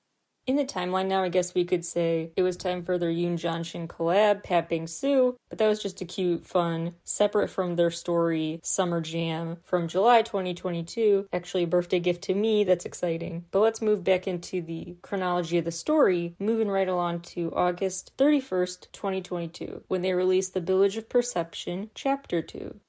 In 0.46 0.56
the 0.56 0.64
timeline 0.66 1.06
now, 1.06 1.22
I 1.22 1.30
guess 1.30 1.54
we 1.54 1.64
could 1.64 1.86
say 1.86 2.30
it 2.36 2.42
was 2.42 2.58
time 2.58 2.82
for 2.82 2.98
their 2.98 3.10
Yoon 3.10 3.38
Jong-shin 3.38 3.88
collab, 3.88 4.44
Patbingsu, 4.44 5.36
but 5.48 5.56
that 5.56 5.68
was 5.68 5.80
just 5.80 6.02
a 6.02 6.04
cute, 6.04 6.44
fun, 6.44 6.96
separate 7.02 7.48
from 7.48 7.76
their 7.76 7.90
story, 7.90 8.60
Summer 8.62 9.00
Jam 9.00 9.56
from 9.64 9.88
July 9.88 10.20
2022. 10.20 11.28
Actually, 11.32 11.62
a 11.62 11.66
birthday 11.66 11.98
gift 11.98 12.24
to 12.24 12.34
me, 12.34 12.62
that's 12.62 12.84
exciting. 12.84 13.46
But 13.52 13.60
let's 13.60 13.80
move 13.80 14.04
back 14.04 14.28
into 14.28 14.60
the 14.60 14.98
chronology 15.00 15.56
of 15.56 15.64
the 15.64 15.72
story, 15.72 16.34
moving 16.38 16.68
right 16.68 16.88
along 16.88 17.20
to 17.20 17.50
August 17.54 18.12
31st, 18.18 18.92
2022, 18.92 19.84
when 19.88 20.02
they 20.02 20.12
released 20.12 20.52
The 20.52 20.60
Village 20.60 20.98
of 20.98 21.08
Perception, 21.08 21.88
Chapter 21.94 22.42
2. 22.42 22.80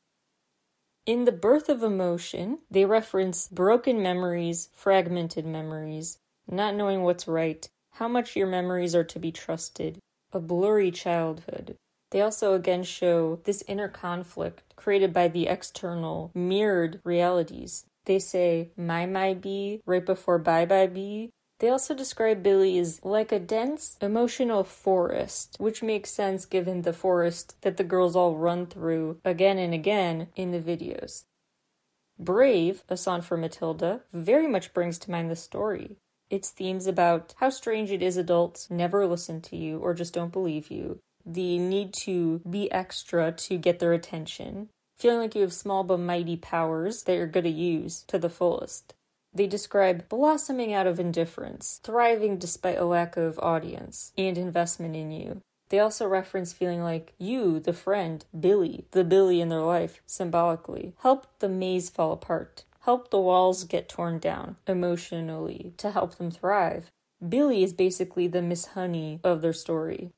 In 1.05 1.23
The 1.23 1.31
Birth 1.31 1.69
of 1.69 1.83
Emotion, 1.83 2.59
they 2.69 2.83
reference 2.83 3.47
broken 3.47 4.01
memories, 4.01 4.69
fragmented 4.73 5.45
memories, 5.45 6.17
not 6.49 6.75
knowing 6.75 7.03
what's 7.03 7.27
right, 7.27 7.67
how 7.91 8.07
much 8.07 8.35
your 8.35 8.47
memories 8.47 8.95
are 8.95 9.03
to 9.03 9.19
be 9.19 9.31
trusted, 9.31 9.99
a 10.31 10.39
blurry 10.39 10.91
childhood. 10.91 11.77
They 12.11 12.21
also 12.21 12.53
again 12.53 12.83
show 12.83 13.39
this 13.43 13.63
inner 13.67 13.89
conflict 13.89 14.75
created 14.75 15.13
by 15.13 15.27
the 15.27 15.47
external, 15.47 16.31
mirrored 16.33 17.01
realities. 17.03 17.85
They 18.05 18.19
say, 18.19 18.71
my, 18.77 19.05
my, 19.05 19.33
be, 19.33 19.81
right 19.85 20.05
before 20.05 20.37
bye, 20.37 20.65
bye, 20.65 20.87
be, 20.87 21.31
they 21.59 21.69
also 21.69 21.95
describe 21.95 22.43
Billy 22.43 22.77
as 22.77 23.03
like 23.03 23.31
a 23.31 23.39
dense, 23.39 23.97
emotional 24.01 24.63
forest, 24.63 25.55
which 25.57 25.81
makes 25.81 26.11
sense 26.11 26.45
given 26.45 26.81
the 26.81 26.93
forest 26.93 27.55
that 27.61 27.77
the 27.77 27.83
girls 27.83 28.15
all 28.15 28.35
run 28.35 28.65
through 28.65 29.19
again 29.23 29.57
and 29.57 29.73
again 29.73 30.27
in 30.35 30.51
the 30.51 30.59
videos. 30.59 31.23
Brave, 32.19 32.83
a 32.89 32.97
song 32.97 33.21
for 33.21 33.37
Matilda, 33.37 34.01
very 34.11 34.47
much 34.47 34.73
brings 34.73 34.97
to 34.99 35.11
mind 35.11 35.31
the 35.31 35.35
story. 35.35 35.97
Its 36.35 36.49
themes 36.49 36.85
about 36.85 37.33
how 37.37 37.49
strange 37.49 37.91
it 37.91 38.01
is 38.01 38.17
adults 38.17 38.69
never 38.69 39.07
listen 39.07 39.39
to 39.39 39.55
you 39.55 39.79
or 39.79 39.93
just 39.93 40.13
don't 40.13 40.33
believe 40.33 40.69
you, 40.69 40.99
the 41.25 41.57
need 41.57 41.93
to 41.93 42.39
be 42.39 42.69
extra 42.73 43.31
to 43.31 43.57
get 43.57 43.79
their 43.79 43.93
attention, 43.93 44.67
feeling 44.97 45.19
like 45.19 45.33
you 45.33 45.39
have 45.43 45.53
small 45.53 45.85
but 45.85 45.97
mighty 45.97 46.35
powers 46.35 47.03
that 47.03 47.15
you're 47.15 47.25
going 47.25 47.45
to 47.45 47.49
use 47.49 48.03
to 48.09 48.19
the 48.19 48.29
fullest. 48.29 48.93
They 49.33 49.47
describe 49.47 50.09
blossoming 50.09 50.73
out 50.73 50.87
of 50.87 50.99
indifference, 50.99 51.79
thriving 51.85 52.37
despite 52.37 52.79
a 52.79 52.83
lack 52.83 53.15
of 53.15 53.39
audience 53.39 54.11
and 54.17 54.37
investment 54.37 54.93
in 54.93 55.11
you. 55.11 55.39
They 55.69 55.79
also 55.79 56.05
reference 56.05 56.51
feeling 56.51 56.83
like 56.83 57.13
you, 57.17 57.61
the 57.61 57.71
friend, 57.71 58.25
Billy, 58.37 58.87
the 58.91 59.05
Billy 59.05 59.39
in 59.39 59.47
their 59.47 59.61
life, 59.61 60.01
symbolically, 60.05 60.95
helped 61.01 61.39
the 61.39 61.47
maze 61.47 61.89
fall 61.89 62.11
apart, 62.11 62.65
helped 62.85 63.09
the 63.09 63.19
walls 63.19 63.63
get 63.63 63.89
torn 63.89 64.19
down 64.19 64.55
emotionally 64.67 65.73
to 65.75 65.89
help 65.89 66.15
them 66.15 66.29
thrive. 66.29 66.91
Billy 67.27 67.63
is 67.63 67.73
basically 67.73 68.27
the 68.27 68.43
Miss 68.43 68.67
Honey 68.67 69.19
of 69.23 69.41
their 69.41 69.53
story. 69.53 70.11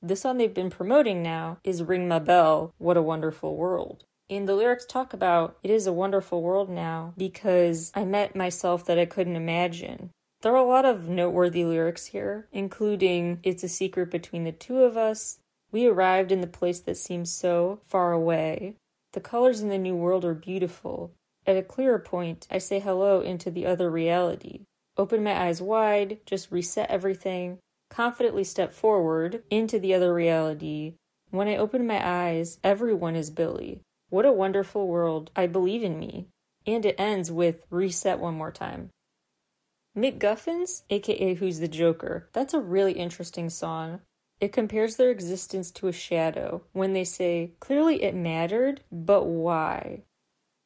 The 0.00 0.16
song 0.16 0.38
they've 0.38 0.52
been 0.52 0.70
promoting 0.70 1.22
now 1.22 1.58
is 1.62 1.82
Ring 1.82 2.08
My 2.08 2.18
Bell, 2.18 2.72
What 2.78 2.96
a 2.96 3.02
Wonderful 3.02 3.54
World. 3.54 4.04
And 4.30 4.48
the 4.48 4.54
lyrics 4.54 4.86
talk 4.86 5.12
about 5.12 5.58
it 5.62 5.70
is 5.70 5.86
a 5.86 5.92
wonderful 5.92 6.40
world 6.40 6.70
now 6.70 7.12
because 7.18 7.92
I 7.94 8.06
met 8.06 8.34
myself 8.34 8.86
that 8.86 8.98
I 8.98 9.04
couldn't 9.04 9.36
imagine. 9.36 10.10
There 10.40 10.52
are 10.52 10.64
a 10.64 10.66
lot 10.66 10.86
of 10.86 11.06
noteworthy 11.06 11.66
lyrics 11.66 12.06
here, 12.06 12.48
including 12.50 13.40
It's 13.42 13.62
a 13.62 13.68
secret 13.68 14.10
between 14.10 14.44
the 14.44 14.52
two 14.52 14.78
of 14.84 14.96
us. 14.96 15.38
We 15.70 15.86
arrived 15.86 16.32
in 16.32 16.40
the 16.40 16.46
place 16.46 16.80
that 16.80 16.96
seems 16.96 17.30
so 17.30 17.80
far 17.84 18.12
away. 18.12 18.76
The 19.12 19.20
colors 19.20 19.60
in 19.60 19.68
the 19.68 19.76
new 19.76 19.96
world 19.96 20.24
are 20.24 20.34
beautiful. 20.34 21.12
At 21.50 21.56
a 21.56 21.62
clearer 21.64 21.98
point, 21.98 22.46
I 22.48 22.58
say 22.58 22.78
hello 22.78 23.22
into 23.22 23.50
the 23.50 23.66
other 23.66 23.90
reality. 23.90 24.66
Open 24.96 25.24
my 25.24 25.36
eyes 25.36 25.60
wide, 25.60 26.20
just 26.24 26.52
reset 26.52 26.88
everything, 26.88 27.58
confidently 27.90 28.44
step 28.44 28.72
forward 28.72 29.42
into 29.50 29.80
the 29.80 29.92
other 29.92 30.14
reality. 30.14 30.94
When 31.30 31.48
I 31.48 31.56
open 31.56 31.88
my 31.88 32.00
eyes, 32.08 32.60
everyone 32.62 33.16
is 33.16 33.30
Billy. 33.30 33.80
What 34.10 34.26
a 34.26 34.32
wonderful 34.32 34.86
world. 34.86 35.32
I 35.34 35.48
believe 35.48 35.82
in 35.82 35.98
me. 35.98 36.28
And 36.68 36.86
it 36.86 36.94
ends 37.00 37.32
with 37.32 37.64
reset 37.68 38.20
one 38.20 38.34
more 38.34 38.52
time. 38.52 38.90
MacGuffins, 39.96 40.82
aka 40.88 41.34
Who's 41.34 41.58
the 41.58 41.66
Joker, 41.66 42.28
that's 42.32 42.54
a 42.54 42.60
really 42.60 42.92
interesting 42.92 43.50
song. 43.50 44.02
It 44.40 44.52
compares 44.52 44.94
their 44.94 45.10
existence 45.10 45.72
to 45.72 45.88
a 45.88 45.92
shadow 45.92 46.62
when 46.70 46.92
they 46.92 47.02
say, 47.02 47.54
clearly 47.58 48.04
it 48.04 48.14
mattered, 48.14 48.82
but 48.92 49.24
why? 49.24 50.04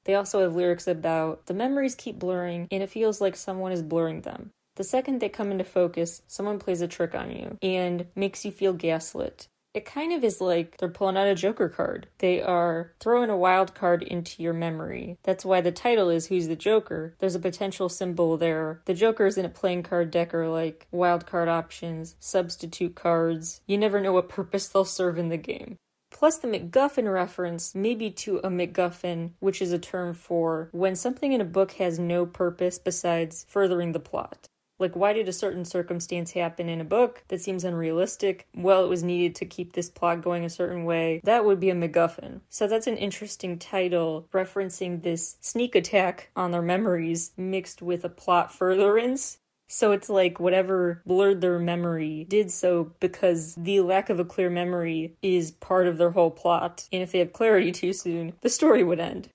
They 0.04 0.14
also 0.14 0.40
have 0.40 0.54
lyrics 0.54 0.86
about 0.86 1.46
the 1.46 1.54
memories 1.54 1.94
keep 1.94 2.18
blurring 2.18 2.68
and 2.70 2.82
it 2.82 2.90
feels 2.90 3.20
like 3.20 3.36
someone 3.36 3.72
is 3.72 3.82
blurring 3.82 4.22
them. 4.22 4.50
The 4.76 4.84
second 4.84 5.20
they 5.20 5.28
come 5.28 5.52
into 5.52 5.64
focus, 5.64 6.22
someone 6.26 6.58
plays 6.58 6.80
a 6.80 6.88
trick 6.88 7.14
on 7.14 7.30
you 7.30 7.58
and 7.62 8.06
makes 8.14 8.44
you 8.44 8.50
feel 8.50 8.72
gaslit. 8.72 9.48
It 9.72 9.84
kind 9.84 10.12
of 10.12 10.22
is 10.22 10.40
like 10.40 10.76
they're 10.76 10.88
pulling 10.88 11.16
out 11.16 11.26
a 11.26 11.34
Joker 11.34 11.68
card. 11.68 12.06
They 12.18 12.40
are 12.40 12.92
throwing 13.00 13.28
a 13.28 13.36
wild 13.36 13.74
card 13.74 14.04
into 14.04 14.40
your 14.40 14.52
memory. 14.52 15.18
That's 15.24 15.44
why 15.44 15.60
the 15.60 15.72
title 15.72 16.10
is 16.10 16.26
Who's 16.26 16.46
the 16.46 16.54
Joker? 16.54 17.16
There's 17.18 17.34
a 17.34 17.40
potential 17.40 17.88
symbol 17.88 18.36
there. 18.36 18.82
The 18.84 18.94
Joker 18.94 19.26
is 19.26 19.36
in 19.36 19.44
a 19.44 19.48
playing 19.48 19.82
card 19.82 20.12
deck 20.12 20.32
or 20.32 20.48
like 20.48 20.86
wild 20.92 21.26
card 21.26 21.48
options, 21.48 22.14
substitute 22.20 22.94
cards. 22.94 23.62
You 23.66 23.76
never 23.76 24.00
know 24.00 24.12
what 24.12 24.28
purpose 24.28 24.68
they'll 24.68 24.84
serve 24.84 25.18
in 25.18 25.28
the 25.28 25.36
game. 25.36 25.76
Plus, 26.14 26.38
the 26.38 26.46
MacGuffin 26.46 27.12
reference 27.12 27.74
may 27.74 27.94
be 27.96 28.08
to 28.08 28.38
a 28.38 28.48
MacGuffin, 28.48 29.32
which 29.40 29.60
is 29.60 29.72
a 29.72 29.80
term 29.80 30.14
for 30.14 30.70
when 30.70 30.94
something 30.94 31.32
in 31.32 31.40
a 31.40 31.44
book 31.44 31.72
has 31.72 31.98
no 31.98 32.24
purpose 32.24 32.78
besides 32.78 33.44
furthering 33.48 33.90
the 33.90 34.00
plot. 34.00 34.48
Like, 34.78 34.94
why 34.94 35.12
did 35.12 35.28
a 35.28 35.32
certain 35.32 35.64
circumstance 35.64 36.32
happen 36.32 36.68
in 36.68 36.80
a 36.80 36.84
book 36.84 37.24
that 37.28 37.40
seems 37.40 37.64
unrealistic? 37.64 38.46
Well, 38.56 38.84
it 38.84 38.88
was 38.88 39.02
needed 39.02 39.34
to 39.36 39.44
keep 39.44 39.72
this 39.72 39.90
plot 39.90 40.22
going 40.22 40.44
a 40.44 40.50
certain 40.50 40.84
way. 40.84 41.20
That 41.24 41.44
would 41.44 41.58
be 41.58 41.70
a 41.70 41.74
MacGuffin. 41.74 42.40
So, 42.48 42.68
that's 42.68 42.86
an 42.86 42.96
interesting 42.96 43.58
title 43.58 44.28
referencing 44.32 45.02
this 45.02 45.36
sneak 45.40 45.74
attack 45.74 46.30
on 46.36 46.52
their 46.52 46.62
memories 46.62 47.32
mixed 47.36 47.82
with 47.82 48.04
a 48.04 48.08
plot 48.08 48.52
furtherance. 48.52 49.38
So 49.68 49.92
it's 49.92 50.08
like 50.08 50.38
whatever 50.38 51.02
blurred 51.06 51.40
their 51.40 51.58
memory 51.58 52.26
did 52.28 52.50
so 52.50 52.92
because 53.00 53.54
the 53.54 53.80
lack 53.80 54.10
of 54.10 54.20
a 54.20 54.24
clear 54.24 54.50
memory 54.50 55.16
is 55.22 55.50
part 55.50 55.86
of 55.86 55.98
their 55.98 56.10
whole 56.10 56.30
plot. 56.30 56.86
And 56.92 57.02
if 57.02 57.12
they 57.12 57.18
have 57.18 57.32
clarity 57.32 57.72
too 57.72 57.92
soon, 57.92 58.34
the 58.40 58.50
story 58.50 58.84
would 58.84 59.00
end. 59.00 59.28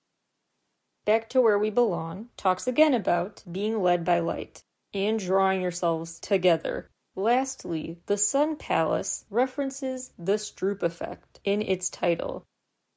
Back 1.05 1.29
to 1.29 1.41
Where 1.41 1.57
We 1.57 1.71
Belong 1.71 2.29
talks 2.37 2.67
again 2.67 2.93
about 2.93 3.43
being 3.51 3.81
led 3.81 4.05
by 4.05 4.19
light 4.19 4.61
and 4.93 5.19
drawing 5.19 5.61
yourselves 5.61 6.19
together. 6.19 6.89
Lastly, 7.15 7.99
the 8.05 8.17
Sun 8.17 8.57
Palace 8.57 9.25
references 9.29 10.13
the 10.17 10.37
Stroop 10.37 10.83
effect 10.83 11.39
in 11.43 11.61
its 11.61 11.89
title. 11.89 12.45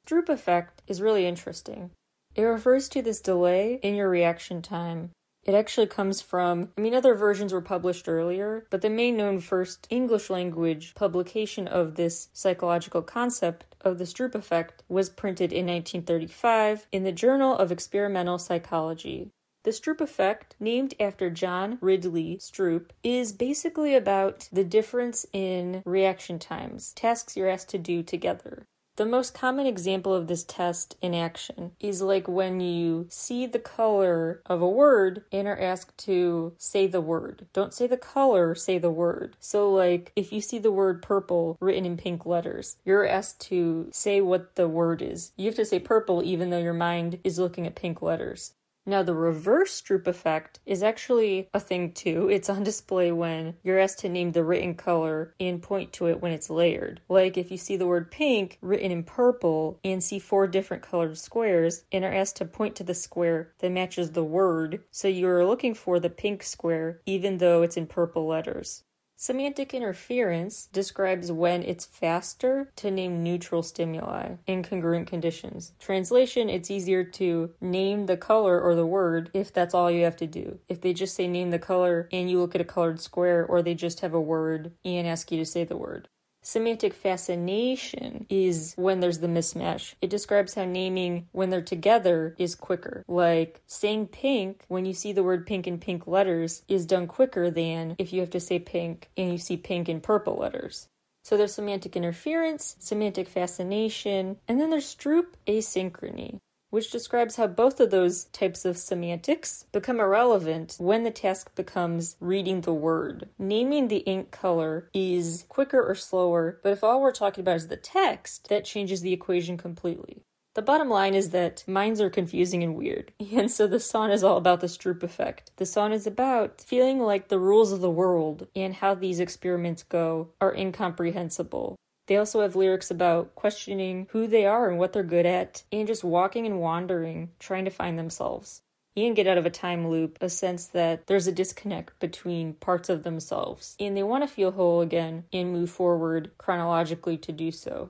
Stroop 0.06 0.28
effect 0.28 0.82
is 0.86 1.00
really 1.00 1.26
interesting. 1.26 1.90
It 2.34 2.42
refers 2.42 2.88
to 2.90 3.02
this 3.02 3.20
delay 3.20 3.80
in 3.82 3.94
your 3.94 4.08
reaction 4.08 4.62
time. 4.62 5.10
It 5.44 5.54
actually 5.54 5.88
comes 5.88 6.20
from, 6.20 6.68
I 6.78 6.80
mean, 6.80 6.94
other 6.94 7.14
versions 7.14 7.52
were 7.52 7.60
published 7.60 8.08
earlier, 8.08 8.64
but 8.70 8.80
the 8.80 8.88
main 8.88 9.16
known 9.16 9.40
first 9.40 9.88
English 9.90 10.30
language 10.30 10.94
publication 10.94 11.66
of 11.66 11.96
this 11.96 12.28
psychological 12.32 13.02
concept 13.02 13.64
of 13.80 13.98
the 13.98 14.04
Stroop 14.04 14.36
effect 14.36 14.84
was 14.88 15.10
printed 15.10 15.52
in 15.52 15.66
1935 15.66 16.86
in 16.92 17.02
the 17.02 17.10
Journal 17.10 17.56
of 17.56 17.72
Experimental 17.72 18.38
Psychology. 18.38 19.32
The 19.64 19.72
Stroop 19.72 20.00
effect, 20.00 20.54
named 20.60 20.94
after 21.00 21.30
John 21.30 21.78
Ridley 21.80 22.38
Stroop, 22.40 22.90
is 23.02 23.32
basically 23.32 23.94
about 23.94 24.48
the 24.52 24.64
difference 24.64 25.26
in 25.32 25.82
reaction 25.84 26.38
times, 26.38 26.92
tasks 26.92 27.36
you're 27.36 27.48
asked 27.48 27.68
to 27.70 27.78
do 27.78 28.02
together. 28.02 28.66
The 28.96 29.06
most 29.06 29.32
common 29.32 29.66
example 29.66 30.14
of 30.14 30.26
this 30.26 30.44
test 30.44 30.96
in 31.00 31.14
action 31.14 31.72
is 31.80 32.02
like 32.02 32.28
when 32.28 32.60
you 32.60 33.06
see 33.08 33.46
the 33.46 33.58
color 33.58 34.42
of 34.44 34.60
a 34.60 34.68
word 34.68 35.24
and 35.32 35.48
are 35.48 35.58
asked 35.58 35.96
to 36.04 36.52
say 36.58 36.86
the 36.86 37.00
word. 37.00 37.46
Don't 37.54 37.72
say 37.72 37.86
the 37.86 37.96
color, 37.96 38.54
say 38.54 38.76
the 38.76 38.90
word. 38.90 39.34
So, 39.40 39.72
like, 39.72 40.12
if 40.14 40.30
you 40.30 40.42
see 40.42 40.58
the 40.58 40.70
word 40.70 41.00
purple 41.00 41.56
written 41.58 41.86
in 41.86 41.96
pink 41.96 42.26
letters, 42.26 42.76
you're 42.84 43.06
asked 43.06 43.40
to 43.48 43.88
say 43.92 44.20
what 44.20 44.56
the 44.56 44.68
word 44.68 45.00
is. 45.00 45.32
You 45.38 45.46
have 45.46 45.54
to 45.56 45.64
say 45.64 45.78
purple 45.78 46.22
even 46.22 46.50
though 46.50 46.58
your 46.58 46.74
mind 46.74 47.18
is 47.24 47.38
looking 47.38 47.66
at 47.66 47.74
pink 47.74 48.02
letters. 48.02 48.52
Now, 48.84 49.04
the 49.04 49.14
reverse 49.14 49.80
Stroop 49.80 50.08
effect 50.08 50.58
is 50.66 50.82
actually 50.82 51.48
a 51.54 51.60
thing 51.60 51.92
too. 51.92 52.28
It's 52.28 52.50
on 52.50 52.64
display 52.64 53.12
when 53.12 53.54
you're 53.62 53.78
asked 53.78 54.00
to 54.00 54.08
name 54.08 54.32
the 54.32 54.42
written 54.42 54.74
color 54.74 55.34
and 55.38 55.62
point 55.62 55.92
to 55.94 56.08
it 56.08 56.20
when 56.20 56.32
it's 56.32 56.50
layered. 56.50 57.00
Like 57.08 57.36
if 57.36 57.52
you 57.52 57.58
see 57.58 57.76
the 57.76 57.86
word 57.86 58.10
pink 58.10 58.58
written 58.60 58.90
in 58.90 59.04
purple 59.04 59.78
and 59.84 60.02
see 60.02 60.18
four 60.18 60.48
different 60.48 60.82
colored 60.82 61.16
squares 61.16 61.84
and 61.92 62.04
are 62.04 62.12
asked 62.12 62.36
to 62.36 62.44
point 62.44 62.74
to 62.76 62.84
the 62.84 62.94
square 62.94 63.52
that 63.60 63.70
matches 63.70 64.10
the 64.10 64.24
word, 64.24 64.80
so 64.90 65.06
you're 65.06 65.46
looking 65.46 65.74
for 65.74 66.00
the 66.00 66.10
pink 66.10 66.42
square 66.42 67.00
even 67.06 67.38
though 67.38 67.62
it's 67.62 67.76
in 67.76 67.86
purple 67.86 68.26
letters. 68.26 68.82
Semantic 69.22 69.72
interference 69.72 70.66
describes 70.72 71.30
when 71.30 71.62
it's 71.62 71.84
faster 71.84 72.72
to 72.74 72.90
name 72.90 73.22
neutral 73.22 73.62
stimuli 73.62 74.32
in 74.48 74.64
congruent 74.64 75.06
conditions. 75.06 75.70
Translation, 75.78 76.50
it's 76.50 76.72
easier 76.72 77.04
to 77.04 77.54
name 77.60 78.06
the 78.06 78.16
color 78.16 78.60
or 78.60 78.74
the 78.74 78.84
word 78.84 79.30
if 79.32 79.52
that's 79.52 79.74
all 79.74 79.92
you 79.92 80.02
have 80.02 80.16
to 80.16 80.26
do. 80.26 80.58
If 80.68 80.80
they 80.80 80.92
just 80.92 81.14
say 81.14 81.28
name 81.28 81.52
the 81.52 81.60
color 81.60 82.08
and 82.10 82.28
you 82.28 82.40
look 82.40 82.56
at 82.56 82.60
a 82.60 82.64
colored 82.64 82.98
square, 82.98 83.46
or 83.46 83.62
they 83.62 83.74
just 83.74 84.00
have 84.00 84.12
a 84.12 84.20
word 84.20 84.72
and 84.84 85.06
ask 85.06 85.30
you 85.30 85.38
to 85.38 85.46
say 85.46 85.62
the 85.62 85.76
word. 85.76 86.08
Semantic 86.44 86.92
fascination 86.92 88.26
is 88.28 88.74
when 88.76 88.98
there's 88.98 89.20
the 89.20 89.28
mismatch. 89.28 89.94
It 90.02 90.10
describes 90.10 90.54
how 90.54 90.64
naming 90.64 91.28
when 91.30 91.50
they're 91.50 91.62
together 91.62 92.34
is 92.36 92.56
quicker. 92.56 93.04
Like 93.06 93.62
saying 93.68 94.08
pink 94.08 94.64
when 94.66 94.84
you 94.84 94.92
see 94.92 95.12
the 95.12 95.22
word 95.22 95.46
pink 95.46 95.68
in 95.68 95.78
pink 95.78 96.08
letters 96.08 96.64
is 96.66 96.84
done 96.84 97.06
quicker 97.06 97.48
than 97.48 97.94
if 97.96 98.12
you 98.12 98.20
have 98.20 98.30
to 98.30 98.40
say 98.40 98.58
pink 98.58 99.08
and 99.16 99.30
you 99.30 99.38
see 99.38 99.56
pink 99.56 99.88
in 99.88 100.00
purple 100.00 100.34
letters. 100.36 100.88
So 101.22 101.36
there's 101.36 101.54
semantic 101.54 101.96
interference, 101.96 102.74
semantic 102.80 103.28
fascination, 103.28 104.38
and 104.48 104.60
then 104.60 104.70
there's 104.70 104.92
Stroop 104.92 105.34
asynchrony 105.46 106.40
which 106.72 106.90
describes 106.90 107.36
how 107.36 107.46
both 107.46 107.78
of 107.80 107.90
those 107.90 108.24
types 108.24 108.64
of 108.64 108.78
semantics 108.78 109.66
become 109.72 110.00
irrelevant 110.00 110.74
when 110.78 111.04
the 111.04 111.10
task 111.10 111.54
becomes 111.54 112.16
reading 112.18 112.62
the 112.62 112.72
word. 112.72 113.28
Naming 113.38 113.88
the 113.88 113.98
ink 113.98 114.30
color 114.30 114.88
is 114.94 115.44
quicker 115.50 115.82
or 115.86 115.94
slower, 115.94 116.58
but 116.62 116.72
if 116.72 116.82
all 116.82 117.02
we're 117.02 117.12
talking 117.12 117.42
about 117.42 117.56
is 117.56 117.68
the 117.68 117.76
text, 117.76 118.48
that 118.48 118.64
changes 118.64 119.02
the 119.02 119.12
equation 119.12 119.58
completely. 119.58 120.22
The 120.54 120.62
bottom 120.62 120.88
line 120.88 121.14
is 121.14 121.28
that 121.30 121.62
minds 121.68 122.00
are 122.00 122.08
confusing 122.08 122.62
and 122.62 122.74
weird, 122.74 123.12
and 123.32 123.50
so 123.50 123.66
the 123.66 123.78
song 123.78 124.10
is 124.10 124.24
all 124.24 124.38
about 124.38 124.60
the 124.60 124.66
Stroop 124.66 125.02
effect. 125.02 125.50
The 125.56 125.66
song 125.66 125.92
is 125.92 126.06
about 126.06 126.62
feeling 126.62 127.00
like 127.00 127.28
the 127.28 127.38
rules 127.38 127.72
of 127.72 127.82
the 127.82 127.90
world 127.90 128.48
and 128.56 128.74
how 128.74 128.94
these 128.94 129.20
experiments 129.20 129.82
go 129.82 130.30
are 130.40 130.54
incomprehensible. 130.54 131.76
They 132.12 132.18
also 132.18 132.42
have 132.42 132.54
lyrics 132.54 132.90
about 132.90 133.34
questioning 133.34 134.06
who 134.10 134.26
they 134.26 134.44
are 134.44 134.68
and 134.68 134.78
what 134.78 134.92
they're 134.92 135.02
good 135.02 135.24
at, 135.24 135.62
and 135.72 135.86
just 135.86 136.04
walking 136.04 136.44
and 136.44 136.60
wandering, 136.60 137.30
trying 137.38 137.64
to 137.64 137.70
find 137.70 137.98
themselves. 137.98 138.60
And 138.94 139.16
get 139.16 139.26
out 139.26 139.38
of 139.38 139.46
a 139.46 139.50
time 139.50 139.88
loop, 139.88 140.18
a 140.20 140.28
sense 140.28 140.66
that 140.66 141.06
there's 141.06 141.26
a 141.26 141.32
disconnect 141.32 141.98
between 142.00 142.52
parts 142.52 142.90
of 142.90 143.02
themselves, 143.02 143.76
and 143.80 143.96
they 143.96 144.02
want 144.02 144.24
to 144.24 144.28
feel 144.28 144.50
whole 144.50 144.82
again 144.82 145.24
and 145.32 145.54
move 145.54 145.70
forward 145.70 146.32
chronologically 146.36 147.16
to 147.16 147.32
do 147.32 147.50
so. 147.50 147.88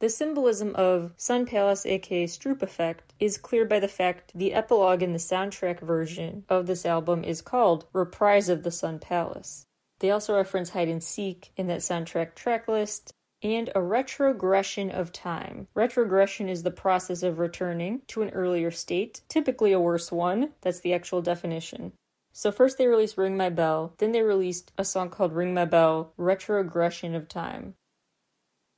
The 0.00 0.10
symbolism 0.10 0.74
of 0.74 1.14
Sun 1.16 1.46
Palace 1.46 1.86
aka 1.86 2.26
Stroop 2.26 2.60
Effect 2.60 3.14
is 3.18 3.38
clear 3.38 3.64
by 3.64 3.80
the 3.80 3.88
fact 3.88 4.32
the 4.34 4.52
epilogue 4.52 5.02
in 5.02 5.14
the 5.14 5.18
soundtrack 5.18 5.80
version 5.80 6.44
of 6.50 6.66
this 6.66 6.84
album 6.84 7.24
is 7.24 7.40
called 7.40 7.86
Reprise 7.94 8.50
of 8.50 8.62
the 8.62 8.70
Sun 8.70 8.98
Palace. 8.98 9.65
They 10.00 10.10
also 10.10 10.36
reference 10.36 10.70
hide 10.70 10.88
and 10.88 11.02
seek 11.02 11.52
in 11.56 11.66
that 11.68 11.80
soundtrack 11.80 12.34
track 12.34 12.68
list, 12.68 13.12
and 13.42 13.70
a 13.74 13.82
retrogression 13.82 14.90
of 14.90 15.12
time. 15.12 15.68
Retrogression 15.74 16.48
is 16.48 16.62
the 16.62 16.70
process 16.70 17.22
of 17.22 17.38
returning 17.38 18.02
to 18.08 18.22
an 18.22 18.30
earlier 18.30 18.70
state, 18.70 19.20
typically 19.28 19.72
a 19.72 19.80
worse 19.80 20.10
one. 20.10 20.52
That's 20.62 20.80
the 20.80 20.94
actual 20.94 21.22
definition. 21.22 21.92
So 22.32 22.50
first 22.52 22.76
they 22.76 22.86
released 22.86 23.16
Ring 23.16 23.36
My 23.36 23.48
Bell, 23.48 23.94
then 23.98 24.12
they 24.12 24.22
released 24.22 24.72
a 24.76 24.84
song 24.84 25.10
called 25.10 25.32
Ring 25.32 25.54
My 25.54 25.64
Bell 25.64 26.12
Retrogression 26.18 27.14
of 27.14 27.28
Time. 27.28 27.74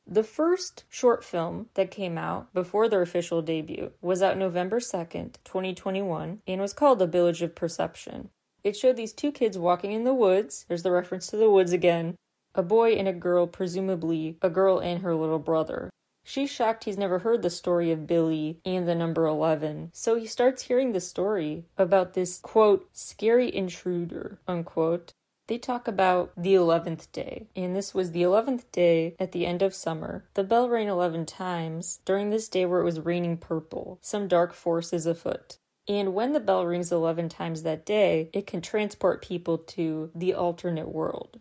The 0.07 0.23
first 0.23 0.85
short 0.89 1.23
film 1.23 1.69
that 1.75 1.91
came 1.91 2.17
out 2.17 2.55
before 2.55 2.89
their 2.89 3.03
official 3.03 3.43
debut 3.43 3.93
was 4.01 4.23
out 4.23 4.39
November 4.39 4.81
2nd, 4.81 5.35
2021, 5.45 6.41
and 6.47 6.61
was 6.61 6.73
called 6.73 6.99
The 6.99 7.07
Village 7.07 7.43
of 7.43 7.55
Perception. 7.55 8.31
It 8.69 8.77
showed 8.77 8.97
these 8.97 9.15
two 9.15 9.33
kids 9.33 9.57
walking 9.57 9.93
in 9.93 10.05
the 10.05 10.13
woods. 10.13 10.67
There's 10.69 10.83
the 10.83 10.91
reference 10.91 11.29
to 11.29 11.39
the 11.39 11.49
woods 11.49 11.73
again. 11.73 12.17
A 12.55 12.63
boy 12.63 12.93
and 12.97 13.09
a 13.09 13.15
girl, 13.15 13.47
presumably 13.47 14.37
a 14.43 14.51
girl 14.51 14.79
and 14.79 15.01
her 15.01 15.15
little 15.15 15.39
brother. 15.39 15.89
She's 16.23 16.51
shocked 16.51 16.85
he's 16.85 16.99
never 16.99 17.21
heard 17.21 17.41
the 17.41 17.49
story 17.49 17.91
of 17.93 18.07
Billy 18.07 18.61
and 18.67 18.87
the 18.87 18.95
number 18.95 19.25
11. 19.25 19.93
So 19.95 20.17
he 20.17 20.27
starts 20.27 20.65
hearing 20.65 20.93
the 20.93 21.01
story 21.01 21.65
about 21.79 22.13
this, 22.13 22.39
quote, 22.41 22.87
scary 22.93 23.49
intruder, 23.57 24.39
unquote. 24.47 25.15
They 25.47 25.57
talk 25.57 25.89
about 25.89 26.33
the 26.37 26.53
11th 26.53 27.11
day, 27.11 27.47
and 27.57 27.75
this 27.75 27.95
was 27.95 28.13
the 28.13 28.21
11th 28.21 28.71
day 28.71 29.17
at 29.19 29.33
the 29.33 29.47
end 29.47 29.63
of 29.63 29.75
summer. 29.75 30.27
The 30.35 30.45
bell 30.45 30.69
rang 30.69 30.89
11 30.89 31.25
times 31.25 32.01
during 32.05 32.29
this 32.29 32.51
day 32.51 32.67
where 32.67 32.81
it 32.83 32.85
was 32.85 33.01
raining 33.01 33.39
purple. 33.39 33.99
Some 34.03 34.29
dark 34.29 34.53
force 34.53 34.93
is 34.93 35.07
afoot. 35.07 35.57
And 35.89 36.15
when 36.15 36.35
the 36.35 36.41
bell 36.41 36.67
rings 36.67 36.93
11 36.93 37.31
times 37.31 37.63
that 37.63 37.87
day, 37.87 38.29
it 38.35 38.47
can 38.47 38.61
transport 38.61 39.23
people 39.23 39.57
to 39.59 40.11
the 40.15 40.35
alternate 40.35 40.89
world. 40.89 41.41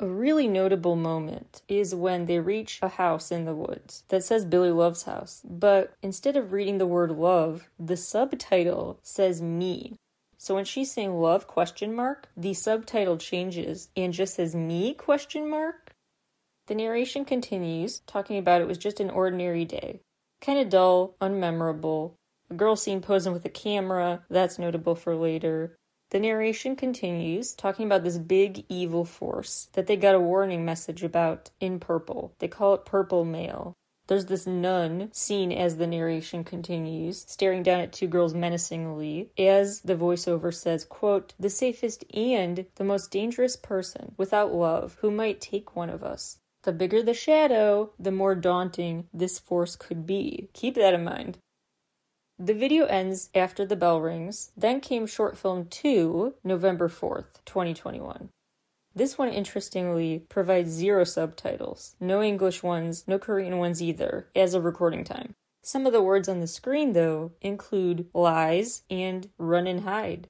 A 0.00 0.06
really 0.06 0.48
notable 0.48 0.96
moment 0.96 1.62
is 1.68 1.94
when 1.94 2.26
they 2.26 2.40
reach 2.40 2.80
a 2.82 2.88
house 2.88 3.30
in 3.30 3.44
the 3.44 3.54
woods 3.54 4.02
that 4.08 4.24
says 4.24 4.44
Billy 4.44 4.72
Love's 4.72 5.04
house, 5.04 5.42
but 5.44 5.94
instead 6.02 6.36
of 6.36 6.52
reading 6.52 6.78
the 6.78 6.88
word 6.88 7.12
love, 7.12 7.70
the 7.78 7.96
subtitle 7.96 8.98
says 9.04 9.40
me. 9.40 9.94
So 10.38 10.56
when 10.56 10.64
she's 10.64 10.90
saying 10.90 11.14
love 11.14 11.46
question 11.46 11.94
mark, 11.94 12.28
the 12.36 12.52
subtitle 12.52 13.16
changes 13.16 13.90
and 13.96 14.12
just 14.12 14.34
says 14.34 14.56
me 14.56 14.92
question 14.92 15.48
mark. 15.48 15.92
The 16.66 16.74
narration 16.74 17.24
continues, 17.24 18.00
talking 18.08 18.38
about 18.38 18.60
it 18.60 18.66
was 18.66 18.78
just 18.78 18.98
an 18.98 19.08
ordinary 19.08 19.64
day. 19.64 20.00
Kind 20.40 20.58
of 20.58 20.68
dull, 20.68 21.14
unmemorable. 21.20 22.14
A 22.52 22.54
girl 22.54 22.76
seen 22.76 23.00
posing 23.00 23.32
with 23.32 23.46
a 23.46 23.48
camera, 23.48 24.26
that's 24.28 24.58
notable 24.58 24.94
for 24.94 25.16
later. 25.16 25.74
The 26.10 26.20
narration 26.20 26.76
continues, 26.76 27.54
talking 27.54 27.86
about 27.86 28.04
this 28.04 28.18
big 28.18 28.66
evil 28.68 29.06
force 29.06 29.70
that 29.72 29.86
they 29.86 29.96
got 29.96 30.14
a 30.14 30.20
warning 30.20 30.62
message 30.62 31.02
about 31.02 31.48
in 31.60 31.80
purple. 31.80 32.34
They 32.40 32.48
call 32.48 32.74
it 32.74 32.84
Purple 32.84 33.24
Mail. 33.24 33.72
There's 34.06 34.26
this 34.26 34.46
nun 34.46 35.08
seen 35.14 35.50
as 35.50 35.78
the 35.78 35.86
narration 35.86 36.44
continues, 36.44 37.24
staring 37.26 37.62
down 37.62 37.80
at 37.80 37.90
two 37.94 38.06
girls 38.06 38.34
menacingly, 38.34 39.30
as 39.38 39.80
the 39.80 39.96
voiceover 39.96 40.52
says, 40.52 40.84
quote, 40.84 41.32
the 41.40 41.48
safest 41.48 42.04
and 42.12 42.66
the 42.74 42.84
most 42.84 43.10
dangerous 43.10 43.56
person 43.56 44.14
without 44.18 44.52
love 44.52 44.98
who 45.00 45.10
might 45.10 45.40
take 45.40 45.74
one 45.74 45.88
of 45.88 46.04
us. 46.04 46.36
The 46.64 46.72
bigger 46.72 47.02
the 47.02 47.14
shadow, 47.14 47.94
the 47.98 48.12
more 48.12 48.34
daunting 48.34 49.08
this 49.10 49.38
force 49.38 49.74
could 49.74 50.04
be. 50.04 50.50
Keep 50.52 50.74
that 50.74 50.92
in 50.92 51.02
mind. 51.02 51.38
The 52.38 52.54
video 52.54 52.86
ends 52.86 53.30
after 53.34 53.64
the 53.64 53.76
bell 53.76 54.00
rings. 54.00 54.52
Then 54.56 54.80
came 54.80 55.06
short 55.06 55.36
film 55.36 55.66
2, 55.66 56.34
November 56.42 56.88
4th, 56.88 57.44
2021. 57.44 58.30
This 58.94 59.16
one, 59.16 59.28
interestingly, 59.28 60.24
provides 60.28 60.70
zero 60.70 61.04
subtitles. 61.04 61.94
No 62.00 62.22
English 62.22 62.62
ones, 62.62 63.04
no 63.06 63.18
Korean 63.18 63.58
ones 63.58 63.80
either, 63.80 64.28
as 64.34 64.54
of 64.54 64.64
recording 64.64 65.04
time. 65.04 65.34
Some 65.62 65.86
of 65.86 65.92
the 65.92 66.02
words 66.02 66.28
on 66.28 66.40
the 66.40 66.46
screen, 66.46 66.92
though, 66.92 67.32
include 67.40 68.08
lies 68.12 68.82
and 68.90 69.28
run 69.38 69.66
and 69.66 69.80
hide. 69.80 70.28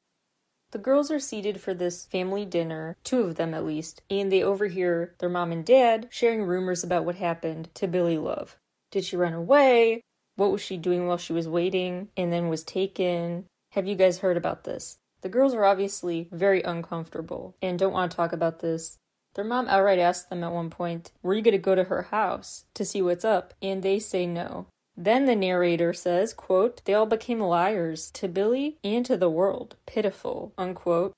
The 0.73 0.79
girls 0.79 1.11
are 1.11 1.19
seated 1.19 1.61
for 1.61 1.75
this 1.75 2.05
family 2.07 2.45
dinner, 2.45 2.97
two 3.05 3.23
of 3.23 3.35
them 3.37 3.53
at 3.55 3.65
least, 3.65 4.03
and 4.11 4.31
they 4.31 4.43
overhear 4.43 5.15
their 5.19 5.29
mom 5.29 5.53
and 5.53 5.65
dad 5.65 6.09
sharing 6.11 6.45
rumors 6.45 6.85
about 6.85 7.05
what 7.05 7.17
happened 7.17 7.69
to 7.75 7.89
Billy 7.89 8.19
Love. 8.19 8.59
Did 8.91 9.05
she 9.05 9.17
run 9.17 9.33
away? 9.33 10.03
What 10.37 10.51
was 10.51 10.61
she 10.61 10.77
doing 10.77 11.07
while 11.07 11.19
she 11.19 11.33
was 11.33 11.49
waiting 11.49 12.09
and 12.17 12.33
then 12.33 12.49
was 12.49 12.65
taken? 12.65 13.47
Have 13.73 13.87
you 13.87 13.95
guys 13.95 14.19
heard 14.19 14.37
about 14.37 14.65
this? 14.65 14.99
The 15.23 15.29
girls 15.29 15.55
are 15.55 15.65
obviously 15.65 16.29
very 16.33 16.63
uncomfortable 16.63 17.55
and 17.63 17.79
don't 17.79 17.93
want 17.93 18.11
to 18.11 18.17
talk 18.17 18.33
about 18.33 18.61
this. 18.61 18.99
Their 19.35 19.45
mom 19.45 19.69
outright 19.69 19.99
asks 19.99 20.29
them 20.29 20.45
at 20.45 20.53
one 20.53 20.69
point, 20.69 21.13
Were 21.23 21.35
you 21.35 21.43
going 21.43 21.53
to 21.53 21.59
go 21.59 21.75
to 21.75 21.85
her 21.85 22.03
house 22.03 22.65
to 22.75 22.85
see 22.85 23.01
what's 23.01 23.25
up? 23.25 23.55
And 23.63 23.83
they 23.83 23.99
say 23.99 24.27
no. 24.27 24.67
Then 24.97 25.25
the 25.25 25.37
narrator 25.37 25.93
says, 25.93 26.35
quote, 26.35 26.85
They 26.85 26.93
all 26.93 27.07
became 27.07 27.41
liars 27.41 28.11
to 28.13 28.29
Billy 28.29 28.77
and 28.85 29.07
to 29.07 29.17
the 29.17 29.31
world. 29.31 29.77
Pitiful, 29.87 30.53
unquote. 30.59 31.13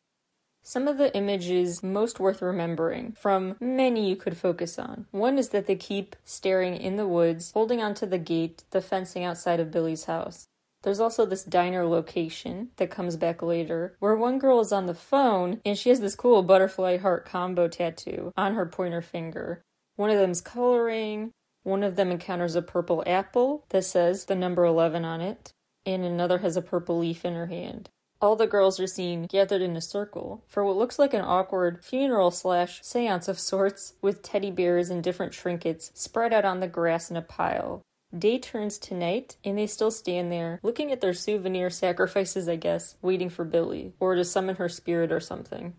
Some 0.67 0.89
of 0.89 0.97
the 0.97 1.15
images 1.15 1.83
most 1.83 2.19
worth 2.19 2.41
remembering, 2.41 3.13
from 3.13 3.57
many 3.61 4.09
you 4.09 4.17
could 4.17 4.39
focus 4.39 4.79
on. 4.79 5.05
One 5.11 5.37
is 5.37 5.51
that 5.51 5.67
they 5.67 5.77
keep 5.77 6.17
staring 6.25 6.75
in 6.75 6.97
the 6.97 7.07
woods, 7.07 7.53
holding 7.53 7.83
onto 7.83 8.07
the 8.07 8.17
gate, 8.17 8.65
the 8.71 8.81
fencing 8.81 9.25
outside 9.25 9.61
of 9.61 9.71
Billy's 9.71 10.05
house. 10.05 10.49
There's 10.83 11.01
also 11.01 11.27
this 11.27 11.45
diner 11.45 11.85
location 11.85 12.71
that 12.77 12.91
comes 12.91 13.17
back 13.17 13.43
later, 13.43 13.95
where 14.01 14.17
one 14.17 14.39
girl 14.39 14.59
is 14.61 14.73
on 14.73 14.87
the 14.87 14.95
phone 14.95 15.61
and 15.67 15.77
she 15.77 15.91
has 15.91 16.01
this 16.01 16.17
cool 16.17 16.43
butterfly 16.43 16.97
heart 16.97 17.27
combo 17.27 17.69
tattoo 17.69 18.33
on 18.35 18.55
her 18.55 18.65
pointer 18.65 19.03
finger. 19.03 19.63
One 19.97 20.09
of 20.09 20.19
them's 20.19 20.41
coloring, 20.41 21.33
one 21.63 21.83
of 21.83 21.97
them 21.97 22.11
encounters 22.11 22.55
a 22.55 22.63
purple 22.63 23.05
apple 23.07 23.67
that 23.69 23.85
says 23.85 24.25
the 24.25 24.35
number 24.35 24.65
11 24.65 25.05
on 25.05 25.21
it, 25.21 25.53
and 25.85 26.07
another 26.07 26.39
has 26.39 26.57
a 26.57 26.63
purple 26.63 27.01
leaf 27.01 27.23
in 27.27 27.35
her 27.35 27.47
hand. 27.47 27.91
All 28.25 28.37
the 28.37 28.47
girls 28.47 28.81
are 28.81 28.87
seen 28.87 29.27
gathered 29.27 29.61
in 29.61 29.77
a 29.77 29.83
circle 29.83 30.43
for 30.49 30.65
what 30.65 30.79
looks 30.79 30.99
like 30.99 31.13
an 31.13 31.21
awkward 31.21 31.85
funeral 31.85 32.31
slash 32.31 32.83
seance 32.83 33.29
of 33.29 33.39
sorts, 33.39 33.97
with 34.01 34.23
teddy 34.23 34.51
bears 34.51 34.89
and 34.89 35.05
different 35.05 35.35
trinkets 35.35 35.91
spread 35.93 36.33
out 36.33 36.47
on 36.47 36.61
the 36.61 36.67
grass 36.67 37.11
in 37.11 37.19
a 37.19 37.21
pile. 37.21 37.83
Day 38.19 38.39
turns 38.39 38.79
to 38.79 38.95
night, 38.95 39.37
and 39.45 39.59
they 39.59 39.67
still 39.67 39.91
stand 39.91 40.33
there, 40.33 40.59
looking 40.63 40.91
at 40.91 41.03
their 41.03 41.13
souvenir 41.13 41.69
sacrifices, 41.69 42.49
I 42.49 42.57
guess, 42.57 42.97
waiting 43.03 43.29
for 43.29 43.45
Billy, 43.45 43.93
or 44.01 44.15
to 44.15 44.25
summon 44.25 44.57
her 44.57 44.71
spirit 44.71 45.13
or 45.13 45.21
something. 45.21 45.75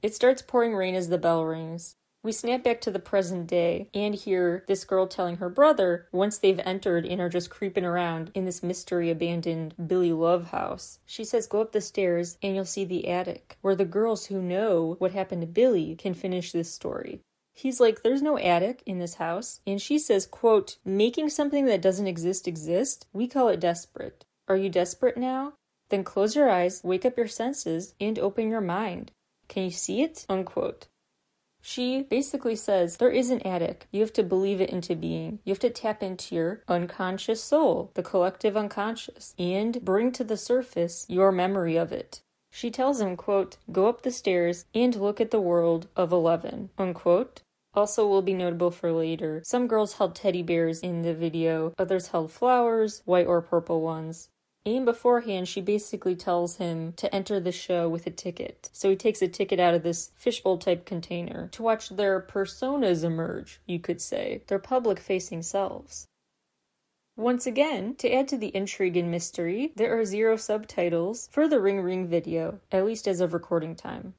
It 0.00 0.14
starts 0.14 0.40
pouring 0.40 0.74
rain 0.74 0.94
as 0.94 1.10
the 1.10 1.18
bell 1.18 1.44
rings. 1.44 1.96
We 2.26 2.32
snap 2.32 2.64
back 2.64 2.80
to 2.80 2.90
the 2.90 2.98
present 2.98 3.46
day 3.46 3.88
and 3.94 4.12
hear 4.12 4.64
this 4.66 4.84
girl 4.84 5.06
telling 5.06 5.36
her 5.36 5.48
brother, 5.48 6.08
once 6.10 6.38
they've 6.38 6.58
entered 6.64 7.06
and 7.06 7.20
are 7.20 7.28
just 7.28 7.50
creeping 7.50 7.84
around 7.84 8.32
in 8.34 8.44
this 8.44 8.64
mystery 8.64 9.10
abandoned 9.10 9.74
Billy 9.86 10.12
Love 10.12 10.50
house, 10.50 10.98
she 11.06 11.22
says, 11.22 11.46
Go 11.46 11.60
up 11.60 11.70
the 11.70 11.80
stairs 11.80 12.36
and 12.42 12.56
you'll 12.56 12.64
see 12.64 12.84
the 12.84 13.06
attic, 13.06 13.58
where 13.60 13.76
the 13.76 13.84
girls 13.84 14.26
who 14.26 14.42
know 14.42 14.96
what 14.98 15.12
happened 15.12 15.42
to 15.42 15.46
Billy 15.46 15.94
can 15.94 16.14
finish 16.14 16.50
this 16.50 16.68
story. 16.68 17.20
He's 17.54 17.78
like, 17.78 18.02
there's 18.02 18.22
no 18.22 18.36
attic 18.36 18.82
in 18.86 18.98
this 18.98 19.14
house. 19.14 19.60
And 19.64 19.80
she 19.80 19.96
says, 19.96 20.26
quote, 20.26 20.78
making 20.84 21.28
something 21.28 21.66
that 21.66 21.80
doesn't 21.80 22.08
exist 22.08 22.48
exist, 22.48 23.06
we 23.12 23.28
call 23.28 23.50
it 23.50 23.60
desperate. 23.60 24.24
Are 24.48 24.56
you 24.56 24.68
desperate 24.68 25.16
now? 25.16 25.52
Then 25.90 26.02
close 26.02 26.34
your 26.34 26.50
eyes, 26.50 26.80
wake 26.82 27.04
up 27.04 27.16
your 27.16 27.28
senses, 27.28 27.94
and 28.00 28.18
open 28.18 28.50
your 28.50 28.60
mind. 28.60 29.12
Can 29.46 29.62
you 29.62 29.70
see 29.70 30.02
it? 30.02 30.26
Unquote. 30.28 30.88
She 31.68 32.02
basically 32.02 32.54
says 32.54 32.96
there 32.96 33.10
is 33.10 33.30
an 33.30 33.44
attic. 33.44 33.88
You 33.90 34.00
have 34.02 34.12
to 34.12 34.22
believe 34.22 34.60
it 34.60 34.70
into 34.70 34.94
being. 34.94 35.40
You 35.42 35.50
have 35.50 35.58
to 35.58 35.68
tap 35.68 36.00
into 36.00 36.36
your 36.36 36.62
unconscious 36.68 37.42
soul, 37.42 37.90
the 37.94 38.04
collective 38.04 38.56
unconscious, 38.56 39.34
and 39.36 39.84
bring 39.84 40.12
to 40.12 40.22
the 40.22 40.36
surface 40.36 41.06
your 41.08 41.32
memory 41.32 41.76
of 41.76 41.90
it. 41.90 42.20
She 42.52 42.70
tells 42.70 43.00
him, 43.00 43.16
quote, 43.16 43.56
go 43.72 43.88
up 43.88 44.02
the 44.02 44.12
stairs 44.12 44.66
and 44.76 44.94
look 44.94 45.20
at 45.20 45.32
the 45.32 45.40
world 45.40 45.88
of 45.96 46.12
11, 46.12 46.70
unquote. 46.78 47.42
Also 47.74 48.06
will 48.06 48.22
be 48.22 48.32
notable 48.32 48.70
for 48.70 48.92
later. 48.92 49.42
Some 49.44 49.66
girls 49.66 49.94
held 49.94 50.14
teddy 50.14 50.44
bears 50.44 50.78
in 50.78 51.02
the 51.02 51.14
video, 51.14 51.74
others 51.76 52.06
held 52.08 52.30
flowers, 52.30 53.02
white 53.06 53.26
or 53.26 53.42
purple 53.42 53.80
ones. 53.80 54.28
And 54.66 54.84
beforehand, 54.84 55.46
she 55.46 55.60
basically 55.60 56.16
tells 56.16 56.56
him 56.56 56.92
to 56.94 57.14
enter 57.14 57.38
the 57.38 57.52
show 57.52 57.88
with 57.88 58.04
a 58.08 58.10
ticket. 58.10 58.68
So 58.72 58.90
he 58.90 58.96
takes 58.96 59.22
a 59.22 59.28
ticket 59.28 59.60
out 59.60 59.74
of 59.74 59.84
this 59.84 60.10
fishbowl 60.16 60.58
type 60.58 60.84
container 60.84 61.48
to 61.52 61.62
watch 61.62 61.90
their 61.90 62.20
personas 62.20 63.04
emerge, 63.04 63.60
you 63.64 63.78
could 63.78 64.00
say, 64.00 64.42
their 64.48 64.58
public 64.58 64.98
facing 64.98 65.42
selves. 65.42 66.08
Once 67.16 67.46
again, 67.46 67.94
to 67.94 68.12
add 68.12 68.26
to 68.26 68.36
the 68.36 68.54
intrigue 68.56 68.96
and 68.96 69.08
mystery, 69.08 69.72
there 69.76 69.96
are 69.96 70.04
zero 70.04 70.36
subtitles 70.36 71.28
for 71.30 71.46
the 71.46 71.60
Ring 71.60 71.80
Ring 71.80 72.08
video, 72.08 72.58
at 72.72 72.84
least 72.84 73.06
as 73.06 73.20
of 73.20 73.32
recording 73.32 73.76
time. 73.76 74.14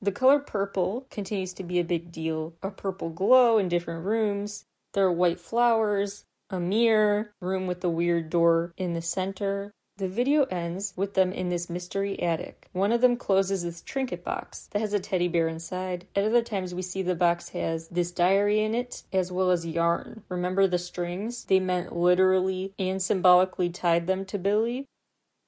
The 0.00 0.10
color 0.10 0.38
purple 0.38 1.06
continues 1.10 1.52
to 1.52 1.62
be 1.62 1.78
a 1.78 1.84
big 1.84 2.10
deal, 2.10 2.54
a 2.62 2.70
purple 2.70 3.10
glow 3.10 3.58
in 3.58 3.68
different 3.68 4.06
rooms, 4.06 4.64
There 4.94 5.04
are 5.04 5.12
white 5.12 5.38
flowers, 5.38 6.24
a 6.48 6.58
mirror, 6.58 7.32
room 7.40 7.66
with 7.66 7.82
the 7.82 7.90
weird 7.90 8.30
door 8.30 8.72
in 8.76 8.94
the 8.94 9.02
center. 9.02 9.72
The 10.02 10.08
video 10.08 10.46
ends 10.46 10.94
with 10.96 11.14
them 11.14 11.30
in 11.30 11.48
this 11.48 11.70
mystery 11.70 12.20
attic. 12.20 12.68
One 12.72 12.90
of 12.90 13.02
them 13.02 13.16
closes 13.16 13.62
this 13.62 13.80
trinket 13.80 14.24
box 14.24 14.66
that 14.72 14.80
has 14.80 14.92
a 14.92 14.98
teddy 14.98 15.28
bear 15.28 15.46
inside. 15.46 16.08
At 16.16 16.24
other 16.24 16.42
times, 16.42 16.74
we 16.74 16.82
see 16.82 17.02
the 17.02 17.14
box 17.14 17.50
has 17.50 17.86
this 17.86 18.10
diary 18.10 18.64
in 18.64 18.74
it 18.74 19.04
as 19.12 19.30
well 19.30 19.52
as 19.52 19.64
yarn. 19.64 20.24
Remember 20.28 20.66
the 20.66 20.76
strings? 20.76 21.44
They 21.44 21.60
meant 21.60 21.94
literally 21.94 22.74
and 22.80 23.00
symbolically 23.00 23.70
tied 23.70 24.08
them 24.08 24.24
to 24.24 24.40
Billy. 24.40 24.86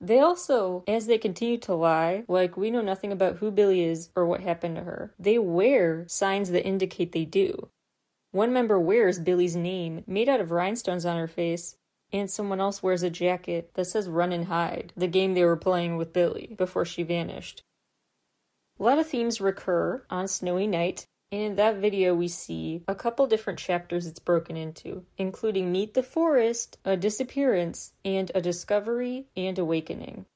They 0.00 0.20
also, 0.20 0.84
as 0.86 1.08
they 1.08 1.18
continue 1.18 1.58
to 1.58 1.74
lie, 1.74 2.22
like 2.28 2.56
we 2.56 2.70
know 2.70 2.80
nothing 2.80 3.10
about 3.10 3.38
who 3.38 3.50
Billy 3.50 3.82
is 3.82 4.10
or 4.14 4.24
what 4.24 4.42
happened 4.42 4.76
to 4.76 4.82
her, 4.82 5.12
they 5.18 5.36
wear 5.36 6.04
signs 6.06 6.52
that 6.52 6.64
indicate 6.64 7.10
they 7.10 7.24
do. 7.24 7.70
One 8.30 8.52
member 8.52 8.78
wears 8.78 9.18
Billy's 9.18 9.56
name 9.56 10.04
made 10.06 10.28
out 10.28 10.40
of 10.40 10.52
rhinestones 10.52 11.04
on 11.04 11.16
her 11.16 11.26
face, 11.26 11.74
and 12.14 12.30
someone 12.30 12.60
else 12.60 12.80
wears 12.80 13.02
a 13.02 13.10
jacket 13.10 13.72
that 13.74 13.86
says 13.86 14.08
Run 14.08 14.32
and 14.32 14.44
Hide, 14.44 14.92
the 14.96 15.08
game 15.08 15.34
they 15.34 15.44
were 15.44 15.56
playing 15.56 15.96
with 15.96 16.12
Billlie 16.12 16.54
before 16.56 16.84
she 16.84 17.02
vanished. 17.02 17.64
A 18.78 18.84
lot 18.84 19.00
of 19.00 19.08
themes 19.08 19.40
recur 19.40 20.04
on 20.08 20.28
Snowy 20.28 20.68
Night, 20.68 21.06
and 21.32 21.42
in 21.42 21.56
that 21.56 21.78
video, 21.78 22.14
we 22.14 22.28
see 22.28 22.84
a 22.86 22.94
couple 22.94 23.26
different 23.26 23.58
chapters 23.58 24.06
it's 24.06 24.20
broken 24.20 24.56
into, 24.56 25.04
including 25.18 25.72
Meet 25.72 25.94
the 25.94 26.04
Forest, 26.04 26.78
a 26.84 26.96
disappearance, 26.96 27.94
and 28.04 28.30
a 28.32 28.40
discovery 28.40 29.26
and 29.36 29.58
awakening. 29.58 30.26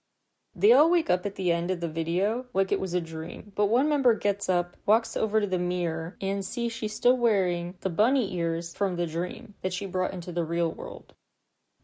They 0.57 0.73
all 0.73 0.91
wake 0.91 1.09
up 1.09 1.25
at 1.25 1.37
the 1.37 1.53
end 1.53 1.71
of 1.71 1.79
the 1.79 1.89
video 1.89 2.47
like 2.53 2.73
it 2.73 2.81
was 2.81 2.93
a 2.93 3.01
dream, 3.01 3.53
but 3.55 3.67
one 3.67 3.89
member 3.89 4.15
gets 4.15 4.49
up, 4.49 4.77
walks 4.85 5.17
over 5.17 5.41
to 5.41 5.47
the 5.47 5.61
mirror, 5.61 6.17
and 6.21 6.45
sees 6.45 6.73
she's 6.73 6.95
still 6.95 7.17
wearing 7.17 7.77
the 7.83 7.91
bunny 7.91 8.35
ears 8.35 8.75
from 8.75 8.97
the 8.97 9.07
dream 9.07 9.55
that 9.63 9.73
she 9.73 9.87
brought 9.87 10.13
into 10.13 10.33
the 10.33 10.43
real 10.43 10.73
world. 10.73 11.15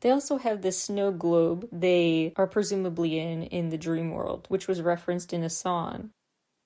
They 0.04 0.10
also 0.10 0.36
have 0.36 0.60
this 0.60 0.82
snow 0.82 1.10
globe 1.12 1.66
they 1.72 2.34
are 2.36 2.46
presumably 2.46 3.18
in 3.18 3.44
in 3.44 3.70
the 3.70 3.78
dream 3.78 4.10
world, 4.10 4.44
which 4.50 4.68
was 4.68 4.82
referenced 4.82 5.32
in 5.32 5.42
a 5.42 5.48
song. 5.48 6.10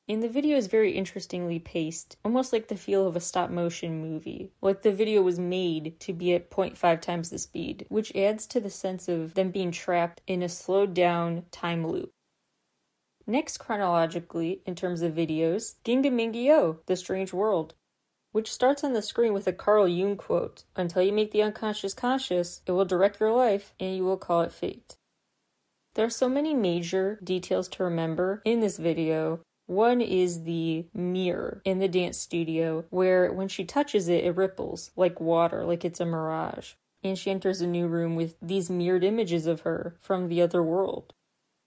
And 0.08 0.20
the 0.20 0.28
video 0.28 0.56
is 0.56 0.66
very 0.66 0.90
interestingly 0.90 1.60
paced, 1.60 2.16
almost 2.24 2.52
like 2.52 2.66
the 2.66 2.76
feel 2.76 3.06
of 3.06 3.14
a 3.14 3.20
stop 3.20 3.50
motion 3.50 4.02
movie. 4.02 4.50
Like 4.60 4.82
the 4.82 4.90
video 4.90 5.22
was 5.22 5.38
made 5.38 6.00
to 6.00 6.12
be 6.12 6.34
at 6.34 6.50
0.5 6.50 7.00
times 7.00 7.30
the 7.30 7.38
speed, 7.38 7.86
which 7.88 8.12
adds 8.16 8.44
to 8.48 8.58
the 8.58 8.70
sense 8.70 9.06
of 9.06 9.34
them 9.34 9.52
being 9.52 9.70
trapped 9.70 10.20
in 10.26 10.42
a 10.42 10.48
slowed 10.48 10.92
down 10.92 11.44
time 11.52 11.86
loop. 11.86 12.10
Next, 13.24 13.58
chronologically, 13.58 14.62
in 14.66 14.74
terms 14.74 15.00
of 15.00 15.14
videos, 15.14 15.76
Ginga 15.84 16.10
Minga 16.10 16.42
Yo 16.42 16.80
The 16.86 16.96
Strange 16.96 17.32
World, 17.32 17.74
which 18.38 18.52
starts 18.52 18.84
on 18.84 18.92
the 18.92 19.02
screen 19.02 19.32
with 19.32 19.48
a 19.48 19.52
Carl 19.52 19.88
Jung 19.88 20.14
quote 20.14 20.62
Until 20.76 21.02
you 21.02 21.12
make 21.12 21.32
the 21.32 21.42
unconscious 21.42 21.92
conscious, 21.92 22.62
it 22.66 22.70
will 22.70 22.84
direct 22.84 23.18
your 23.18 23.32
life 23.32 23.74
and 23.80 23.96
you 23.96 24.04
will 24.04 24.16
call 24.16 24.42
it 24.42 24.52
fate. 24.52 24.96
There 25.94 26.06
are 26.06 26.10
so 26.10 26.28
many 26.28 26.54
major 26.54 27.18
details 27.24 27.66
to 27.70 27.82
remember 27.82 28.40
in 28.44 28.60
this 28.60 28.76
video, 28.76 29.40
one 29.66 30.00
is 30.00 30.44
the 30.44 30.86
mirror 30.94 31.62
in 31.64 31.80
the 31.80 31.88
dance 31.88 32.16
studio, 32.16 32.84
where 32.90 33.32
when 33.32 33.48
she 33.48 33.64
touches 33.64 34.06
it, 34.06 34.22
it 34.22 34.36
ripples 34.36 34.92
like 34.94 35.20
water, 35.20 35.64
like 35.64 35.84
it's 35.84 35.98
a 35.98 36.06
mirage. 36.06 36.74
And 37.02 37.18
she 37.18 37.32
enters 37.32 37.60
a 37.60 37.66
new 37.66 37.88
room 37.88 38.14
with 38.14 38.36
these 38.40 38.70
mirrored 38.70 39.02
images 39.02 39.48
of 39.48 39.62
her 39.62 39.96
from 40.00 40.28
the 40.28 40.42
other 40.42 40.62
world. 40.62 41.12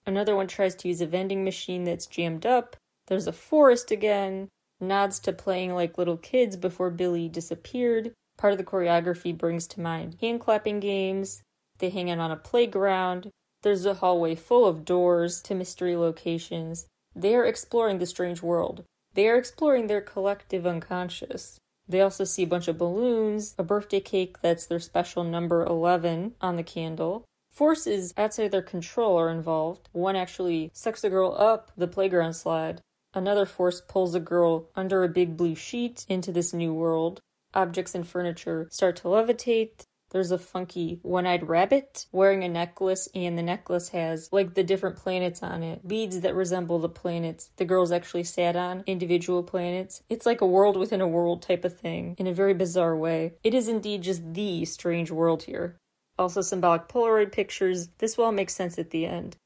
Another 0.06 0.34
one 0.34 0.46
tries 0.46 0.74
to 0.76 0.88
use 0.88 1.02
a 1.02 1.06
vending 1.06 1.44
machine 1.44 1.84
that's 1.84 2.06
jammed 2.06 2.46
up. 2.46 2.76
There's 3.08 3.26
a 3.26 3.32
forest 3.32 3.90
again, 3.90 4.48
nods 4.82 5.18
to 5.20 5.32
playing 5.32 5.74
like 5.74 5.96
little 5.96 6.16
kids 6.16 6.56
before 6.56 6.90
Billlie 6.90 7.30
disappeared. 7.30 8.12
Part 8.36 8.52
of 8.52 8.58
the 8.58 8.64
choreography 8.64 9.36
brings 9.36 9.66
to 9.68 9.80
mind 9.80 10.16
hand 10.20 10.40
clapping 10.40 10.80
games. 10.80 11.42
They 11.78 11.90
hang 11.90 12.10
out 12.10 12.18
on 12.18 12.30
a 12.30 12.36
playground. 12.36 13.30
There's 13.62 13.86
a 13.86 13.94
hallway 13.94 14.34
full 14.34 14.66
of 14.66 14.84
doors 14.84 15.40
to 15.42 15.54
mystery 15.54 15.96
locations. 15.96 16.86
They 17.14 17.34
are 17.34 17.44
exploring 17.44 17.98
the 17.98 18.06
strange 18.06 18.42
world. 18.42 18.84
They 19.14 19.28
are 19.28 19.36
exploring 19.36 19.86
their 19.86 20.00
collective 20.00 20.66
unconscious. 20.66 21.58
They 21.88 22.00
also 22.00 22.24
see 22.24 22.44
a 22.44 22.46
bunch 22.46 22.68
of 22.68 22.78
balloons, 22.78 23.54
a 23.58 23.62
birthday 23.62 24.00
cake 24.00 24.40
that's 24.40 24.66
their 24.66 24.80
special 24.80 25.24
number 25.24 25.64
11 25.64 26.34
on 26.40 26.56
the 26.56 26.62
candle. 26.62 27.24
Forces 27.50 28.14
outside 28.16 28.50
their 28.50 28.62
control 28.62 29.18
are 29.18 29.28
involved. 29.28 29.88
One 29.92 30.16
actually 30.16 30.70
sucks 30.72 31.04
a 31.04 31.10
girl 31.10 31.34
up 31.38 31.70
the 31.76 31.86
playground 31.86 32.34
slide. 32.34 32.80
Another 33.14 33.46
force 33.46 33.80
pulls 33.80 34.14
a 34.14 34.20
girl 34.20 34.70
under 34.74 35.04
a 35.04 35.08
big 35.08 35.36
blue 35.36 35.54
sheet 35.54 36.06
into 36.08 36.32
this 36.32 36.52
new 36.52 36.72
world. 36.72 37.20
Objects 37.54 37.94
and 37.94 38.06
furniture 38.06 38.68
start 38.70 38.96
to 38.96 39.08
levitate. 39.08 39.84
There's 40.10 40.30
a 40.30 40.38
funky 40.38 40.98
one 41.02 41.26
eyed 41.26 41.48
rabbit 41.48 42.06
wearing 42.12 42.44
a 42.44 42.48
necklace, 42.48 43.08
and 43.14 43.36
the 43.36 43.42
necklace 43.42 43.88
has 43.90 44.28
like 44.30 44.54
the 44.54 44.62
different 44.62 44.96
planets 44.96 45.42
on 45.42 45.62
it, 45.62 45.88
beads 45.88 46.20
that 46.20 46.34
resemble 46.34 46.78
the 46.78 46.88
planets 46.88 47.50
the 47.56 47.64
girls 47.64 47.92
actually 47.92 48.24
sat 48.24 48.54
on, 48.54 48.84
individual 48.86 49.42
planets. 49.42 50.02
It's 50.10 50.26
like 50.26 50.42
a 50.42 50.46
world 50.46 50.76
within 50.76 51.00
a 51.00 51.08
world 51.08 51.40
type 51.42 51.64
of 51.64 51.78
thing 51.78 52.14
in 52.18 52.26
a 52.26 52.34
very 52.34 52.52
bizarre 52.52 52.96
way. 52.96 53.34
It 53.42 53.54
is 53.54 53.68
indeed 53.68 54.02
just 54.02 54.34
the 54.34 54.66
strange 54.66 55.10
world 55.10 55.44
here. 55.44 55.76
Also, 56.18 56.42
symbolic 56.42 56.88
Polaroid 56.88 57.32
pictures. 57.32 57.88
This 57.98 58.16
will 58.16 58.26
all 58.26 58.32
make 58.32 58.50
sense 58.50 58.78
at 58.78 58.90
the 58.90 59.06
end. 59.06 59.36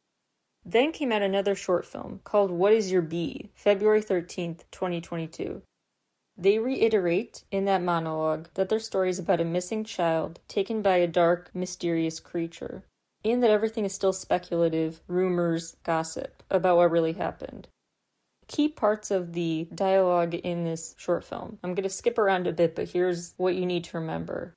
Then 0.68 0.90
came 0.90 1.12
out 1.12 1.22
another 1.22 1.54
short 1.54 1.86
film 1.86 2.20
called 2.24 2.50
What 2.50 2.72
Is 2.72 2.90
Your 2.90 3.00
B, 3.00 3.50
February 3.54 4.02
13th, 4.02 4.62
2022. 4.72 5.62
They 6.36 6.58
reiterate 6.58 7.44
in 7.52 7.66
that 7.66 7.82
monologue 7.82 8.48
that 8.54 8.68
their 8.68 8.80
story 8.80 9.08
is 9.08 9.20
about 9.20 9.40
a 9.40 9.44
missing 9.44 9.84
child 9.84 10.40
taken 10.48 10.82
by 10.82 10.96
a 10.96 11.06
dark, 11.06 11.54
mysterious 11.54 12.18
creature, 12.18 12.82
and 13.24 13.40
that 13.44 13.50
everything 13.50 13.84
is 13.84 13.94
still 13.94 14.12
speculative, 14.12 15.00
rumors, 15.06 15.76
gossip 15.84 16.42
about 16.50 16.78
what 16.78 16.90
really 16.90 17.12
happened. 17.12 17.68
Key 18.48 18.68
parts 18.68 19.12
of 19.12 19.34
the 19.34 19.68
dialogue 19.72 20.34
in 20.34 20.64
this 20.64 20.96
short 20.98 21.24
film. 21.24 21.60
I'm 21.62 21.74
going 21.74 21.84
to 21.84 21.88
skip 21.88 22.18
around 22.18 22.48
a 22.48 22.52
bit, 22.52 22.74
but 22.74 22.90
here's 22.90 23.34
what 23.36 23.54
you 23.54 23.66
need 23.66 23.84
to 23.84 23.98
remember. 23.98 24.54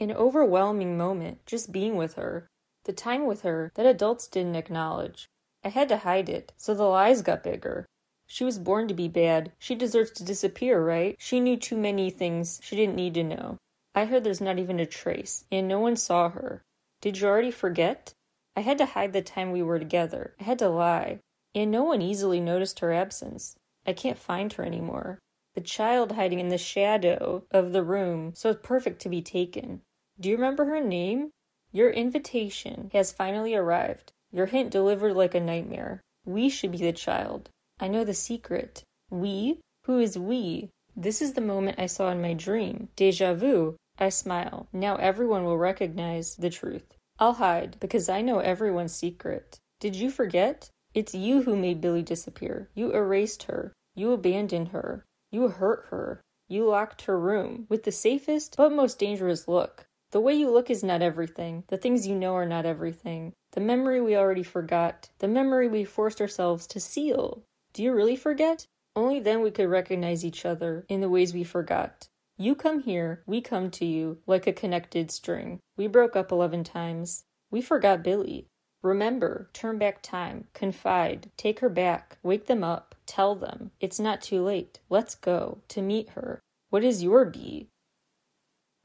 An 0.00 0.12
overwhelming 0.12 0.96
moment 0.96 1.44
just 1.44 1.72
being 1.72 1.94
with 1.96 2.14
her, 2.14 2.48
the 2.86 2.92
time 2.94 3.26
with 3.26 3.42
her 3.42 3.70
that 3.74 3.84
adults 3.84 4.26
didn't 4.26 4.56
acknowledge. 4.56 5.28
I 5.62 5.68
had 5.68 5.88
to 5.90 5.98
hide 5.98 6.28
it, 6.28 6.52
so 6.56 6.72
the 6.72 6.84
lies 6.84 7.20
got 7.20 7.42
bigger. 7.42 7.86
She 8.26 8.44
was 8.44 8.58
born 8.58 8.88
to 8.88 8.94
be 8.94 9.08
bad. 9.08 9.52
She 9.58 9.74
deserves 9.74 10.10
to 10.12 10.24
disappear, 10.24 10.84
right? 10.84 11.14
She 11.18 11.38
knew 11.38 11.56
too 11.56 11.76
many 11.76 12.10
things 12.10 12.60
she 12.62 12.74
didn't 12.74 12.96
need 12.96 13.14
to 13.14 13.22
know. 13.22 13.58
I 13.94 14.04
heard 14.04 14.24
there's 14.24 14.40
not 14.40 14.58
even 14.58 14.80
a 14.80 14.86
trace, 14.86 15.44
and 15.52 15.68
no 15.68 15.78
one 15.80 15.96
saw 15.96 16.30
her. 16.30 16.62
Did 17.00 17.18
you 17.18 17.28
already 17.28 17.50
forget? 17.50 18.14
I 18.56 18.60
had 18.60 18.78
to 18.78 18.86
hide 18.86 19.12
the 19.12 19.22
time 19.22 19.52
we 19.52 19.62
were 19.62 19.78
together. 19.78 20.34
I 20.40 20.44
had 20.44 20.58
to 20.60 20.68
lie. 20.68 21.20
And 21.54 21.70
no 21.70 21.84
one 21.84 22.02
easily 22.02 22.40
noticed 22.40 22.80
her 22.80 22.92
absence. 22.92 23.56
I 23.86 23.92
can't 23.92 24.18
find 24.18 24.52
her 24.54 24.64
anymore. 24.64 25.18
The 25.54 25.60
child 25.60 26.12
hiding 26.12 26.40
in 26.40 26.48
the 26.48 26.58
shadow 26.58 27.44
of 27.50 27.72
the 27.72 27.82
room, 27.82 28.34
so 28.34 28.52
perfect 28.54 29.00
to 29.02 29.08
be 29.08 29.22
taken. 29.22 29.82
Do 30.20 30.28
you 30.28 30.36
remember 30.36 30.66
her 30.66 30.80
name? 30.80 31.30
Your 31.76 31.90
invitation 31.90 32.88
has 32.94 33.12
finally 33.12 33.54
arrived. 33.54 34.14
Your 34.32 34.46
hint 34.46 34.70
delivered 34.70 35.14
like 35.14 35.34
a 35.34 35.40
nightmare. 35.40 36.00
We 36.24 36.48
should 36.48 36.72
be 36.72 36.78
the 36.78 36.90
child. 36.90 37.50
I 37.78 37.86
know 37.86 38.02
the 38.02 38.14
secret. 38.14 38.82
We? 39.10 39.60
Who 39.84 39.98
is 39.98 40.18
we? 40.18 40.70
This 40.96 41.20
is 41.20 41.34
the 41.34 41.42
moment 41.42 41.78
I 41.78 41.84
saw 41.84 42.08
in 42.08 42.22
my 42.22 42.32
dream. 42.32 42.88
Deja 42.96 43.34
vu. 43.34 43.76
I 43.98 44.08
smile. 44.08 44.68
Now 44.72 44.96
everyone 44.96 45.44
will 45.44 45.58
recognize 45.58 46.36
the 46.36 46.48
truth. 46.48 46.96
I'll 47.18 47.34
hide 47.34 47.76
because 47.78 48.08
I 48.08 48.22
know 48.22 48.38
everyone's 48.38 48.94
secret. 48.94 49.58
Did 49.78 49.96
you 49.96 50.10
forget? 50.10 50.70
It's 50.94 51.14
you 51.14 51.42
who 51.42 51.56
made 51.56 51.82
Billlie 51.82 52.02
disappear. 52.02 52.70
You 52.74 52.94
erased 52.94 53.42
her. 53.42 53.74
You 53.94 54.12
abandoned 54.12 54.68
her. 54.68 55.04
You 55.30 55.48
hurt 55.48 55.88
her. 55.90 56.22
You 56.48 56.64
locked 56.64 57.02
her 57.02 57.20
room 57.20 57.66
with 57.68 57.82
the 57.82 57.92
safest 57.92 58.54
but 58.56 58.72
most 58.72 58.98
dangerous 58.98 59.46
look. 59.46 59.85
The 60.12 60.20
way 60.20 60.34
you 60.34 60.50
look 60.50 60.70
is 60.70 60.84
not 60.84 61.02
everything. 61.02 61.64
The 61.68 61.76
things 61.76 62.06
you 62.06 62.14
know 62.14 62.34
are 62.34 62.46
not 62.46 62.64
everything. 62.64 63.32
The 63.52 63.60
memory 63.60 64.00
we 64.00 64.16
already 64.16 64.44
forgot. 64.44 65.10
The 65.18 65.28
memory 65.28 65.68
we 65.68 65.84
forced 65.84 66.20
ourselves 66.20 66.66
to 66.68 66.80
seal. 66.80 67.42
Do 67.72 67.82
you 67.82 67.92
really 67.92 68.16
forget? 68.16 68.66
Only 68.94 69.20
then 69.20 69.42
we 69.42 69.50
could 69.50 69.68
recognize 69.68 70.24
each 70.24 70.46
other 70.46 70.86
in 70.88 71.00
the 71.00 71.10
ways 71.10 71.34
we 71.34 71.44
forgot. 71.44 72.08
You 72.38 72.54
come 72.54 72.80
here, 72.80 73.22
we 73.26 73.40
come 73.40 73.70
to 73.72 73.84
you, 73.84 74.18
like 74.26 74.46
a 74.46 74.52
connected 74.52 75.10
string. 75.10 75.58
We 75.76 75.86
broke 75.86 76.16
up 76.16 76.30
11 76.30 76.64
times. 76.64 77.24
We 77.50 77.60
forgot 77.60 78.02
Billlie. 78.04 78.46
Remember, 78.82 79.50
turn 79.52 79.78
back 79.78 80.02
time, 80.02 80.46
confide, 80.52 81.30
take 81.36 81.60
her 81.60 81.68
back, 81.68 82.18
wake 82.22 82.46
them 82.46 82.62
up, 82.62 82.94
tell 83.06 83.34
them. 83.34 83.72
It's 83.80 83.98
not 83.98 84.22
too 84.22 84.42
late. 84.42 84.80
Let's 84.88 85.14
go 85.14 85.62
to 85.68 85.82
meet 85.82 86.10
her. 86.10 86.40
What 86.70 86.84
is 86.84 87.02
your 87.02 87.24
B? 87.24 87.70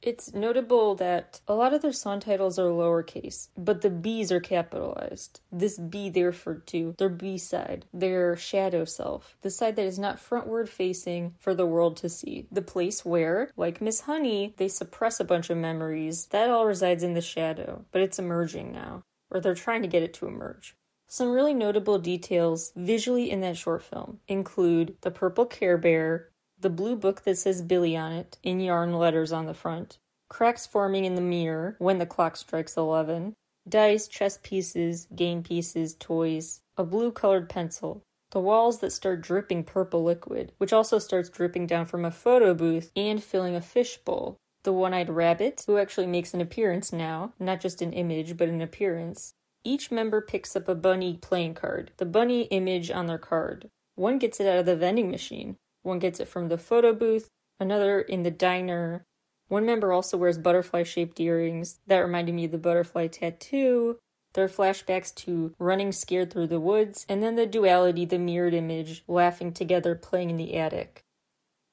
It's 0.02 0.34
notable 0.34 0.96
that 0.96 1.42
a 1.48 1.54
lot 1.54 1.74
of 1.74 1.84
their 1.84 1.92
song 1.92 2.22
titles 2.22 2.58
are 2.58 2.70
lowercase, 2.70 3.50
but 3.56 3.82
the 3.82 3.92
B's 3.92 4.32
are 4.32 4.40
capitalized. 4.40 5.42
This 5.52 5.78
B 5.78 6.10
they 6.10 6.24
refer 6.24 6.56
to 6.56 6.96
their 6.98 7.10
B 7.10 7.38
side, 7.38 7.86
their 7.94 8.36
shadow 8.36 8.84
self, 8.84 9.38
the 9.42 9.52
side 9.52 9.76
that 9.76 9.86
is 9.86 10.00
not 10.00 10.18
frontward 10.18 10.70
facing 10.70 11.36
for 11.40 11.54
the 11.54 11.68
world 11.68 11.98
to 11.98 12.10
see. 12.10 12.48
The 12.52 12.64
place 12.64 13.06
where, 13.06 13.52
like 13.56 13.80
Miss 13.80 14.02
Honey, 14.02 14.56
they 14.58 14.70
suppress 14.70 15.20
a 15.20 15.24
bunch 15.24 15.52
of 15.52 15.58
memories. 15.58 16.26
That 16.32 16.50
all 16.50 16.66
resides 16.66 17.04
in 17.04 17.14
the 17.14 17.22
shadow, 17.22 17.86
but 17.92 18.02
it's 18.02 18.18
emerging 18.18 18.72
now, 18.72 19.04
or 19.30 19.40
they're 19.40 19.54
trying 19.54 19.84
to 19.84 19.88
get 19.88 20.02
it 20.02 20.16
to 20.16 20.28
emerge. 20.28 20.76
Some 21.08 21.30
really 21.30 21.54
notable 21.54 22.00
details 22.00 22.72
visually 22.76 23.30
in 23.30 23.42
that 23.42 23.58
short 23.58 23.84
film 23.84 24.22
include 24.30 24.96
the 25.02 25.12
purple 25.12 25.46
Care 25.46 25.78
Bear, 25.78 26.31
the 26.62 26.70
blue 26.70 26.96
book 26.96 27.24
that 27.24 27.38
says 27.38 27.62
Billlie 27.64 27.98
on 27.98 28.12
it, 28.12 28.38
in 28.44 28.60
yarn 28.60 28.94
letters 28.94 29.32
on 29.32 29.48
the 29.48 29.54
front, 29.54 29.98
cracks 30.30 30.68
forming 30.68 31.06
in 31.06 31.16
the 31.16 31.22
mirror 31.22 31.76
when 31.80 31.98
the 31.98 32.06
clock 32.06 32.38
strikes 32.38 32.78
11, 32.78 33.34
dice, 33.68 34.08
chess 34.08 34.40
pieces, 34.44 35.08
game 35.16 35.42
pieces, 35.44 35.96
toys, 35.96 36.62
a 36.78 36.84
blue 36.84 37.12
colored 37.12 37.50
pencil, 37.50 38.04
the 38.32 38.40
walls 38.40 38.80
that 38.80 38.92
start 38.92 39.22
dripping 39.22 39.64
purple 39.64 40.04
liquid, 40.04 40.54
which 40.58 40.72
also 40.72 41.00
starts 41.00 41.30
dripping 41.30 41.68
down 41.68 41.86
from 41.86 42.06
a 42.06 42.12
photo 42.12 42.54
booth 42.54 42.92
and 42.96 43.24
filling 43.24 43.56
a 43.56 43.62
fishbowl. 43.62 44.38
The 44.64 44.72
one 44.72 44.94
eyed 44.94 45.10
rabbit, 45.10 45.64
who 45.66 45.78
actually 45.78 46.08
makes 46.08 46.34
an 46.34 46.42
appearance 46.42 46.94
now, 46.94 47.34
not 47.40 47.60
just 47.60 47.82
an 47.82 47.92
image, 47.92 48.38
but 48.38 48.48
an 48.48 48.62
appearance. 48.62 49.34
Each 49.64 49.92
member 49.92 50.22
picks 50.22 50.56
up 50.56 50.68
a 50.68 50.76
bunny 50.76 51.18
playing 51.18 51.56
card, 51.56 51.92
the 51.98 52.06
bunny 52.06 52.44
image 52.44 52.90
on 52.92 53.08
their 53.08 53.18
card. 53.18 53.70
One 53.96 54.18
gets 54.18 54.40
it 54.40 54.48
out 54.48 54.60
of 54.60 54.66
the 54.66 54.76
vending 54.76 55.12
machine, 55.12 55.58
one 55.84 56.00
gets 56.00 56.20
it 56.20 56.28
from 56.28 56.48
the 56.48 56.58
photo 56.58 56.94
booth, 56.94 57.28
another 57.60 58.02
in 58.02 58.24
the 58.24 58.32
diner. 58.32 59.06
One 59.48 59.66
member 59.66 59.92
also 59.92 60.18
wears 60.18 60.38
butterfly 60.38 60.84
shaped 60.84 61.20
earrings. 61.20 61.80
That 61.88 62.00
reminded 62.00 62.36
me 62.36 62.46
of 62.46 62.52
the 62.52 62.58
butterfly 62.58 63.08
tattoo. 63.08 63.98
There 64.34 64.46
are 64.46 64.50
flashbacks 64.50 65.14
to 65.16 65.54
running 65.60 65.92
scared 65.92 66.32
through 66.32 66.48
the 66.48 66.60
woods, 66.60 67.06
and 67.10 67.22
then 67.22 67.36
the 67.36 67.46
duality, 67.46 68.06
the 68.06 68.18
mirrored 68.18 68.54
image, 68.54 69.04
laughing 69.08 69.52
together, 69.52 69.94
playing 69.96 70.30
in 70.30 70.38
the 70.38 70.56
attic. 70.56 71.04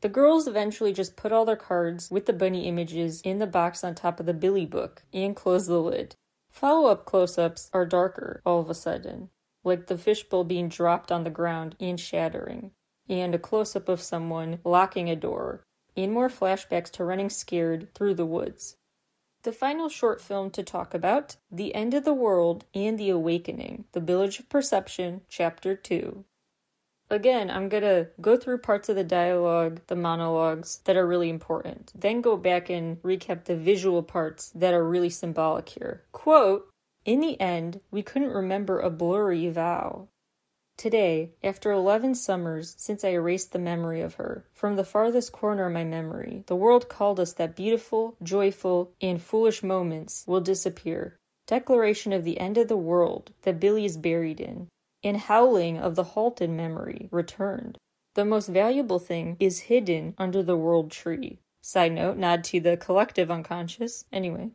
The 0.01 0.09
girls 0.09 0.49
eventually 0.49 0.93
just 0.93 1.17
put 1.17 1.33
all 1.33 1.45
their 1.45 1.57
cards 1.57 2.11
with 2.11 2.27
the 2.27 2.33
bunny 2.33 2.67
images 2.67 3.21
in 3.21 3.39
the 3.39 3.47
box 3.47 3.85
on 3.85 3.95
top 3.95 4.19
of 4.19 4.27
the 4.27 4.35
Billlie 4.35 4.69
book 4.69 5.03
and 5.13 5.37
close 5.37 5.67
the 5.67 5.81
lid. 5.81 6.15
Follow 6.51 6.89
up 6.89 7.05
close 7.05 7.39
ups 7.39 7.69
are 7.73 7.87
darker 7.87 8.41
all 8.45 8.61
of 8.61 8.71
a 8.71 8.75
sudden, 8.75 9.31
like 9.65 9.87
the 9.87 9.99
fishbowl 9.99 10.45
being 10.45 10.69
dropped 10.69 11.13
on 11.13 11.25
the 11.25 11.31
ground 11.31 11.77
and 11.79 12.01
shattering 12.01 12.73
and 13.09 13.35
a 13.35 13.39
close 13.39 13.75
up 13.75 13.89
of 13.89 14.01
someone 14.01 14.59
locking 14.65 15.09
a 15.09 15.17
door, 15.17 15.63
and 15.97 16.13
more 16.13 16.29
flashbacks 16.29 16.91
to 16.93 17.05
running 17.05 17.31
scared 17.31 17.93
through 17.95 18.15
the 18.15 18.27
woods. 18.27 18.77
The 19.43 19.53
final 19.53 19.89
short 19.89 20.21
film 20.21 20.51
to 20.51 20.63
talk 20.63 20.95
about 20.95 21.37
The 21.51 21.75
End 21.75 21.95
of 21.95 22.05
the 22.05 22.13
World 22.13 22.65
and 22.75 22.99
the 22.99 23.11
Awakening, 23.11 23.85
The 23.93 24.01
Billage 24.01 24.41
of 24.41 24.49
Perception, 24.49 25.23
Chapter 25.29 25.77
2. 25.77 26.25
Again, 27.11 27.49
I'm 27.51 27.69
gonna 27.69 28.09
go 28.21 28.37
through 28.37 28.59
parts 28.59 28.89
of 28.89 28.97
the 28.97 29.05
dialogue, 29.05 29.81
the 29.87 29.97
monologues 29.97 30.81
that 30.85 30.97
are 30.97 31.07
really 31.07 31.31
important, 31.31 31.93
then 31.95 32.21
go 32.21 32.37
back 32.37 32.69
and 32.69 33.01
recap 33.03 33.45
the 33.45 33.57
visual 33.57 34.03
parts 34.03 34.51
that 34.51 34.75
are 34.75 34.85
really 34.85 35.09
symbolic 35.09 35.71
here. 35.71 36.03
Quote, 36.13 36.69
in 37.05 37.21
the 37.21 37.41
end, 37.41 37.81
we 37.91 38.03
couldn't 38.03 38.35
remember 38.35 38.81
a 38.81 38.91
blurry 38.91 39.49
vow. 39.49 40.09
Today, 40.79 41.33
after 41.43 41.73
eleven 41.73 42.15
summers 42.15 42.77
since 42.79 43.03
I 43.03 43.09
erased 43.09 43.51
the 43.51 43.59
memory 43.59 44.01
of 44.01 44.15
her, 44.15 44.45
from 44.55 44.77
the 44.77 44.85
farthest 44.85 45.33
corner 45.33 45.67
of 45.67 45.73
my 45.73 45.83
memory, 45.83 46.45
the 46.47 46.55
world 46.55 46.89
called 46.89 47.19
us 47.19 47.33
that 47.33 47.57
beautiful, 47.57 48.15
joyful, 48.23 48.93
and 49.03 49.21
foolish 49.21 49.65
moments 49.65 50.23
will 50.29 50.41
disappear. 50.41 51.17
Declaration 51.49 52.13
of 52.13 52.23
the 52.23 52.39
end 52.39 52.59
of 52.59 52.69
the 52.69 52.77
world 52.77 53.33
that 53.43 53.59
Billlie 53.59 53.87
is 53.87 53.97
buried 53.97 54.41
in, 54.41 54.69
and 55.03 55.17
howling 55.17 55.79
of 55.79 55.97
the 55.97 56.05
halted 56.05 56.49
memory 56.49 57.09
returned. 57.11 57.77
The 58.15 58.25
most 58.25 58.47
valuable 58.47 59.01
thing 59.01 59.37
is 59.41 59.59
hidden 59.59 60.15
under 60.17 60.45
the 60.45 60.57
world 60.57 60.93
tree. 60.93 61.41
Side 61.61 61.91
note, 61.91 62.19
nod 62.19 62.45
to 62.45 62.61
the 62.61 62.77
collective 62.77 63.33
unconscious. 63.33 64.05
Anyway. 64.13 64.51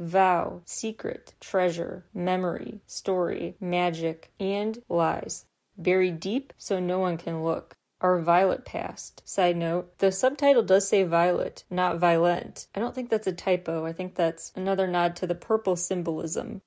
Vow, 0.00 0.62
secret, 0.64 1.34
treasure, 1.38 2.04
memory, 2.12 2.80
story, 2.86 3.54
magic, 3.60 4.32
and 4.40 4.82
lies 4.88 5.44
buried 5.76 6.20
deep 6.20 6.52
so 6.56 6.78
no 6.78 6.98
one 6.98 7.16
can 7.16 7.42
look. 7.44 7.74
Our 8.00 8.20
violet 8.20 8.64
past. 8.64 9.22
Side 9.24 9.56
note, 9.56 9.98
the 9.98 10.10
subtitle 10.10 10.64
does 10.64 10.88
say 10.88 11.04
violet, 11.04 11.64
not 11.70 11.98
violent. 11.98 12.66
I 12.74 12.80
don't 12.80 12.94
think 12.94 13.10
that's 13.10 13.28
a 13.28 13.32
typo. 13.32 13.86
I 13.86 13.92
think 13.92 14.16
that's 14.16 14.52
another 14.56 14.88
nod 14.88 15.14
to 15.16 15.26
the 15.26 15.36
purple 15.36 15.76
symbolism. 15.76 16.62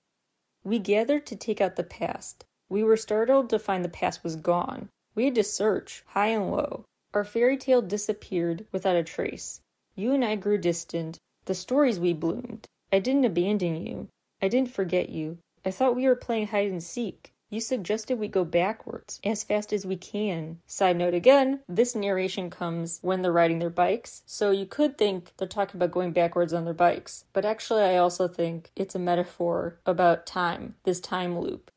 We 0.63 0.79
gathered 0.79 1.25
to 1.27 1.35
take 1.35 1.59
out 1.59 1.75
the 1.75 1.83
past. 1.83 2.45
We 2.69 2.83
were 2.83 2.97
startled 2.97 3.49
to 3.49 3.59
find 3.59 3.83
the 3.83 3.89
past 3.89 4.23
was 4.23 4.37
gone. 4.37 4.89
We 5.13 5.25
had 5.25 5.35
to 5.35 5.43
search, 5.43 6.03
high 6.07 6.27
and 6.27 6.51
low. 6.51 6.85
Our 7.13 7.23
fairy 7.23 7.57
tale 7.57 7.81
disappeared 7.81 8.65
without 8.71 8.95
a 8.95 9.03
trace. 9.03 9.61
You 9.95 10.13
and 10.13 10.25
I 10.25 10.35
grew 10.35 10.57
distant. 10.57 11.19
The 11.45 11.53
stories 11.53 11.99
we 11.99 12.13
bloomed. 12.13 12.65
I 12.91 12.99
didn't 12.99 13.25
abandon 13.25 13.85
you. 13.85 14.07
I 14.41 14.47
didn't 14.47 14.71
forget 14.71 15.09
you. 15.09 15.37
I 15.65 15.71
thought 15.71 15.95
we 15.95 16.07
were 16.07 16.15
playing 16.15 16.47
hide 16.47 16.71
and 16.71 16.83
seek. 16.83 17.31
You 17.55 17.61
suggested 17.61 18.19
we 18.19 18.27
go 18.27 18.43
backwards 18.43 19.21
as 19.23 19.45
fast 19.45 19.71
as 19.71 19.85
we 19.85 19.95
can. 19.95 20.59
Side 20.67 20.97
note 20.97 21.13
again, 21.13 21.61
this 21.69 21.95
narration 21.95 22.49
comes 22.49 22.99
when 23.01 23.21
they're 23.21 23.31
riding 23.31 23.59
their 23.59 23.69
bikes, 23.69 24.23
so 24.25 24.51
you 24.51 24.65
could 24.65 24.97
think 24.97 25.31
they're 25.37 25.47
talking 25.47 25.77
about 25.77 25.91
going 25.93 26.11
backwards 26.11 26.51
on 26.51 26.65
their 26.65 26.73
bikes. 26.73 27.23
But 27.31 27.45
actually, 27.45 27.83
I 27.83 27.95
also 27.95 28.27
think 28.27 28.71
it's 28.75 28.93
a 28.93 28.99
metaphor 28.99 29.79
about 29.85 30.25
time, 30.25 30.75
this 30.83 30.99
time 30.99 31.39
loop. 31.39 31.71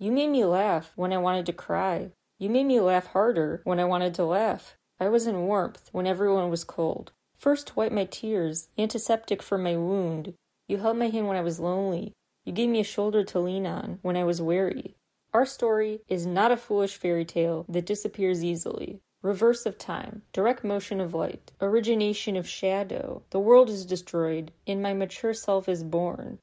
You 0.00 0.10
made 0.10 0.30
me 0.30 0.44
laugh 0.44 0.90
when 0.96 1.12
I 1.12 1.18
wanted 1.18 1.46
to 1.46 1.52
cry. 1.52 2.10
You 2.40 2.50
made 2.50 2.66
me 2.66 2.80
laugh 2.80 3.06
harder 3.06 3.60
when 3.62 3.78
I 3.78 3.84
wanted 3.84 4.12
to 4.14 4.24
laugh. 4.24 4.74
I 4.98 5.08
was 5.08 5.24
in 5.24 5.46
warmth 5.46 5.88
when 5.92 6.08
everyone 6.08 6.50
was 6.50 6.64
cold. 6.64 7.12
First 7.38 7.76
wipe 7.76 7.92
my 7.92 8.06
tears, 8.06 8.70
antiseptic 8.76 9.40
for 9.40 9.56
my 9.56 9.76
wound. 9.76 10.34
You 10.66 10.78
held 10.78 10.96
my 10.96 11.10
hand 11.10 11.28
when 11.28 11.36
I 11.36 11.42
was 11.42 11.60
lonely. 11.60 12.12
You 12.44 12.52
gave 12.52 12.68
me 12.68 12.80
a 12.80 12.84
shoulder 12.84 13.22
to 13.24 13.40
lean 13.40 13.66
on 13.66 13.98
when 14.02 14.16
I 14.16 14.24
was 14.24 14.40
weary. 14.40 14.96
Our 15.32 15.46
story 15.46 16.00
is 16.08 16.26
not 16.26 16.50
a 16.50 16.56
foolish 16.56 16.96
fairy 16.96 17.24
tale 17.24 17.64
that 17.68 17.86
disappears 17.86 18.42
easily. 18.42 19.00
Reverse 19.22 19.66
of 19.66 19.76
time, 19.76 20.22
direct 20.32 20.64
motion 20.64 21.00
of 21.00 21.14
light, 21.14 21.52
origination 21.60 22.36
of 22.36 22.48
shadow. 22.48 23.22
The 23.30 23.38
world 23.38 23.68
is 23.68 23.84
destroyed, 23.84 24.50
and 24.66 24.82
my 24.82 24.94
mature 24.94 25.34
self 25.34 25.68
is 25.68 25.84
born. 25.84 26.38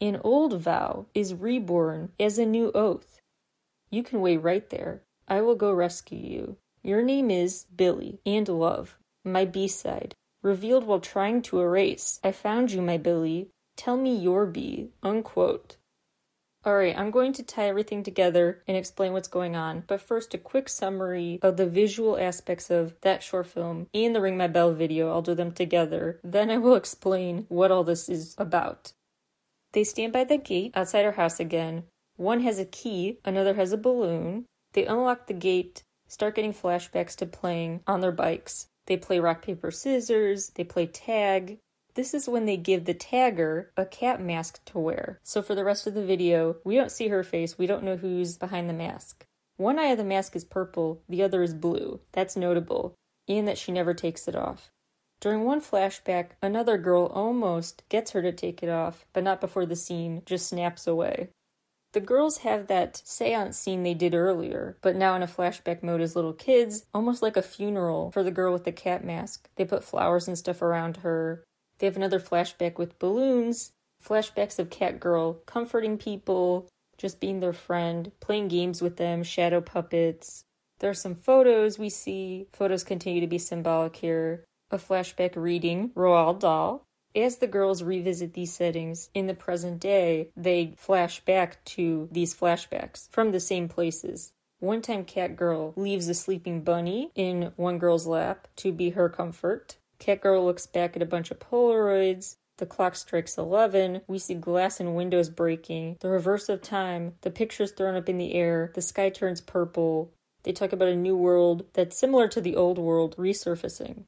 An 0.00 0.20
old 0.22 0.60
vow 0.60 1.06
is 1.14 1.34
reborn 1.34 2.12
as 2.20 2.38
a 2.38 2.44
new 2.44 2.70
oath. 2.74 3.20
You 3.90 4.02
can 4.02 4.20
wait 4.20 4.38
right 4.38 4.68
there. 4.68 5.02
I 5.26 5.40
will 5.40 5.56
go 5.56 5.72
rescue 5.72 6.18
you. 6.18 6.56
Your 6.82 7.02
name 7.02 7.30
is 7.30 7.66
Billlie 7.74 8.20
and 8.24 8.48
Love, 8.48 8.96
my 9.24 9.44
B 9.44 9.66
side, 9.66 10.14
revealed 10.42 10.84
while 10.84 11.00
trying 11.00 11.42
to 11.42 11.60
erase. 11.60 12.20
I 12.22 12.32
found 12.32 12.70
you, 12.70 12.82
my 12.82 12.98
Billlie, 12.98 13.48
Tell 13.80 13.96
me 13.96 14.14
your 14.14 14.44
B. 14.44 14.90
Unquote. 15.02 15.78
Alright, 16.66 16.98
I'm 16.98 17.10
going 17.10 17.32
to 17.32 17.42
tie 17.42 17.66
everything 17.66 18.02
together 18.02 18.62
and 18.68 18.76
explain 18.76 19.14
what's 19.14 19.26
going 19.26 19.56
on, 19.56 19.84
but 19.86 20.02
first 20.02 20.34
a 20.34 20.38
quick 20.38 20.68
summary 20.68 21.38
of 21.40 21.56
the 21.56 21.64
visual 21.64 22.18
aspects 22.18 22.70
of 22.70 22.94
that 23.00 23.22
short 23.22 23.46
film 23.46 23.86
and 23.94 24.14
the 24.14 24.20
Ring 24.20 24.36
My 24.36 24.48
Bell 24.48 24.74
video. 24.74 25.08
I'll 25.08 25.22
do 25.22 25.34
them 25.34 25.50
together. 25.50 26.20
Then 26.22 26.50
I 26.50 26.58
will 26.58 26.74
explain 26.74 27.46
what 27.48 27.70
all 27.70 27.82
this 27.82 28.10
is 28.10 28.34
about. 28.36 28.92
They 29.72 29.84
stand 29.84 30.12
by 30.12 30.24
the 30.24 30.36
gate 30.36 30.72
outside 30.74 31.06
our 31.06 31.12
house 31.12 31.40
again. 31.40 31.84
One 32.16 32.40
has 32.40 32.58
a 32.58 32.66
key, 32.66 33.18
another 33.24 33.54
has 33.54 33.72
a 33.72 33.78
balloon. 33.78 34.44
They 34.74 34.84
unlock 34.84 35.26
the 35.26 35.32
gate, 35.32 35.84
start 36.06 36.34
getting 36.34 36.52
flashbacks 36.52 37.16
to 37.16 37.24
playing 37.24 37.80
on 37.86 38.02
their 38.02 38.12
bikes. 38.12 38.66
They 38.84 38.98
play 38.98 39.20
rock, 39.20 39.40
paper, 39.40 39.70
scissors, 39.70 40.50
they 40.50 40.64
play 40.64 40.86
tag, 40.86 41.60
this 41.94 42.14
is 42.14 42.28
when 42.28 42.46
they 42.46 42.56
give 42.56 42.84
the 42.84 42.94
tagger 42.94 43.66
a 43.76 43.84
cat 43.84 44.20
mask 44.20 44.64
to 44.66 44.78
wear. 44.78 45.18
So 45.22 45.42
for 45.42 45.54
the 45.54 45.64
rest 45.64 45.86
of 45.86 45.94
the 45.94 46.04
video, 46.04 46.56
we 46.64 46.76
don't 46.76 46.92
see 46.92 47.08
her 47.08 47.22
face, 47.22 47.58
we 47.58 47.66
don't 47.66 47.84
know 47.84 47.96
who's 47.96 48.36
behind 48.36 48.68
the 48.68 48.74
mask. 48.74 49.24
One 49.56 49.78
eye 49.78 49.88
of 49.88 49.98
the 49.98 50.04
mask 50.04 50.34
is 50.36 50.44
purple, 50.44 51.02
the 51.08 51.22
other 51.22 51.42
is 51.42 51.54
blue. 51.54 52.00
That's 52.12 52.36
notable, 52.36 52.94
and 53.28 53.46
that 53.46 53.58
she 53.58 53.72
never 53.72 53.94
takes 53.94 54.26
it 54.26 54.34
off. 54.34 54.70
During 55.20 55.44
one 55.44 55.60
flashback, 55.60 56.30
another 56.40 56.78
girl 56.78 57.06
almost 57.06 57.82
gets 57.90 58.12
her 58.12 58.22
to 58.22 58.32
take 58.32 58.62
it 58.62 58.70
off, 58.70 59.04
but 59.12 59.22
not 59.22 59.40
before 59.40 59.66
the 59.66 59.76
scene 59.76 60.22
just 60.24 60.48
snaps 60.48 60.86
away. 60.86 61.28
The 61.92 62.00
girls 62.00 62.38
have 62.38 62.68
that 62.68 63.02
seance 63.04 63.58
scene 63.58 63.82
they 63.82 63.94
did 63.94 64.14
earlier, 64.14 64.78
but 64.80 64.94
now 64.94 65.16
in 65.16 65.22
a 65.22 65.26
flashback 65.26 65.82
mode 65.82 66.00
as 66.00 66.14
little 66.14 66.32
kids, 66.32 66.86
almost 66.94 67.20
like 67.20 67.36
a 67.36 67.42
funeral 67.42 68.12
for 68.12 68.22
the 68.22 68.30
girl 68.30 68.52
with 68.52 68.64
the 68.64 68.72
cat 68.72 69.04
mask. 69.04 69.50
They 69.56 69.64
put 69.64 69.82
flowers 69.82 70.28
and 70.28 70.38
stuff 70.38 70.62
around 70.62 70.98
her. 70.98 71.44
They 71.80 71.86
have 71.86 71.96
another 71.96 72.20
flashback 72.20 72.76
with 72.76 72.98
balloons, 72.98 73.72
flashbacks 74.06 74.58
of 74.58 74.68
Catgirl 74.68 75.44
comforting 75.46 75.96
people, 75.96 76.68
just 76.98 77.20
being 77.20 77.40
their 77.40 77.54
friend, 77.54 78.12
playing 78.20 78.48
games 78.48 78.82
with 78.82 78.98
them, 78.98 79.22
shadow 79.22 79.62
puppets. 79.62 80.44
There 80.78 80.90
are 80.90 80.94
some 80.94 81.14
photos 81.14 81.78
we 81.78 81.88
see. 81.88 82.48
Photos 82.52 82.84
continue 82.84 83.22
to 83.22 83.26
be 83.26 83.38
symbolic 83.38 83.96
here. 83.96 84.44
a 84.70 84.76
flashback 84.78 85.34
reading 85.36 85.90
Roald 85.96 86.40
Dahl. 86.40 86.84
As 87.16 87.38
the 87.38 87.48
girls 87.48 87.82
revisit 87.82 88.34
these 88.34 88.52
settings 88.52 89.10
in 89.14 89.26
the 89.26 89.34
present 89.34 89.80
day, 89.80 90.28
they 90.36 90.74
flash 90.76 91.20
back 91.24 91.64
to 91.64 92.08
these 92.12 92.34
flashbacks 92.34 93.08
from 93.10 93.32
the 93.32 93.40
same 93.40 93.68
places. 93.68 94.32
One 94.60 94.80
time, 94.82 95.04
Catgirl 95.04 95.72
leaves 95.76 96.06
a 96.08 96.14
sleeping 96.14 96.60
bunny 96.60 97.10
in 97.14 97.52
one 97.56 97.78
girl's 97.78 98.06
lap 98.06 98.46
to 98.56 98.70
be 98.70 98.90
her 98.90 99.08
comfort. 99.08 99.76
Catgirl 100.00 100.44
looks 100.44 100.66
back 100.66 100.96
at 100.96 101.02
a 101.02 101.06
bunch 101.06 101.30
of 101.30 101.38
Polaroids. 101.38 102.36
The 102.56 102.66
clock 102.66 102.96
strikes 102.96 103.38
11. 103.38 104.02
We 104.08 104.18
see 104.18 104.34
glass 104.34 104.80
and 104.80 104.96
windows 104.96 105.30
breaking. 105.30 105.98
The 106.00 106.08
reverse 106.08 106.48
of 106.48 106.60
time. 106.60 107.14
The 107.20 107.30
picture's 107.30 107.72
thrown 107.72 107.94
up 107.94 108.08
in 108.08 108.18
the 108.18 108.34
air. 108.34 108.72
The 108.74 108.82
sky 108.82 109.10
turns 109.10 109.40
purple. 109.40 110.12
They 110.42 110.52
talk 110.52 110.72
about 110.72 110.88
a 110.88 110.96
new 110.96 111.16
world 111.16 111.66
that's 111.74 111.98
similar 111.98 112.26
to 112.28 112.40
the 112.40 112.56
old 112.56 112.78
world 112.78 113.14
resurfacing. 113.16 114.04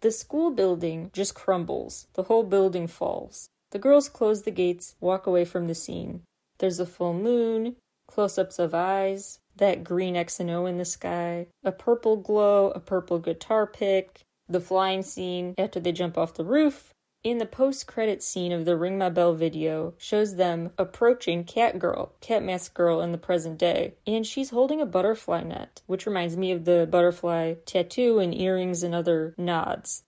The 0.00 0.10
school 0.10 0.50
building 0.50 1.10
just 1.12 1.34
crumbles. 1.34 2.06
The 2.14 2.24
whole 2.24 2.42
building 2.42 2.86
falls. 2.86 3.48
The 3.70 3.78
girls 3.78 4.08
close 4.08 4.42
the 4.42 4.50
gates, 4.50 4.96
walk 5.00 5.26
away 5.26 5.44
from 5.44 5.68
the 5.68 5.74
scene. 5.74 6.22
There's 6.58 6.80
a 6.80 6.86
full 6.86 7.14
moon, 7.14 7.76
close 8.08 8.36
ups 8.36 8.58
of 8.58 8.74
eyes, 8.74 9.38
that 9.56 9.84
green 9.84 10.16
X 10.16 10.40
and 10.40 10.50
O 10.50 10.66
in 10.66 10.78
the 10.78 10.84
sky, 10.84 11.46
a 11.62 11.70
purple 11.70 12.16
glow, 12.16 12.70
a 12.70 12.80
purple 12.80 13.18
guitar 13.18 13.66
pick, 13.66 14.22
the 14.50 14.60
flying 14.60 15.02
scene 15.02 15.54
after 15.56 15.80
they 15.80 15.92
jump 15.92 16.18
off 16.18 16.34
the 16.34 16.44
roof. 16.44 16.92
In 17.22 17.36
the 17.36 17.46
post 17.46 17.86
credit 17.86 18.22
scene 18.22 18.50
of 18.50 18.64
the 18.64 18.76
Ring 18.76 18.96
My 18.96 19.10
Bell 19.10 19.34
video, 19.34 19.92
shows 19.98 20.36
them 20.36 20.70
approaching 20.78 21.44
Catgirl, 21.44 22.12
Cat 22.22 22.42
Mask 22.42 22.72
Girl 22.72 23.02
in 23.02 23.12
the 23.12 23.18
present 23.18 23.58
day, 23.58 23.94
and 24.06 24.26
she's 24.26 24.50
holding 24.50 24.80
a 24.80 24.86
butterfly 24.86 25.42
net, 25.42 25.82
which 25.86 26.06
reminds 26.06 26.36
me 26.36 26.50
of 26.50 26.64
the 26.64 26.88
butterfly 26.90 27.56
tattoo 27.66 28.20
and 28.20 28.34
earrings 28.34 28.82
and 28.82 28.94
other 28.94 29.34
nods. 29.36 30.02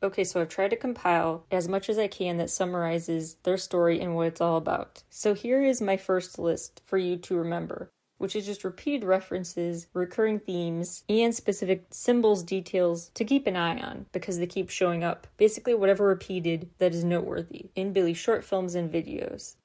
Okay, 0.00 0.22
so 0.22 0.40
I've 0.40 0.48
tried 0.48 0.70
to 0.70 0.76
compile 0.76 1.44
as 1.50 1.66
much 1.66 1.88
as 1.88 1.98
I 1.98 2.06
can 2.06 2.36
that 2.36 2.50
summarizes 2.50 3.34
their 3.42 3.56
story 3.56 4.00
and 4.00 4.14
what 4.14 4.28
it's 4.28 4.40
all 4.40 4.58
about. 4.58 5.02
So 5.10 5.34
here 5.34 5.64
is 5.64 5.80
my 5.80 5.96
first 5.96 6.38
list 6.38 6.82
for 6.84 6.98
you 6.98 7.16
to 7.16 7.36
remember 7.36 7.90
which 8.18 8.34
is 8.34 8.46
just 8.46 8.64
repeated 8.64 9.04
references, 9.04 9.86
recurring 9.92 10.38
themes, 10.38 11.04
and 11.08 11.34
specific 11.34 11.84
symbols, 11.90 12.42
details 12.42 13.10
to 13.14 13.24
keep 13.24 13.46
an 13.46 13.56
eye 13.56 13.78
on 13.78 14.06
because 14.12 14.38
they 14.38 14.46
keep 14.46 14.70
showing 14.70 15.04
up. 15.04 15.26
Basically, 15.36 15.74
whatever 15.74 16.06
repeated 16.06 16.70
that 16.78 16.94
is 16.94 17.04
noteworthy 17.04 17.70
in 17.74 17.92
Billlie's 17.92 18.18
short 18.18 18.44
films 18.44 18.74
and 18.74 18.92
videos. 18.92 19.56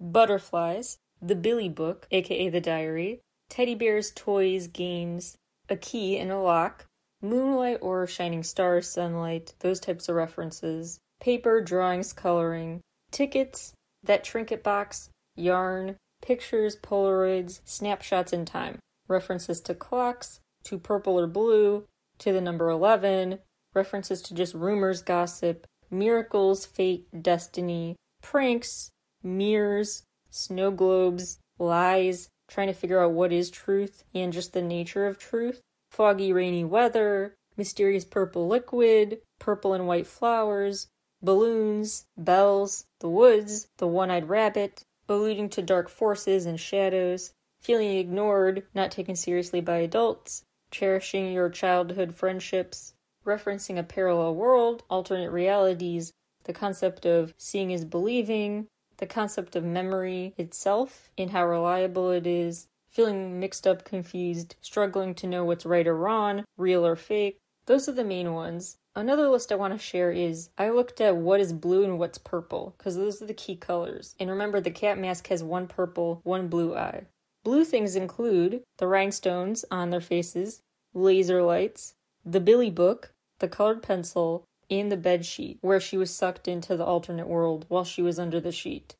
Butterflies, 0.00 0.98
the 1.20 1.34
Billlie 1.34 1.74
book, 1.74 2.06
aka 2.10 2.48
the 2.48 2.60
diary, 2.60 3.20
teddy 3.48 3.74
bears, 3.74 4.12
toys, 4.14 4.68
games, 4.68 5.36
a 5.68 5.76
key 5.76 6.18
and 6.18 6.30
a 6.30 6.38
lock, 6.38 6.86
moonlight 7.20 7.78
or 7.80 8.06
shining 8.06 8.42
stars, 8.42 8.88
sunlight, 8.88 9.54
those 9.60 9.80
types 9.80 10.08
of 10.08 10.14
references, 10.16 11.00
paper, 11.20 11.60
drawings, 11.60 12.12
coloring, 12.12 12.80
tickets, 13.10 13.72
that 14.04 14.24
trinket 14.24 14.62
box, 14.62 15.10
yarn, 15.34 15.96
pictures, 16.22 16.76
Polaroids, 16.76 17.60
snapshots 17.64 18.32
in 18.32 18.44
time, 18.44 18.78
references 19.08 19.60
to 19.62 19.74
clocks, 19.74 20.40
to 20.64 20.78
purple 20.78 21.18
or 21.18 21.26
blue, 21.26 21.84
to 22.18 22.32
the 22.32 22.40
number 22.40 22.68
11, 22.68 23.38
references 23.74 24.20
to 24.22 24.34
just 24.34 24.54
rumors, 24.54 25.02
gossip, 25.02 25.66
miracles, 25.90 26.66
fate, 26.66 27.06
destiny, 27.22 27.96
pranks, 28.22 28.90
mirrors, 29.22 30.02
snow 30.30 30.70
globes, 30.70 31.38
lies, 31.58 32.28
trying 32.48 32.66
to 32.68 32.72
figure 32.72 33.02
out 33.02 33.12
what 33.12 33.32
is 33.32 33.50
truth 33.50 34.04
and 34.14 34.32
just 34.32 34.52
the 34.52 34.62
nature 34.62 35.06
of 35.06 35.18
truth, 35.18 35.60
foggy, 35.90 36.32
rainy 36.32 36.64
weather, 36.64 37.34
mysterious 37.56 38.04
purple 38.04 38.46
liquid, 38.46 39.18
purple 39.38 39.74
and 39.74 39.86
white 39.86 40.06
flowers, 40.06 40.88
balloons, 41.22 42.06
bells, 42.16 42.84
the 43.00 43.08
woods, 43.08 43.66
the 43.78 43.86
one 43.86 44.10
eyed 44.10 44.28
rabbit, 44.28 44.82
alluding 45.08 45.48
to 45.50 45.62
dark 45.62 45.88
forces 45.88 46.46
and 46.46 46.58
shadows, 46.58 47.32
feeling 47.60 47.96
ignored, 47.96 48.66
not 48.74 48.90
taken 48.90 49.16
seriously 49.16 49.60
by 49.60 49.76
adults, 49.76 50.44
cherishing 50.70 51.32
your 51.32 51.48
childhood 51.48 52.14
friendships, 52.14 52.94
referencing 53.24 53.78
a 53.78 53.82
parallel 53.82 54.34
world, 54.34 54.82
alternate 54.88 55.30
realities, 55.30 56.12
the 56.44 56.52
concept 56.52 57.04
of 57.04 57.34
seeing 57.36 57.70
is 57.70 57.84
believing, 57.84 58.68
the 58.96 59.06
concept 59.06 59.54
of 59.54 59.64
memory 59.64 60.34
itself 60.36 61.10
and 61.18 61.30
how 61.30 61.46
reliable 61.46 62.10
it 62.10 62.26
is, 62.26 62.66
feeling 62.88 63.38
mixed 63.38 63.66
up, 63.66 63.84
confused, 63.84 64.56
struggling 64.60 65.14
to 65.14 65.26
know 65.26 65.44
what's 65.44 65.66
right 65.66 65.86
or 65.86 65.94
wrong, 65.94 66.44
real 66.56 66.86
or 66.86 66.96
fake. 66.96 67.38
Those 67.66 67.88
are 67.88 67.92
the 67.92 68.02
main 68.02 68.32
ones. 68.32 68.78
Another 68.98 69.28
list 69.28 69.52
I 69.52 69.54
want 69.54 69.72
to 69.74 69.78
share 69.78 70.10
is 70.10 70.50
I 70.58 70.70
looked 70.70 71.00
at 71.00 71.16
what 71.16 71.38
is 71.38 71.52
blue 71.52 71.84
and 71.84 72.00
what's 72.00 72.18
purple 72.18 72.74
because 72.76 72.96
those 72.96 73.22
are 73.22 73.26
the 73.26 73.32
key 73.32 73.54
colors. 73.54 74.16
And 74.18 74.28
remember, 74.28 74.60
the 74.60 74.72
cat 74.72 74.98
mask 74.98 75.28
has 75.28 75.40
one 75.40 75.68
purple, 75.68 76.20
one 76.24 76.48
blue 76.48 76.74
eye. 76.74 77.04
Blue 77.44 77.64
things 77.64 77.94
include 77.94 78.64
the 78.78 78.88
rhinestones 78.88 79.64
on 79.70 79.90
their 79.90 80.00
faces, 80.00 80.62
laser 80.94 81.44
lights, 81.44 81.94
the 82.24 82.40
Billlie 82.40 82.74
book, 82.74 83.12
the 83.38 83.46
colored 83.46 83.84
pencil, 83.84 84.42
and 84.68 84.90
the 84.90 84.96
bed 84.96 85.24
sheet 85.24 85.58
where 85.60 85.78
she 85.78 85.96
was 85.96 86.12
sucked 86.12 86.48
into 86.48 86.76
the 86.76 86.84
alternate 86.84 87.28
world 87.28 87.66
while 87.68 87.84
she 87.84 88.02
was 88.02 88.18
under 88.18 88.40
the 88.40 88.50
sheet. 88.50 88.96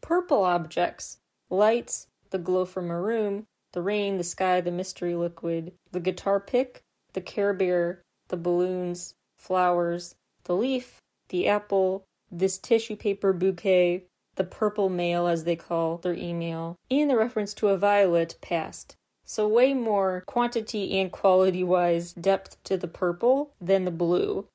Purple 0.00 0.42
objects, 0.42 1.18
lights, 1.50 2.08
the 2.30 2.38
glow 2.38 2.64
from 2.64 2.90
a 2.90 3.00
room, 3.00 3.46
the 3.70 3.80
rain, 3.80 4.18
the 4.18 4.24
sky, 4.24 4.60
the 4.60 4.72
mystery 4.72 5.14
liquid, 5.14 5.72
the 5.92 6.00
guitar 6.00 6.40
pick, 6.40 6.82
the 7.12 7.20
Care 7.20 7.54
Bear, 7.54 8.02
the 8.26 8.36
balloons, 8.36 9.14
flowers, 9.36 10.14
the 10.44 10.54
leaf, 10.54 11.00
the 11.28 11.48
apple, 11.48 12.04
this 12.30 12.58
tissue 12.58 12.96
paper 12.96 13.32
bouquet, 13.32 14.04
the 14.36 14.44
purple 14.44 14.88
mail, 14.88 15.26
as 15.26 15.44
they 15.44 15.56
call 15.56 15.98
their 15.98 16.14
email, 16.14 16.76
and 16.90 17.10
the 17.10 17.16
reference 17.16 17.54
to 17.54 17.68
a 17.68 17.78
violet 17.78 18.36
past. 18.40 18.96
So, 19.24 19.48
way 19.48 19.74
more 19.74 20.22
quantity 20.26 20.98
and 21.00 21.10
quality 21.10 21.64
wise 21.64 22.12
depth 22.12 22.62
to 22.64 22.76
the 22.76 22.88
purple 22.88 23.52
than 23.60 23.84
the 23.84 23.90
blue. 23.90 24.46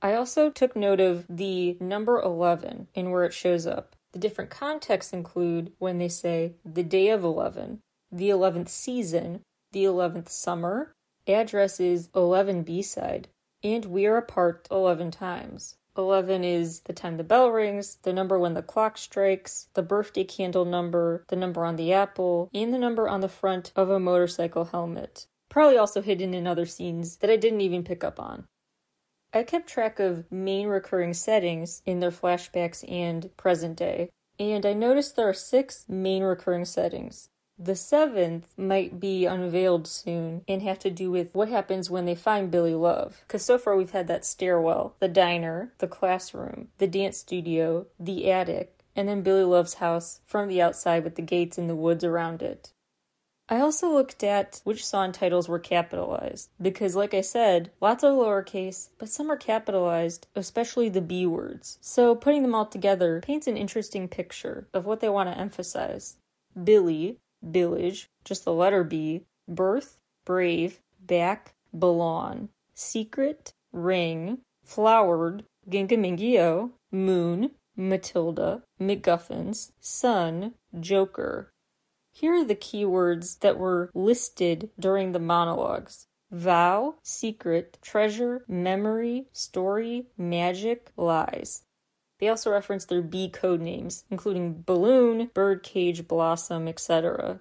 I 0.00 0.14
also 0.14 0.50
took 0.50 0.76
note 0.76 1.00
of 1.00 1.26
the 1.28 1.76
number 1.80 2.20
11 2.20 2.88
and 2.94 3.10
where 3.10 3.24
it 3.24 3.32
shows 3.32 3.66
up. 3.66 3.96
The 4.12 4.18
different 4.18 4.50
contexts 4.50 5.12
include 5.12 5.72
when 5.78 5.98
they 5.98 6.08
say 6.08 6.52
the 6.64 6.84
day 6.84 7.08
of 7.08 7.24
11, 7.24 7.80
the 8.12 8.28
11th 8.28 8.68
season, 8.68 9.40
the 9.72 9.84
11th 9.84 10.28
summer, 10.28 10.92
address 11.26 11.80
is 11.80 12.10
11 12.14 12.62
B 12.62 12.82
side, 12.82 13.28
and 13.64 13.86
we 13.86 14.06
are 14.06 14.18
apart 14.18 14.68
11 14.70 15.10
times. 15.10 15.76
11 15.96 16.44
is 16.44 16.80
the 16.80 16.92
time 16.92 17.16
the 17.16 17.24
bell 17.24 17.50
rings, 17.50 17.98
the 18.02 18.12
number 18.12 18.38
when 18.38 18.54
the 18.54 18.62
clock 18.62 18.98
strikes, 18.98 19.68
the 19.74 19.82
birthday 19.82 20.24
candle 20.24 20.64
number, 20.64 21.24
the 21.28 21.36
number 21.36 21.64
on 21.64 21.76
the 21.76 21.92
apple, 21.92 22.50
and 22.52 22.74
the 22.74 22.78
number 22.78 23.08
on 23.08 23.20
the 23.20 23.28
front 23.28 23.72
of 23.74 23.88
a 23.88 23.98
motorcycle 23.98 24.66
helmet. 24.66 25.26
Probably 25.48 25.78
also 25.78 26.02
hidden 26.02 26.34
in 26.34 26.46
other 26.46 26.66
scenes 26.66 27.16
that 27.18 27.30
I 27.30 27.36
didn't 27.36 27.60
even 27.60 27.84
pick 27.84 28.04
up 28.04 28.20
on. 28.20 28.46
I 29.32 29.44
kept 29.44 29.68
track 29.68 29.98
of 29.98 30.30
main 30.30 30.68
recurring 30.68 31.14
settings 31.14 31.82
in 31.86 32.00
their 32.00 32.10
flashbacks 32.10 32.84
and 32.90 33.34
present 33.36 33.76
day, 33.76 34.10
and 34.38 34.66
I 34.66 34.74
noticed 34.74 35.16
there 35.16 35.28
are 35.28 35.34
six 35.34 35.86
main 35.88 36.22
recurring 36.22 36.64
settings. 36.64 37.30
The 37.58 37.76
seventh 37.76 38.52
might 38.58 38.98
be 38.98 39.26
unveiled 39.26 39.86
soon 39.86 40.42
and 40.48 40.60
have 40.62 40.78
to 40.80 40.90
do 40.90 41.10
with 41.10 41.32
what 41.32 41.48
happens 41.48 41.88
when 41.88 42.04
they 42.04 42.16
find 42.16 42.50
Billlie 42.50 42.74
Love. 42.74 43.22
Because 43.26 43.44
so 43.44 43.58
far 43.58 43.76
we've 43.76 43.92
had 43.92 44.08
that 44.08 44.24
stairwell, 44.24 44.96
the 44.98 45.08
diner, 45.08 45.72
the 45.78 45.86
classroom, 45.86 46.68
the 46.78 46.88
dance 46.88 47.18
studio, 47.18 47.86
the 47.98 48.30
attic, 48.30 48.80
and 48.96 49.08
then 49.08 49.22
Billlie 49.22 49.44
Love's 49.44 49.74
house 49.74 50.20
from 50.26 50.48
the 50.48 50.60
outside 50.60 51.04
with 51.04 51.14
the 51.14 51.22
gates 51.22 51.56
and 51.56 51.70
the 51.70 51.76
woods 51.76 52.02
around 52.02 52.42
it. 52.42 52.72
I 53.48 53.60
also 53.60 53.92
looked 53.92 54.24
at 54.24 54.62
which 54.64 54.84
song 54.84 55.12
titles 55.12 55.48
were 55.48 55.58
capitalized 55.58 56.48
because, 56.60 56.96
like 56.96 57.12
I 57.12 57.20
said, 57.20 57.70
lots 57.80 58.02
are 58.02 58.10
lowercase, 58.10 58.88
but 58.98 59.10
some 59.10 59.30
are 59.30 59.36
capitalized, 59.36 60.26
especially 60.34 60.88
the 60.88 61.02
B 61.02 61.26
words. 61.26 61.78
So 61.82 62.14
putting 62.14 62.42
them 62.42 62.54
all 62.54 62.66
together 62.66 63.20
paints 63.20 63.46
an 63.46 63.58
interesting 63.58 64.08
picture 64.08 64.66
of 64.72 64.86
what 64.86 65.00
they 65.00 65.10
want 65.10 65.28
to 65.28 65.38
emphasize. 65.38 66.16
Billy, 66.62 67.18
Billage, 67.50 68.08
just 68.24 68.44
the 68.44 68.52
letter 68.52 68.84
B, 68.84 69.24
birth, 69.48 69.98
brave, 70.24 70.80
back, 71.00 71.54
belong, 71.76 72.48
secret, 72.74 73.52
ring, 73.72 74.38
flowered, 74.62 75.44
Ginga 75.68 75.98
Minga 75.98 76.32
Yo, 76.32 76.72
moon, 76.90 77.50
Matilda, 77.76 78.62
MacGuffins, 78.80 79.72
sun, 79.80 80.54
joker. 80.78 81.52
Here 82.12 82.34
are 82.34 82.44
the 82.44 82.54
keywords 82.54 83.40
that 83.40 83.58
were 83.58 83.90
listed 83.94 84.70
during 84.78 85.12
the 85.12 85.18
monologues 85.18 86.06
vow, 86.30 86.96
secret, 87.02 87.78
treasure, 87.80 88.44
memory, 88.48 89.26
story, 89.32 90.06
magic, 90.16 90.90
lies. 90.96 91.62
They 92.20 92.28
also 92.28 92.50
reference 92.50 92.84
their 92.84 93.02
B 93.02 93.28
code 93.28 93.60
names, 93.60 94.04
including 94.10 94.62
balloon, 94.66 95.30
birdcage, 95.34 96.06
blossom, 96.06 96.68
etc. 96.68 97.40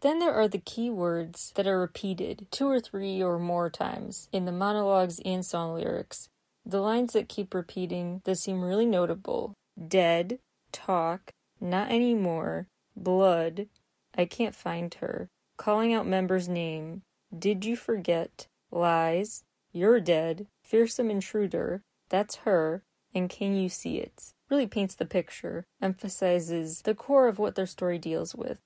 Then 0.00 0.18
there 0.18 0.34
are 0.34 0.48
the 0.48 0.58
keywords 0.58 1.52
that 1.54 1.66
are 1.66 1.80
repeated 1.80 2.46
two 2.50 2.68
or 2.68 2.80
three 2.80 3.22
or 3.22 3.38
more 3.38 3.70
times 3.70 4.28
in 4.32 4.44
the 4.44 4.52
monologues 4.52 5.20
and 5.24 5.44
song 5.44 5.74
lyrics. 5.74 6.28
The 6.64 6.80
lines 6.80 7.12
that 7.12 7.28
keep 7.28 7.54
repeating 7.54 8.22
that 8.24 8.36
seem 8.36 8.62
really 8.62 8.86
notable 8.86 9.54
dead, 9.88 10.38
talk, 10.72 11.30
not 11.60 11.90
anymore, 11.90 12.68
blood, 12.96 13.68
I 14.16 14.24
can't 14.24 14.54
find 14.54 14.92
her, 14.94 15.28
calling 15.56 15.92
out 15.92 16.06
member's 16.06 16.48
name, 16.48 17.02
did 17.36 17.64
you 17.64 17.76
forget, 17.76 18.46
lies, 18.70 19.44
you're 19.72 20.00
dead, 20.00 20.46
fearsome 20.62 21.10
intruder, 21.10 21.82
that's 22.08 22.36
her, 22.36 22.82
and 23.16 23.30
can 23.30 23.56
you 23.56 23.68
see 23.68 23.96
it? 23.96 24.34
Really 24.50 24.66
paints 24.66 24.94
the 24.94 25.06
picture, 25.06 25.64
emphasizes 25.80 26.82
the 26.82 26.94
core 26.94 27.28
of 27.28 27.38
what 27.38 27.54
their 27.54 27.66
story 27.66 27.98
deals 27.98 28.34
with. 28.34 28.60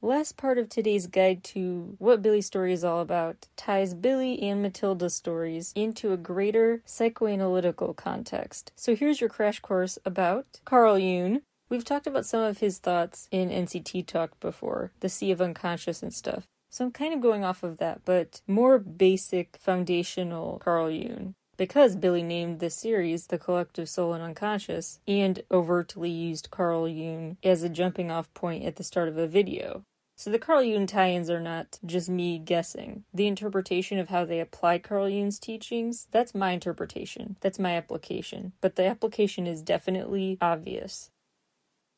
Last 0.00 0.36
part 0.36 0.58
of 0.58 0.68
today's 0.68 1.06
guide 1.06 1.44
to 1.44 1.94
what 1.98 2.22
Billlie's 2.22 2.46
story 2.46 2.72
is 2.72 2.82
all 2.82 3.00
about 3.00 3.46
ties 3.54 3.94
Billlie 3.94 4.42
and 4.42 4.60
Matilda's 4.60 5.14
stories 5.14 5.72
into 5.76 6.12
a 6.12 6.16
greater 6.16 6.82
psychoanalytical 6.84 7.94
context. 7.94 8.72
So 8.74 8.96
here's 8.96 9.20
your 9.20 9.30
crash 9.30 9.60
course 9.60 9.98
about 10.04 10.46
Carl 10.64 10.98
Jung. 10.98 11.42
We've 11.68 11.84
talked 11.84 12.08
about 12.08 12.26
some 12.26 12.42
of 12.42 12.58
his 12.58 12.78
thoughts 12.78 13.28
in 13.30 13.50
NCT 13.50 14.06
Talk 14.06 14.40
before, 14.40 14.92
the 15.00 15.08
Sea 15.08 15.30
of 15.30 15.40
Unconscious 15.40 16.02
and 16.02 16.12
stuff. 16.12 16.48
So 16.70 16.86
I'm 16.86 16.90
kind 16.90 17.14
of 17.14 17.20
going 17.20 17.44
off 17.44 17.62
of 17.62 17.76
that, 17.78 18.00
but 18.04 18.40
more 18.48 18.78
basic, 18.78 19.58
foundational 19.60 20.58
Carl 20.58 20.90
Jung 20.90 21.34
because 21.56 21.96
Billlie 21.96 22.24
named 22.24 22.60
this 22.60 22.74
series 22.74 23.26
The 23.26 23.38
Collective 23.38 23.88
Soul 23.88 24.12
and 24.14 24.22
Unconscious 24.22 25.00
and 25.06 25.42
overtly 25.50 26.10
used 26.10 26.50
Carl 26.50 26.88
Jung 26.88 27.36
as 27.42 27.62
a 27.62 27.68
jumping 27.68 28.10
off 28.10 28.32
point 28.34 28.64
at 28.64 28.76
the 28.76 28.84
start 28.84 29.08
of 29.08 29.18
a 29.18 29.26
video. 29.26 29.84
So 30.16 30.30
the 30.30 30.38
Carl 30.38 30.62
Jung 30.62 30.86
tie-ins 30.86 31.30
are 31.30 31.40
not 31.40 31.78
just 31.84 32.08
me 32.08 32.38
guessing. 32.38 33.04
The 33.12 33.26
interpretation 33.26 33.98
of 33.98 34.08
how 34.08 34.24
they 34.24 34.40
apply 34.40 34.78
Carl 34.78 35.08
Jung's 35.08 35.38
teachings, 35.38 36.06
that's 36.10 36.34
my 36.34 36.52
interpretation. 36.52 37.36
That's 37.40 37.58
my 37.58 37.76
application. 37.76 38.52
But 38.60 38.76
the 38.76 38.86
application 38.86 39.46
is 39.46 39.62
definitely 39.62 40.38
obvious. 40.40 41.10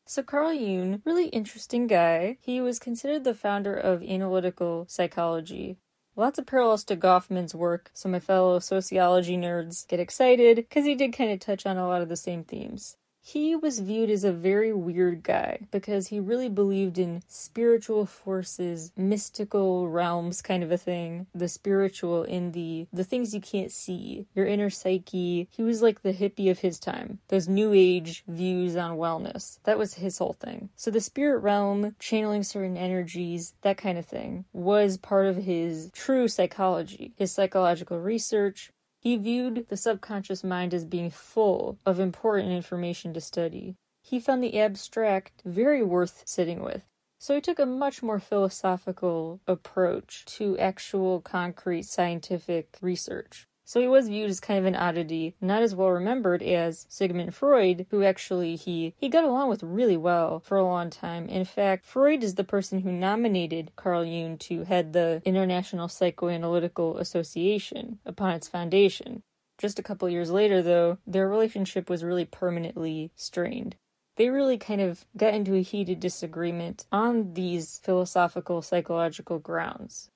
So 0.06 0.22
Carl 0.22 0.52
Jung, 0.52 1.02
really 1.04 1.28
interesting 1.28 1.86
guy. 1.86 2.38
He 2.40 2.60
was 2.60 2.78
considered 2.78 3.24
the 3.24 3.34
founder 3.34 3.74
of 3.74 4.02
analytical 4.02 4.86
psychology. 4.88 5.78
Lots 6.16 6.38
of 6.38 6.46
parallels 6.46 6.84
to 6.84 6.96
Goffman's 6.96 7.56
work, 7.56 7.90
so 7.92 8.08
my 8.08 8.20
fellow 8.20 8.60
sociology 8.60 9.36
nerds 9.36 9.86
get 9.88 9.98
excited 9.98 10.56
because 10.56 10.84
he 10.84 10.94
did 10.94 11.12
kind 11.12 11.32
of 11.32 11.40
touch 11.40 11.66
on 11.66 11.76
a 11.76 11.88
lot 11.88 12.02
of 12.02 12.08
the 12.08 12.16
same 12.16 12.44
themes. 12.44 12.96
He 13.26 13.56
was 13.56 13.80
viewed 13.80 14.10
as 14.10 14.22
a 14.22 14.32
very 14.32 14.74
weird 14.74 15.22
guy 15.22 15.60
because 15.70 16.08
he 16.08 16.20
really 16.20 16.50
believed 16.50 16.98
in 16.98 17.22
spiritual 17.26 18.04
forces, 18.04 18.92
mystical 18.98 19.88
realms 19.88 20.42
kind 20.42 20.62
of 20.62 20.70
a 20.70 20.76
thing, 20.76 21.26
the 21.34 21.48
spiritual 21.48 22.24
in 22.24 22.52
the 22.52 22.86
the 22.92 23.02
things 23.02 23.32
you 23.34 23.40
can't 23.40 23.72
see, 23.72 24.26
your 24.34 24.46
inner 24.46 24.68
psyche. 24.68 25.48
He 25.50 25.62
was 25.62 25.80
like 25.80 26.02
the 26.02 26.12
hippie 26.12 26.50
of 26.50 26.58
his 26.58 26.78
time. 26.78 27.18
Those 27.28 27.48
new 27.48 27.72
age 27.72 28.24
views 28.28 28.76
on 28.76 28.98
wellness. 28.98 29.58
That 29.64 29.78
was 29.78 29.94
his 29.94 30.18
whole 30.18 30.36
thing. 30.38 30.68
So 30.76 30.90
the 30.90 31.00
spirit 31.00 31.38
realm, 31.38 31.96
channeling 31.98 32.42
certain 32.42 32.76
energies, 32.76 33.54
that 33.62 33.78
kind 33.78 33.96
of 33.96 34.04
thing 34.04 34.44
was 34.52 34.98
part 34.98 35.24
of 35.24 35.36
his 35.36 35.90
true 35.94 36.28
psychology, 36.28 37.14
his 37.16 37.32
psychological 37.32 37.98
research, 37.98 38.70
he 39.04 39.18
viewed 39.18 39.66
the 39.68 39.76
subconscious 39.76 40.42
mind 40.42 40.72
as 40.72 40.86
being 40.86 41.10
full 41.10 41.78
of 41.84 42.00
important 42.00 42.50
information 42.50 43.12
to 43.12 43.20
study. 43.20 43.76
He 44.00 44.18
found 44.18 44.42
the 44.42 44.58
abstract 44.58 45.42
very 45.44 45.82
worth 45.82 46.22
sitting 46.24 46.62
with. 46.62 46.84
So 47.18 47.34
he 47.34 47.42
took 47.42 47.58
a 47.58 47.66
much 47.66 48.02
more 48.02 48.18
philosophical 48.18 49.40
approach 49.46 50.24
to 50.36 50.58
actual 50.58 51.20
concrete 51.20 51.84
scientific 51.84 52.78
research. 52.80 53.46
So 53.64 53.80
he 53.80 53.88
was 53.88 54.08
viewed 54.08 54.30
as 54.30 54.40
kind 54.40 54.58
of 54.58 54.66
an 54.66 54.76
oddity, 54.76 55.34
not 55.40 55.62
as 55.62 55.74
well 55.74 55.90
remembered 55.90 56.42
as 56.42 56.86
Sigmund 56.88 57.34
Freud, 57.34 57.86
who 57.90 58.02
actually 58.02 58.56
he 58.56 58.94
he 58.96 59.08
got 59.08 59.24
along 59.24 59.48
with 59.48 59.62
really 59.62 59.96
well 59.96 60.40
for 60.40 60.58
a 60.58 60.64
long 60.64 60.90
time. 60.90 61.28
In 61.28 61.44
fact, 61.44 61.84
Freud 61.84 62.22
is 62.22 62.34
the 62.34 62.44
person 62.44 62.80
who 62.80 62.92
nominated 62.92 63.72
Carl 63.76 64.04
Jung 64.04 64.36
to 64.38 64.64
head 64.64 64.92
the 64.92 65.22
International 65.24 65.88
Psychoanalytical 65.88 66.98
Association 66.98 67.98
upon 68.04 68.34
its 68.34 68.48
foundation. 68.48 69.22
Just 69.56 69.78
a 69.78 69.82
couple 69.82 70.08
years 70.08 70.30
later, 70.30 70.62
though, 70.62 70.98
their 71.06 71.28
relationship 71.28 71.88
was 71.88 72.04
really 72.04 72.24
permanently 72.24 73.12
strained 73.14 73.76
they 74.16 74.28
really 74.28 74.58
kind 74.58 74.80
of 74.80 75.04
got 75.16 75.34
into 75.34 75.54
a 75.54 75.62
heated 75.62 76.00
disagreement 76.00 76.86
on 76.92 77.34
these 77.34 77.80
philosophical 77.82 78.62
psychological 78.62 79.38
grounds. 79.38 80.10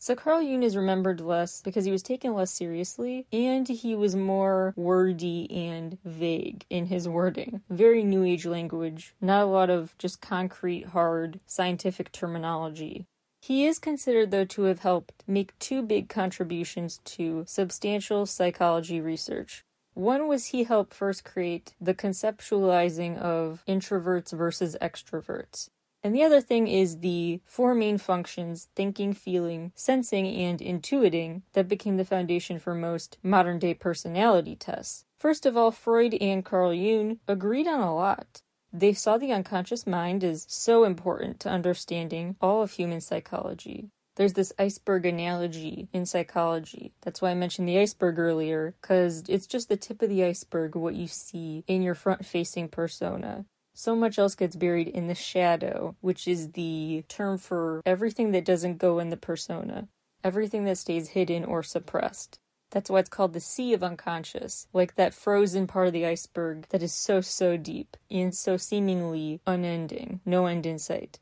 So 0.00 0.14
Carl 0.14 0.40
Jung 0.40 0.62
is 0.62 0.76
remembered 0.76 1.20
less 1.20 1.60
because 1.60 1.84
he 1.84 1.90
was 1.90 2.02
taken 2.02 2.32
less 2.32 2.52
seriously 2.52 3.26
and 3.32 3.66
he 3.66 3.94
was 3.96 4.14
more 4.14 4.72
wordy 4.76 5.50
and 5.50 5.98
vague 6.04 6.64
in 6.70 6.86
his 6.86 7.08
wording. 7.08 7.62
Very 7.68 8.04
new 8.04 8.22
age 8.22 8.46
language, 8.46 9.14
not 9.20 9.42
a 9.42 9.46
lot 9.46 9.70
of 9.70 9.98
just 9.98 10.20
concrete, 10.20 10.86
hard 10.86 11.40
scientific 11.46 12.12
terminology. 12.12 13.06
He 13.40 13.66
is 13.66 13.78
considered, 13.78 14.30
though, 14.30 14.44
to 14.46 14.62
have 14.62 14.80
helped 14.80 15.24
make 15.26 15.58
two 15.58 15.82
big 15.82 16.08
contributions 16.08 17.00
to 17.04 17.44
substantial 17.46 18.26
psychology 18.26 19.00
research. 19.00 19.64
One 19.94 20.28
was 20.28 20.46
he 20.46 20.64
helped 20.64 20.94
first 20.94 21.24
create 21.24 21.74
the 21.80 21.94
conceptualizing 21.94 23.18
of 23.18 23.64
introverts 23.66 24.32
versus 24.32 24.76
extroverts. 24.80 25.70
And 26.02 26.14
the 26.14 26.22
other 26.22 26.40
thing 26.40 26.68
is 26.68 26.98
the 26.98 27.40
four 27.44 27.74
main 27.74 27.98
functions 27.98 28.68
thinking, 28.76 29.12
feeling, 29.12 29.72
sensing, 29.74 30.26
and 30.26 30.60
intuiting 30.60 31.42
that 31.54 31.68
became 31.68 31.96
the 31.96 32.04
foundation 32.04 32.58
for 32.58 32.74
most 32.74 33.18
modern 33.22 33.58
day 33.58 33.74
personality 33.74 34.54
tests. 34.54 35.04
First 35.16 35.44
of 35.44 35.56
all, 35.56 35.72
Freud 35.72 36.14
and 36.20 36.44
Carl 36.44 36.72
Jung 36.72 37.18
agreed 37.26 37.66
on 37.66 37.80
a 37.80 37.94
lot. 37.94 38.42
They 38.72 38.92
saw 38.92 39.18
the 39.18 39.32
unconscious 39.32 39.86
mind 39.86 40.22
as 40.22 40.46
so 40.48 40.84
important 40.84 41.40
to 41.40 41.48
understanding 41.48 42.36
all 42.40 42.62
of 42.62 42.72
human 42.72 43.00
psychology. 43.00 43.88
There's 44.14 44.34
this 44.34 44.52
iceberg 44.58 45.06
analogy 45.06 45.88
in 45.92 46.04
psychology. 46.04 46.92
That's 47.02 47.22
why 47.22 47.30
I 47.30 47.34
mentioned 47.34 47.68
the 47.68 47.78
iceberg 47.78 48.18
earlier, 48.18 48.74
because 48.80 49.24
it's 49.28 49.46
just 49.46 49.68
the 49.68 49.76
tip 49.76 50.02
of 50.02 50.08
the 50.08 50.24
iceberg, 50.24 50.76
what 50.76 50.94
you 50.94 51.06
see 51.06 51.64
in 51.66 51.82
your 51.82 51.94
front 51.94 52.26
facing 52.26 52.68
persona 52.68 53.46
so 53.78 53.94
much 53.94 54.18
else 54.18 54.34
gets 54.34 54.56
buried 54.56 54.88
in 54.88 55.06
the 55.06 55.14
shadow, 55.14 55.94
which 56.00 56.26
is 56.26 56.50
the 56.52 57.04
term 57.06 57.38
for 57.38 57.80
everything 57.86 58.32
that 58.32 58.44
doesn't 58.44 58.78
go 58.78 58.98
in 58.98 59.08
the 59.08 59.16
persona, 59.16 59.86
everything 60.24 60.64
that 60.64 60.76
stays 60.76 61.10
hidden 61.10 61.44
or 61.44 61.62
suppressed. 61.62 62.40
That's 62.72 62.90
why 62.90 62.98
it's 62.98 63.08
called 63.08 63.34
the 63.34 63.40
sea 63.40 63.72
of 63.74 63.84
unconscious, 63.84 64.66
like 64.72 64.96
that 64.96 65.14
frozen 65.14 65.68
part 65.68 65.86
of 65.86 65.92
the 65.92 66.06
iceberg 66.06 66.66
that 66.70 66.82
is 66.82 66.92
so, 66.92 67.20
so 67.20 67.56
deep 67.56 67.96
and 68.10 68.34
so 68.34 68.56
seemingly 68.56 69.40
unending, 69.46 70.22
no 70.26 70.46
end 70.46 70.66
in 70.66 70.80
sight. 70.80 71.20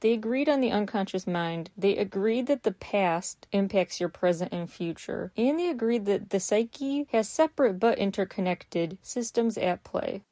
They 0.00 0.14
agreed 0.14 0.48
on 0.48 0.62
the 0.62 0.70
unconscious 0.70 1.26
mind. 1.26 1.70
They 1.76 1.98
agreed 1.98 2.46
that 2.46 2.62
the 2.62 2.72
past 2.72 3.46
impacts 3.52 4.00
your 4.00 4.08
present 4.08 4.54
and 4.54 4.70
future. 4.70 5.32
And 5.36 5.58
they 5.58 5.68
agreed 5.68 6.06
that 6.06 6.30
the 6.30 6.40
psyche 6.40 7.06
has 7.12 7.28
separate 7.28 7.78
but 7.78 7.98
interconnected 7.98 8.96
systems 9.02 9.58
at 9.58 9.84
play. 9.84 10.22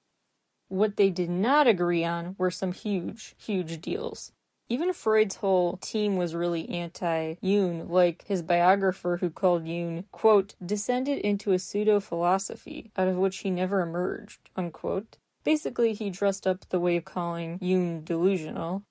What 0.73 0.97
they 0.97 1.11
did 1.11 1.29
not 1.29 1.67
agree 1.67 2.03
on 2.03 2.35
were 2.39 2.51
some 2.51 2.73
huge, 2.73 3.35
huge 3.37 3.83
deals. 3.83 4.33
Even 4.71 4.95
Freud's 4.95 5.37
whole 5.37 5.77
team 5.77 6.17
was 6.17 6.35
really 6.35 6.67
anti 6.71 7.35
Jung, 7.43 7.91
like 7.91 8.25
his 8.27 8.41
biographer 8.41 9.19
who 9.19 9.29
called 9.29 9.67
Jung, 9.67 10.05
quote, 10.13 10.55
descended 10.65 11.19
into 11.19 11.53
a 11.53 11.59
pseudo 11.59 12.01
philosophy 12.01 12.91
out 12.97 13.07
of 13.07 13.19
which 13.19 13.41
he 13.41 13.51
never 13.51 13.83
emerged, 13.83 14.49
unquote. 14.57 15.19
Basically, 15.45 15.93
he 15.93 16.09
dressed 16.09 16.47
up 16.47 16.67
the 16.71 16.81
way 16.81 16.97
of 16.97 17.05
calling 17.05 17.59
Jung 17.61 18.01
delusional. 18.01 18.83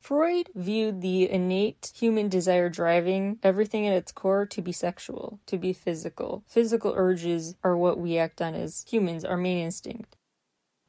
Freud 0.00 0.48
viewed 0.54 1.02
the 1.02 1.30
innate 1.30 1.92
human 1.94 2.30
desire 2.30 2.70
driving 2.70 3.38
everything 3.42 3.86
at 3.86 3.92
its 3.92 4.12
core 4.12 4.46
to 4.46 4.62
be 4.62 4.72
sexual, 4.72 5.40
to 5.44 5.58
be 5.58 5.74
physical. 5.74 6.42
Physical 6.46 6.94
urges 6.96 7.54
are 7.62 7.76
what 7.76 7.98
we 7.98 8.16
act 8.16 8.40
on 8.40 8.54
as 8.54 8.86
humans, 8.88 9.26
our 9.26 9.36
main 9.36 9.58
instinct. 9.58 10.16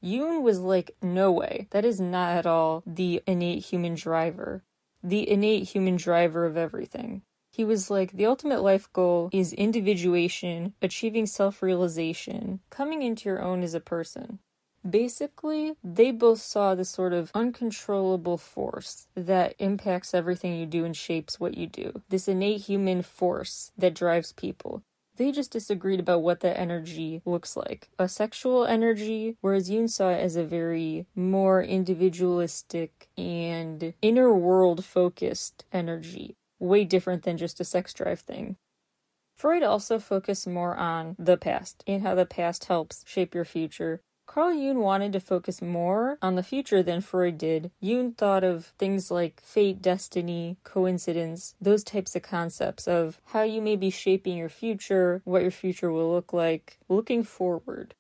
Jung 0.02 0.44
was 0.44 0.60
like, 0.60 0.96
no 1.02 1.32
way. 1.32 1.68
That 1.72 1.86
is 1.86 2.00
not 2.00 2.38
at 2.38 2.46
all 2.46 2.84
the 2.86 3.22
innate 3.28 3.66
human 3.66 3.96
driver. 3.96 4.64
The 5.04 5.30
innate 5.30 5.70
human 5.70 5.98
driver 5.98 6.46
of 6.46 6.58
everything. 6.58 7.24
He 7.52 7.66
was 7.66 7.90
like, 7.90 8.14
the 8.14 8.26
ultimate 8.26 8.62
life 8.62 8.92
goal 8.94 9.30
is 9.34 9.54
individuation, 9.54 10.74
achieving 10.82 11.26
self 11.26 11.62
realization, 11.62 12.60
coming 12.70 13.02
into 13.02 13.28
your 13.28 13.42
own 13.42 13.64
as 13.64 13.74
a 13.74 13.80
person. 13.80 14.40
Basically, 14.88 15.76
they 15.84 16.12
both 16.12 16.40
saw 16.40 16.74
this 16.74 16.90
sort 16.90 17.12
of 17.12 17.32
uncontrollable 17.34 18.38
force 18.38 19.08
that 19.16 19.56
impacts 19.60 20.14
everything 20.14 20.56
you 20.56 20.66
do 20.66 20.86
and 20.86 20.96
shapes 20.96 21.40
what 21.40 21.58
you 21.58 21.68
do. 21.68 22.02
This 22.08 22.30
innate 22.30 22.62
human 22.62 23.02
force 23.02 23.72
that 23.78 23.94
drives 23.94 24.32
people. 24.32 24.84
They 25.20 25.34
just 25.34 25.52
disagreed 25.52 26.00
about 26.00 26.22
what 26.22 26.40
that 26.40 26.58
energy 26.58 27.22
looks 27.26 27.58
like. 27.58 27.90
A 28.00 28.08
sexual 28.08 28.66
energy, 28.66 29.36
whereas 29.42 29.70
Jung 29.70 29.90
saw 29.90 30.12
it 30.12 30.22
as 30.22 30.38
a 30.38 30.46
very 30.46 31.08
more 31.14 31.62
individualistic 31.62 33.10
and 33.18 33.94
inner 34.02 34.34
world 34.34 34.86
focused 34.86 35.66
energy, 35.74 36.38
way 36.58 36.86
different 36.86 37.24
than 37.24 37.36
just 37.36 37.60
a 37.60 37.66
sex 37.66 37.94
drive 37.94 38.22
thing. 38.22 38.56
Freud 39.36 39.62
also 39.62 40.00
focused 40.00 40.48
more 40.48 40.78
on 40.78 41.18
the 41.20 41.36
past 41.36 41.84
and 41.86 42.02
how 42.02 42.16
the 42.16 42.26
past 42.26 42.66
helps 42.66 43.04
shape 43.06 43.36
your 43.36 43.44
future. 43.44 44.02
Carl 44.30 44.54
Jung 44.54 44.78
wanted 44.78 45.12
to 45.14 45.20
focus 45.20 45.60
more 45.60 46.20
on 46.22 46.36
the 46.36 46.44
future 46.44 46.84
than 46.84 47.02
Freud 47.02 47.40
did. 47.40 47.72
Jung 47.80 48.12
thought 48.12 48.44
of 48.44 48.68
things 48.78 49.10
like 49.10 49.42
fate, 49.42 49.82
destiny, 49.82 50.58
coincidence, 50.64 51.56
those 51.60 51.84
types 51.84 52.16
of 52.16 52.22
concepts 52.22 52.88
of 52.88 53.20
how 53.26 53.42
you 53.42 53.60
may 53.60 53.76
be 53.76 53.90
shaping 53.90 54.38
your 54.38 54.48
future, 54.48 55.24
what 55.26 55.42
your 55.42 55.50
future 55.50 55.92
will 55.92 56.12
look 56.12 56.32
like, 56.32 56.78
looking 56.88 57.24
forward. 57.24 57.96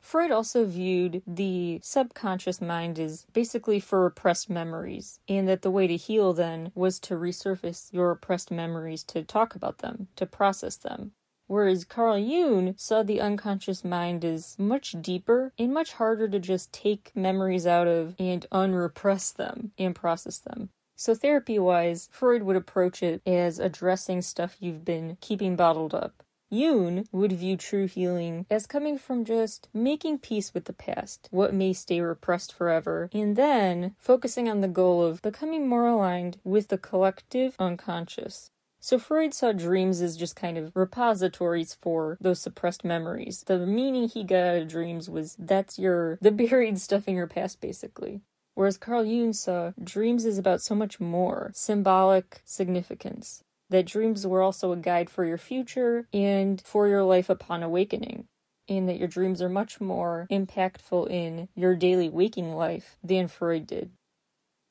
Freud 0.00 0.32
also 0.32 0.66
viewed 0.66 1.22
the 1.24 1.78
subconscious 1.84 2.60
mind 2.60 2.98
as 2.98 3.26
basically 3.32 3.78
for 3.78 4.02
repressed 4.02 4.50
memories, 4.50 5.20
and 5.28 5.46
that 5.46 5.62
the 5.62 5.70
way 5.70 5.86
to 5.86 5.96
heal 5.96 6.32
then 6.32 6.72
was 6.74 6.98
to 6.98 7.14
resurface 7.14 7.92
your 7.92 8.08
repressed 8.08 8.50
memories 8.50 9.04
to 9.04 9.22
talk 9.22 9.54
about 9.54 9.78
them, 9.78 10.08
to 10.16 10.26
process 10.26 10.74
them. 10.74 11.12
Whereas 11.50 11.82
Carl 11.82 12.16
Jung 12.16 12.74
saw 12.76 13.02
the 13.02 13.20
unconscious 13.20 13.82
mind 13.82 14.24
as 14.24 14.56
much 14.56 14.94
deeper 15.00 15.52
and 15.58 15.74
much 15.74 15.94
harder 15.94 16.28
to 16.28 16.38
just 16.38 16.72
take 16.72 17.10
memories 17.16 17.66
out 17.66 17.88
of 17.88 18.14
and 18.20 18.46
unrepress 18.52 19.32
them 19.32 19.72
and 19.76 19.92
process 19.92 20.38
them. 20.38 20.70
So, 20.94 21.12
therapy 21.12 21.58
wise, 21.58 22.08
Freud 22.12 22.44
would 22.44 22.54
approach 22.54 23.02
it 23.02 23.20
as 23.26 23.58
addressing 23.58 24.22
stuff 24.22 24.58
you've 24.60 24.84
been 24.84 25.18
keeping 25.20 25.56
bottled 25.56 25.92
up. 25.92 26.22
Jung 26.50 27.08
would 27.10 27.32
view 27.32 27.56
true 27.56 27.88
healing 27.88 28.46
as 28.48 28.68
coming 28.68 28.96
from 28.96 29.24
just 29.24 29.68
making 29.74 30.20
peace 30.20 30.54
with 30.54 30.66
the 30.66 30.72
past, 30.72 31.26
what 31.32 31.52
may 31.52 31.72
stay 31.72 32.00
repressed 32.00 32.52
forever, 32.52 33.10
and 33.12 33.34
then 33.34 33.96
focusing 33.98 34.48
on 34.48 34.60
the 34.60 34.68
goal 34.68 35.04
of 35.04 35.20
becoming 35.20 35.66
more 35.66 35.88
aligned 35.88 36.38
with 36.44 36.68
the 36.68 36.78
collective 36.78 37.56
unconscious. 37.58 38.52
So 38.80 38.98
Freud 38.98 39.34
saw 39.34 39.52
dreams 39.52 40.00
as 40.00 40.16
just 40.16 40.34
kind 40.34 40.56
of 40.56 40.72
repositories 40.74 41.74
for 41.74 42.16
those 42.20 42.40
suppressed 42.40 42.82
memories. 42.82 43.44
The 43.46 43.58
meaning 43.58 44.08
he 44.08 44.24
got 44.24 44.42
out 44.56 44.62
of 44.62 44.68
dreams 44.68 45.08
was 45.10 45.36
that's 45.38 45.78
your 45.78 46.18
the 46.22 46.30
buried 46.30 46.78
stuff 46.80 47.06
in 47.06 47.14
your 47.14 47.26
past 47.26 47.60
basically. 47.60 48.22
Whereas 48.54 48.78
Carl 48.78 49.04
Jung 49.04 49.32
saw 49.34 49.72
dreams 49.82 50.24
is 50.24 50.38
about 50.38 50.62
so 50.62 50.74
much 50.74 50.98
more 50.98 51.50
symbolic 51.54 52.40
significance 52.44 53.42
that 53.68 53.86
dreams 53.86 54.26
were 54.26 54.42
also 54.42 54.72
a 54.72 54.76
guide 54.76 55.08
for 55.08 55.24
your 55.24 55.38
future 55.38 56.08
and 56.12 56.60
for 56.62 56.88
your 56.88 57.04
life 57.04 57.30
upon 57.30 57.62
awakening, 57.62 58.26
and 58.68 58.88
that 58.88 58.98
your 58.98 59.08
dreams 59.08 59.40
are 59.40 59.48
much 59.48 59.80
more 59.80 60.26
impactful 60.30 61.08
in 61.08 61.48
your 61.54 61.76
daily 61.76 62.08
waking 62.08 62.54
life 62.54 62.98
than 63.02 63.28
Freud 63.28 63.66
did. 63.66 63.90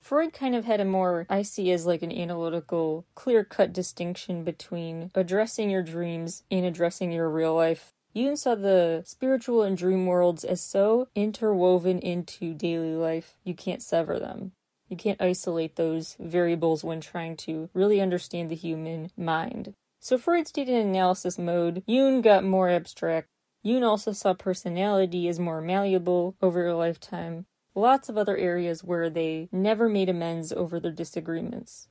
Freud 0.02 0.34
kind 0.34 0.56
of 0.56 0.66
had 0.66 0.80
a 0.80 0.86
more, 0.86 1.26
I 1.30 1.41
see 1.41 1.72
as 1.72 1.86
like 1.86 2.02
an 2.02 2.12
analytical, 2.12 3.06
clear 3.16 3.43
cut 3.43 3.74
distinction 3.74 4.43
between 4.43 5.12
addressing 5.14 5.70
your 5.70 5.84
dreams 5.84 6.43
and 6.50 6.66
addressing 6.66 7.12
your 7.12 7.30
real 7.30 7.54
life. 7.54 7.93
Jung 8.14 8.36
saw 8.36 8.56
the 8.56 9.04
spiritual 9.06 9.62
and 9.62 9.78
dream 9.78 10.06
worlds 10.08 10.43
as 10.43 10.62
so 10.62 11.08
interwoven 11.16 12.00
into 12.00 12.54
daily 12.54 12.95
life, 12.95 13.36
you 13.43 13.54
can't 13.54 13.84
sever 13.84 14.20
them. 14.20 14.54
You 14.88 14.97
can't 14.97 15.22
isolate 15.22 15.76
those 15.76 16.16
variables 16.20 16.84
when 16.84 17.02
trying 17.02 17.38
to 17.38 17.70
really 17.76 18.02
understand 18.02 18.50
the 18.50 18.56
human 18.56 19.12
mind. 19.16 19.76
So 20.00 20.18
Freud 20.18 20.47
stayed 20.47 20.70
in 20.70 20.88
analysis 20.88 21.38
mode. 21.38 21.84
Jung 21.86 22.22
got 22.22 22.43
more 22.43 22.70
abstract. 22.70 23.28
Jung 23.62 23.84
also 23.84 24.14
saw 24.14 24.34
personality 24.34 25.28
as 25.28 25.39
more 25.39 25.62
malleable 25.62 26.36
over 26.41 26.66
a 26.66 26.76
lifetime. 26.76 27.45
Lots 27.76 28.09
of 28.09 28.17
other 28.17 28.38
areas 28.38 28.84
where 28.84 29.09
they 29.09 29.49
never 29.51 29.88
made 29.88 30.09
amends 30.09 30.51
over 30.51 30.80
their 30.80 30.91
disagreements. 30.91 31.88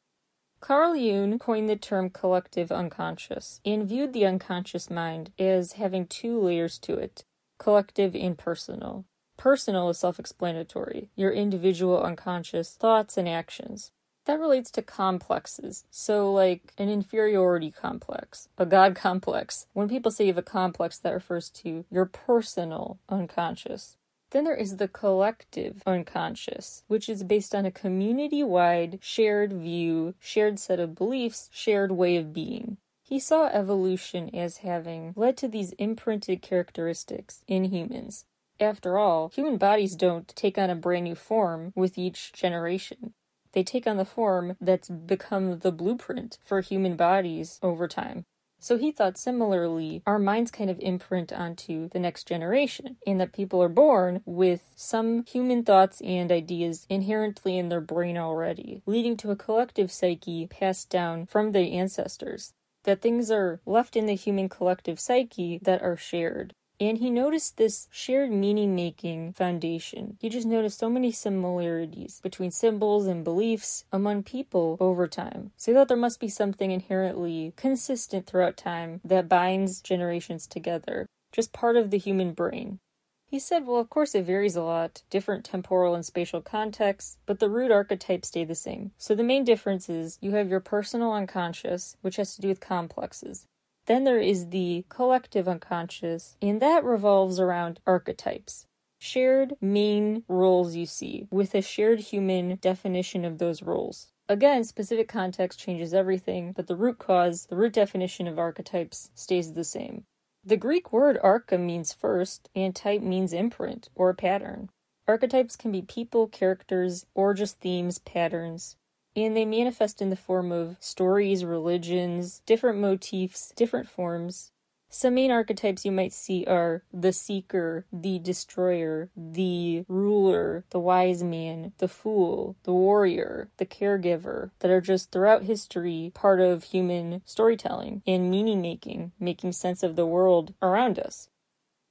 Carl 0.60 0.96
Jung 0.96 1.38
coined 1.38 1.68
the 1.68 1.76
term 1.76 2.10
collective 2.10 2.72
unconscious 2.72 3.60
and 3.64 3.88
viewed 3.88 4.12
the 4.12 4.26
unconscious 4.26 4.90
mind 4.90 5.32
as 5.38 5.72
having 5.74 6.06
two 6.06 6.40
layers 6.40 6.78
to 6.80 6.94
it 6.94 7.24
collective 7.58 8.14
and 8.14 8.36
personal. 8.38 9.04
Personal 9.36 9.88
is 9.88 9.98
self 9.98 10.18
explanatory, 10.18 11.10
your 11.14 11.30
individual 11.30 12.02
unconscious 12.02 12.74
thoughts 12.74 13.16
and 13.16 13.28
actions. 13.28 13.92
That 14.24 14.40
relates 14.40 14.70
to 14.72 14.82
complexes. 14.82 15.84
So, 15.90 16.30
like 16.32 16.72
an 16.76 16.90
inferiority 16.90 17.70
complex, 17.70 18.48
a 18.58 18.66
God 18.66 18.94
complex. 18.94 19.66
When 19.72 19.88
people 19.88 20.10
say 20.10 20.24
you 20.24 20.32
have 20.32 20.38
a 20.38 20.42
complex, 20.42 20.98
that 20.98 21.14
refers 21.14 21.48
to 21.50 21.84
your 21.88 22.04
personal 22.04 22.98
unconscious. 23.08 23.96
Then 24.30 24.44
there 24.44 24.54
is 24.54 24.76
the 24.76 24.88
collective 24.88 25.82
unconscious, 25.86 26.84
which 26.86 27.08
is 27.08 27.22
based 27.22 27.54
on 27.54 27.64
a 27.64 27.70
community 27.70 28.42
wide 28.42 28.98
shared 29.00 29.52
view, 29.52 30.14
shared 30.20 30.58
set 30.58 30.78
of 30.78 30.94
beliefs, 30.94 31.48
shared 31.52 31.92
way 31.92 32.16
of 32.16 32.32
being. 32.32 32.76
He 33.02 33.18
saw 33.18 33.46
evolution 33.46 34.34
as 34.34 34.58
having 34.58 35.14
led 35.16 35.38
to 35.38 35.48
these 35.48 35.72
imprinted 35.72 36.42
characteristics 36.42 37.42
in 37.46 37.64
humans. 37.64 38.26
After 38.60 38.98
all, 38.98 39.30
human 39.30 39.56
bodies 39.56 39.96
don't 39.96 40.28
take 40.36 40.58
on 40.58 40.68
a 40.68 40.74
brand 40.74 41.04
new 41.04 41.14
form 41.14 41.72
with 41.74 41.96
each 41.96 42.32
generation. 42.34 43.14
They 43.52 43.62
take 43.62 43.86
on 43.86 43.96
the 43.96 44.04
form 44.04 44.56
that's 44.60 44.90
become 44.90 45.60
the 45.60 45.72
blueprint 45.72 46.38
for 46.44 46.60
human 46.60 46.96
bodies 46.96 47.58
over 47.62 47.88
time. 47.88 48.26
So 48.60 48.76
he 48.76 48.90
thought 48.90 49.16
similarly, 49.16 50.02
our 50.04 50.18
minds 50.18 50.50
kind 50.50 50.68
of 50.68 50.80
imprint 50.80 51.32
onto 51.32 51.88
the 51.88 52.00
next 52.00 52.26
generation, 52.26 52.96
in 53.06 53.18
that 53.18 53.32
people 53.32 53.62
are 53.62 53.68
born 53.68 54.22
with 54.26 54.72
some 54.74 55.24
human 55.24 55.62
thoughts 55.62 56.00
and 56.00 56.32
ideas 56.32 56.84
inherently 56.90 57.56
in 57.56 57.68
their 57.68 57.80
brain 57.80 58.18
already, 58.18 58.82
leading 58.84 59.16
to 59.18 59.30
a 59.30 59.36
collective 59.36 59.92
psyche 59.92 60.46
passed 60.46 60.90
down 60.90 61.26
from 61.26 61.52
the 61.52 61.72
ancestors. 61.72 62.52
That 62.84 63.00
things 63.00 63.30
are 63.30 63.60
left 63.64 63.96
in 63.96 64.06
the 64.06 64.14
human 64.14 64.48
collective 64.48 64.98
psyche 64.98 65.60
that 65.62 65.82
are 65.82 65.96
shared. 65.96 66.54
And 66.80 66.98
he 66.98 67.10
noticed 67.10 67.56
this 67.56 67.88
shared 67.90 68.30
meaning 68.30 68.76
making 68.76 69.32
foundation. 69.32 70.16
He 70.20 70.28
just 70.28 70.46
noticed 70.46 70.78
so 70.78 70.88
many 70.88 71.10
similarities 71.10 72.20
between 72.22 72.52
symbols 72.52 73.06
and 73.06 73.24
beliefs 73.24 73.84
among 73.92 74.22
people 74.22 74.76
over 74.78 75.08
time. 75.08 75.50
So 75.56 75.72
he 75.72 75.76
thought 75.76 75.88
there 75.88 75.96
must 75.96 76.20
be 76.20 76.28
something 76.28 76.70
inherently 76.70 77.52
consistent 77.56 78.26
throughout 78.26 78.56
time 78.56 79.00
that 79.04 79.28
binds 79.28 79.80
generations 79.80 80.46
together, 80.46 81.06
just 81.32 81.52
part 81.52 81.76
of 81.76 81.90
the 81.90 81.98
human 81.98 82.32
brain. 82.32 82.78
He 83.26 83.40
said, 83.40 83.66
well, 83.66 83.76
of 83.76 83.90
course, 83.90 84.14
it 84.14 84.24
varies 84.24 84.56
a 84.56 84.62
lot, 84.62 85.02
different 85.10 85.44
temporal 85.44 85.94
and 85.94 86.06
spatial 86.06 86.40
contexts, 86.40 87.18
but 87.26 87.40
the 87.40 87.50
root 87.50 87.70
archetypes 87.70 88.28
stay 88.28 88.44
the 88.44 88.54
same. 88.54 88.92
So 88.96 89.14
the 89.14 89.22
main 89.22 89.44
difference 89.44 89.88
is 89.90 90.16
you 90.22 90.30
have 90.30 90.48
your 90.48 90.60
personal 90.60 91.12
unconscious, 91.12 91.96
which 92.00 92.16
has 92.16 92.36
to 92.36 92.40
do 92.40 92.48
with 92.48 92.60
complexes. 92.60 93.46
Then 93.88 94.04
there 94.04 94.20
is 94.20 94.50
the 94.50 94.84
collective 94.90 95.48
unconscious, 95.48 96.36
and 96.42 96.60
that 96.60 96.84
revolves 96.84 97.40
around 97.40 97.80
archetypes. 97.86 98.66
Shared 98.98 99.56
main 99.62 100.24
roles 100.28 100.76
you 100.76 100.84
see, 100.84 101.26
with 101.30 101.54
a 101.54 101.62
shared 101.62 102.00
human 102.00 102.56
definition 102.56 103.24
of 103.24 103.38
those 103.38 103.62
roles. 103.62 104.08
Again, 104.28 104.64
specific 104.64 105.08
context 105.08 105.58
changes 105.58 105.94
everything, 105.94 106.52
but 106.52 106.66
the 106.66 106.76
root 106.76 106.98
cause, 106.98 107.46
the 107.46 107.56
root 107.56 107.72
definition 107.72 108.26
of 108.26 108.38
archetypes 108.38 109.10
stays 109.14 109.54
the 109.54 109.64
same. 109.64 110.04
The 110.44 110.58
Greek 110.58 110.92
word 110.92 111.18
archa 111.24 111.58
means 111.58 111.94
first, 111.94 112.50
and 112.54 112.76
type 112.76 113.00
means 113.00 113.32
imprint 113.32 113.88
or 113.94 114.12
pattern. 114.12 114.68
Archetypes 115.06 115.56
can 115.56 115.72
be 115.72 115.80
people, 115.80 116.28
characters, 116.28 117.06
or 117.14 117.32
just 117.32 117.58
themes, 117.60 118.00
patterns 118.00 118.76
and 119.24 119.36
they 119.36 119.44
manifest 119.44 120.00
in 120.00 120.10
the 120.10 120.16
form 120.16 120.52
of 120.52 120.76
stories, 120.80 121.44
religions, 121.44 122.42
different 122.46 122.78
motifs, 122.78 123.52
different 123.56 123.88
forms. 123.88 124.52
Some 124.90 125.16
main 125.16 125.30
archetypes 125.30 125.84
you 125.84 125.92
might 125.92 126.14
see 126.14 126.46
are 126.46 126.82
the 126.92 127.12
seeker, 127.12 127.84
the 127.92 128.18
destroyer, 128.18 129.10
the 129.14 129.84
ruler, 129.86 130.64
the 130.70 130.80
wise 130.80 131.22
man, 131.22 131.72
the 131.76 131.88
fool, 131.88 132.56
the 132.62 132.72
warrior, 132.72 133.50
the 133.58 133.66
caregiver, 133.66 134.50
that 134.60 134.70
are 134.70 134.80
just 134.80 135.10
throughout 135.10 135.42
history 135.42 136.10
part 136.14 136.40
of 136.40 136.64
human 136.64 137.20
storytelling 137.26 138.02
and 138.06 138.30
meaning 138.30 138.62
making, 138.62 139.12
making 139.20 139.52
sense 139.52 139.82
of 139.82 139.94
the 139.94 140.06
world 140.06 140.54
around 140.62 140.98
us. 140.98 141.28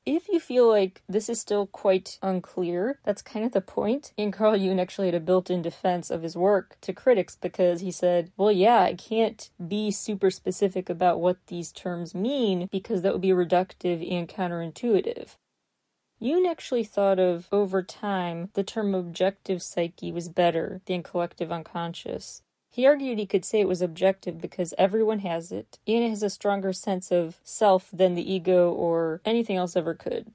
If 0.09 0.29
you 0.29 0.39
feel 0.39 0.69
like 0.69 1.03
this 1.09 1.27
is 1.27 1.41
still 1.41 1.67
quite 1.67 2.17
unclear, 2.21 2.97
that's 3.03 3.21
kind 3.21 3.45
of 3.45 3.51
the 3.51 3.59
point. 3.59 4.13
And 4.17 4.31
Carl 4.31 4.55
Jung 4.55 4.79
actually 4.79 5.07
had 5.07 5.15
a 5.15 5.19
built 5.19 5.49
in 5.49 5.61
defense 5.61 6.09
of 6.09 6.23
his 6.23 6.37
work 6.37 6.77
to 6.79 6.93
critics 6.93 7.35
because 7.35 7.81
he 7.81 7.91
said, 7.91 8.31
well, 8.37 8.49
yeah, 8.49 8.83
I 8.83 8.93
can't 8.93 9.49
be 9.67 9.91
super 9.91 10.31
specific 10.31 10.89
about 10.89 11.19
what 11.19 11.45
these 11.47 11.73
terms 11.73 12.15
mean 12.15 12.69
because 12.71 13.01
that 13.01 13.11
would 13.11 13.21
be 13.21 13.31
reductive 13.31 14.09
and 14.09 14.29
counterintuitive. 14.29 15.35
Jung 16.21 16.47
actually 16.47 16.85
thought 16.85 17.19
of, 17.19 17.49
over 17.51 17.83
time, 17.83 18.49
the 18.53 18.63
term 18.63 18.95
objective 18.95 19.61
psyche 19.61 20.13
was 20.13 20.29
better 20.29 20.79
than 20.85 21.03
collective 21.03 21.51
unconscious. 21.51 22.43
He 22.77 22.85
argued 22.85 23.17
he 23.17 23.25
could 23.25 23.43
say 23.43 23.59
it 23.59 23.67
was 23.67 23.81
objective 23.81 24.39
because 24.39 24.75
everyone 24.77 25.21
has 25.21 25.51
it, 25.51 25.79
and 25.87 26.03
it 26.03 26.09
has 26.11 26.21
a 26.21 26.29
stronger 26.29 26.71
sense 26.71 27.11
of 27.11 27.39
self 27.43 27.89
than 27.91 28.13
the 28.13 28.31
ego 28.31 28.71
or 28.71 29.19
anything 29.25 29.57
else 29.57 29.75
ever 29.75 29.95
could. 29.95 30.31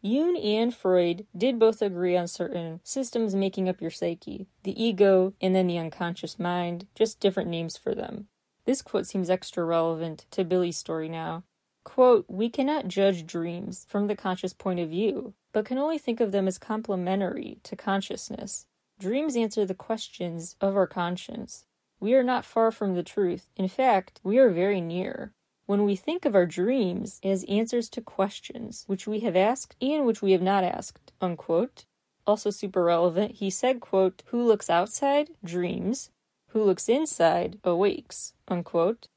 Jung 0.00 0.36
and 0.36 0.72
Freud 0.72 1.26
did 1.36 1.58
both 1.58 1.82
agree 1.82 2.16
on 2.16 2.28
certain 2.28 2.78
systems 2.84 3.34
making 3.34 3.68
up 3.68 3.80
your 3.80 3.90
psyche 3.90 4.46
the 4.62 4.80
ego 4.80 5.34
and 5.40 5.52
then 5.52 5.66
the 5.66 5.78
unconscious 5.78 6.38
mind, 6.38 6.86
just 6.94 7.18
different 7.18 7.50
names 7.50 7.76
for 7.76 7.92
them. 7.92 8.28
This 8.66 8.80
quote 8.80 9.08
seems 9.08 9.28
extra 9.28 9.64
relevant 9.64 10.26
to 10.30 10.44
Billlie's 10.44 10.78
story 10.78 11.08
now. 11.08 11.42
Quote, 11.82 12.24
We 12.28 12.50
cannot 12.50 12.86
judge 12.86 13.26
dreams 13.26 13.84
from 13.88 14.06
the 14.06 14.14
conscious 14.14 14.52
point 14.52 14.78
of 14.78 14.90
view, 14.90 15.34
but 15.52 15.64
can 15.64 15.78
only 15.78 15.98
think 15.98 16.20
of 16.20 16.30
them 16.30 16.46
as 16.46 16.56
complementary 16.56 17.58
to 17.64 17.74
consciousness. 17.74 18.66
Dreams 18.98 19.36
answer 19.36 19.66
the 19.66 19.74
questions 19.74 20.56
of 20.60 20.76
our 20.76 20.86
conscience. 20.86 21.64
We 21.98 22.14
are 22.14 22.22
not 22.22 22.44
far 22.44 22.70
from 22.70 22.94
the 22.94 23.02
truth. 23.02 23.48
In 23.56 23.68
fact, 23.68 24.20
we 24.22 24.38
are 24.38 24.50
very 24.50 24.80
near. 24.80 25.32
When 25.66 25.84
we 25.84 25.96
think 25.96 26.24
of 26.24 26.34
our 26.34 26.46
dreams 26.46 27.18
as 27.24 27.44
answers 27.44 27.88
to 27.90 28.00
questions 28.00 28.84
which 28.86 29.06
we 29.06 29.20
have 29.20 29.34
asked 29.36 29.76
and 29.80 30.04
which 30.04 30.22
we 30.22 30.32
have 30.32 30.42
not 30.42 30.62
asked, 30.62 31.12
unquote. 31.20 31.86
Also 32.26 32.50
super 32.50 32.84
relevant, 32.84 33.32
he 33.32 33.50
said, 33.50 33.80
quote, 33.80 34.22
Who 34.26 34.44
looks 34.44 34.70
outside 34.70 35.30
dreams, 35.44 36.10
who 36.48 36.62
looks 36.62 36.88
inside 36.88 37.58
awakes, 37.64 38.34
unquote. 38.46 39.08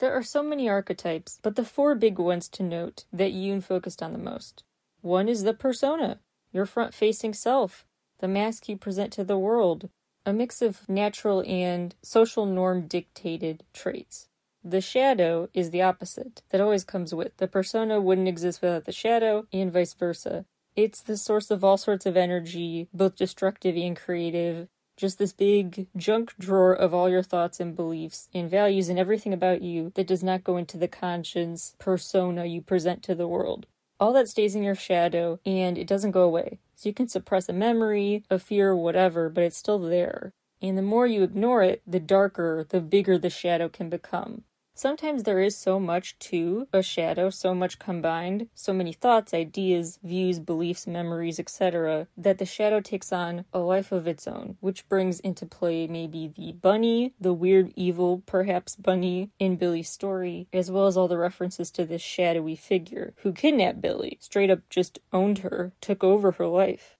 There 0.00 0.12
are 0.12 0.22
so 0.22 0.42
many 0.42 0.68
archetypes, 0.68 1.38
but 1.42 1.56
the 1.56 1.64
four 1.64 1.94
big 1.94 2.18
ones 2.18 2.48
to 2.50 2.62
note 2.62 3.04
that 3.12 3.32
Jung 3.32 3.60
focused 3.60 4.02
on 4.02 4.12
the 4.12 4.18
most. 4.18 4.64
One 5.00 5.28
is 5.28 5.42
the 5.42 5.54
persona, 5.54 6.20
your 6.52 6.66
front 6.66 6.94
facing 6.94 7.34
self, 7.34 7.84
the 8.20 8.28
mask 8.28 8.68
you 8.68 8.76
present 8.76 9.12
to 9.14 9.24
the 9.24 9.38
world, 9.38 9.88
a 10.24 10.32
mix 10.32 10.62
of 10.62 10.88
natural 10.88 11.42
and 11.46 11.94
social 12.02 12.46
norm 12.46 12.86
dictated 12.86 13.64
traits. 13.72 14.28
The 14.62 14.82
shadow 14.82 15.48
is 15.54 15.70
the 15.70 15.82
opposite, 15.82 16.42
that 16.50 16.60
always 16.60 16.84
comes 16.84 17.14
with. 17.14 17.36
The 17.38 17.48
persona 17.48 17.98
wouldn't 18.00 18.28
exist 18.28 18.60
without 18.60 18.84
the 18.84 18.92
shadow, 18.92 19.46
and 19.52 19.72
vice 19.72 19.94
versa. 19.94 20.44
It's 20.76 21.00
the 21.00 21.16
source 21.16 21.50
of 21.50 21.64
all 21.64 21.78
sorts 21.78 22.04
of 22.04 22.16
energy, 22.16 22.88
both 22.92 23.16
destructive 23.16 23.76
and 23.76 23.96
creative. 23.96 24.68
Just 24.98 25.18
this 25.18 25.32
big 25.32 25.88
junk 25.96 26.34
drawer 26.38 26.74
of 26.74 26.92
all 26.92 27.08
your 27.08 27.22
thoughts 27.22 27.58
and 27.58 27.74
beliefs 27.74 28.28
and 28.34 28.50
values 28.50 28.90
and 28.90 28.98
everything 28.98 29.32
about 29.32 29.62
you 29.62 29.92
that 29.94 30.06
does 30.06 30.22
not 30.22 30.44
go 30.44 30.58
into 30.58 30.76
the 30.76 30.88
conscience 30.88 31.74
persona 31.78 32.44
you 32.44 32.60
present 32.60 33.02
to 33.04 33.14
the 33.14 33.26
world 33.26 33.66
all 34.00 34.14
that 34.14 34.28
stays 34.28 34.56
in 34.56 34.64
your 34.64 34.76
shadow 34.76 35.40
and 35.46 35.78
it 35.78 35.88
doesn't 35.88 36.12
go 36.12 36.24
away. 36.24 36.60
So 36.76 36.90
you 36.90 36.94
can 36.94 37.08
suppress 37.08 37.48
a 37.50 37.54
memory, 37.54 38.24
a 38.30 38.40
fear, 38.40 38.76
whatever, 38.76 39.30
but 39.30 39.44
it's 39.44 39.58
still 39.58 39.80
there. 39.80 40.34
And 40.62 40.78
the 40.78 40.82
more 40.82 41.06
you 41.06 41.24
ignore 41.24 41.62
it, 41.64 41.82
the 41.86 42.00
darker, 42.00 42.66
the 42.70 42.80
bigger 42.82 43.18
the 43.18 43.30
shadow 43.30 43.68
can 43.70 43.90
become. 43.90 44.44
Sometimes 44.80 45.24
there 45.24 45.42
is 45.42 45.58
so 45.58 45.78
much 45.78 46.18
to 46.20 46.66
a 46.72 46.82
shadow, 46.82 47.28
so 47.28 47.54
much 47.54 47.78
combined, 47.78 48.48
so 48.54 48.72
many 48.72 48.94
thoughts, 48.94 49.34
ideas, 49.34 49.98
views, 50.02 50.38
beliefs, 50.40 50.86
memories, 50.86 51.38
etc., 51.38 52.08
that 52.16 52.38
the 52.38 52.46
shadow 52.46 52.80
takes 52.80 53.12
on 53.12 53.44
a 53.52 53.58
life 53.58 53.92
of 53.92 54.08
its 54.08 54.26
own, 54.26 54.56
which 54.60 54.88
brings 54.88 55.20
into 55.20 55.44
play 55.44 55.86
maybe 55.86 56.32
the 56.34 56.52
bunny, 56.52 57.12
the 57.20 57.34
weird, 57.34 57.74
evil, 57.76 58.22
perhaps 58.24 58.74
bunny 58.74 59.28
in 59.38 59.58
Billlie's 59.58 59.90
story, 59.90 60.48
as 60.50 60.70
well 60.70 60.86
as 60.86 60.96
all 60.96 61.08
the 61.08 61.18
references 61.18 61.70
to 61.72 61.84
this 61.84 62.00
shadowy 62.00 62.56
figure 62.56 63.12
who 63.18 63.34
kidnapped 63.34 63.82
Billlie, 63.82 64.16
straight 64.18 64.48
up 64.48 64.66
just 64.70 64.98
owned 65.12 65.40
her, 65.40 65.74
took 65.82 66.02
over 66.02 66.30
her 66.30 66.46
life. 66.46 66.96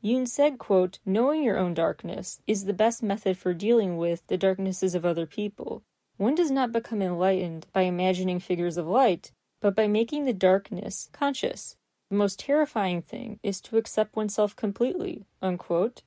Jung 0.00 0.26
said, 0.26 0.58
quote, 0.58 1.00
Knowing 1.04 1.42
your 1.42 1.58
own 1.58 1.74
darkness 1.74 2.40
is 2.46 2.66
the 2.66 2.72
best 2.72 3.02
method 3.02 3.36
for 3.36 3.52
dealing 3.52 3.96
with 3.96 4.24
the 4.28 4.36
darknesses 4.36 4.94
of 4.94 5.04
other 5.04 5.26
people. 5.26 5.82
One 6.18 6.34
does 6.34 6.50
not 6.50 6.72
become 6.72 7.00
enlightened 7.00 7.66
by 7.72 7.82
imagining 7.82 8.40
figures 8.40 8.76
of 8.76 8.88
light, 8.88 9.30
but 9.60 9.76
by 9.76 9.86
making 9.86 10.24
the 10.24 10.32
darkness 10.32 11.08
conscious. 11.12 11.76
The 12.10 12.16
most 12.16 12.40
terrifying 12.40 13.02
thing 13.02 13.38
is 13.42 13.60
to 13.62 13.76
accept 13.76 14.16
oneself 14.16 14.56
completely, 14.56 15.26
unquote. 15.40 16.02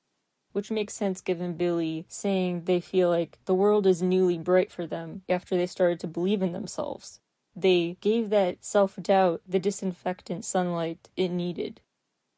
Which 0.52 0.70
makes 0.70 0.96
sense 0.96 1.22
given 1.22 1.56
Billlie 1.56 2.04
saying 2.10 2.66
they 2.66 2.82
feel 2.82 3.08
like 3.08 3.40
the 3.46 3.56
world 3.56 3.88
is 3.88 4.02
newly 4.02 4.38
bright 4.38 4.70
for 4.70 4.86
them 4.86 5.22
after 5.30 5.56
they 5.56 5.66
started 5.66 6.02
to 6.02 6.08
believe 6.08 6.42
in 6.42 6.52
themselves. 6.52 7.22
They 7.56 7.96
gave 8.02 8.30
that 8.32 8.66
self 8.66 8.98
doubt 9.02 9.42
the 9.48 9.60
disinfectant 9.60 10.44
sunlight 10.44 11.10
it 11.16 11.30
needed. 11.30 11.80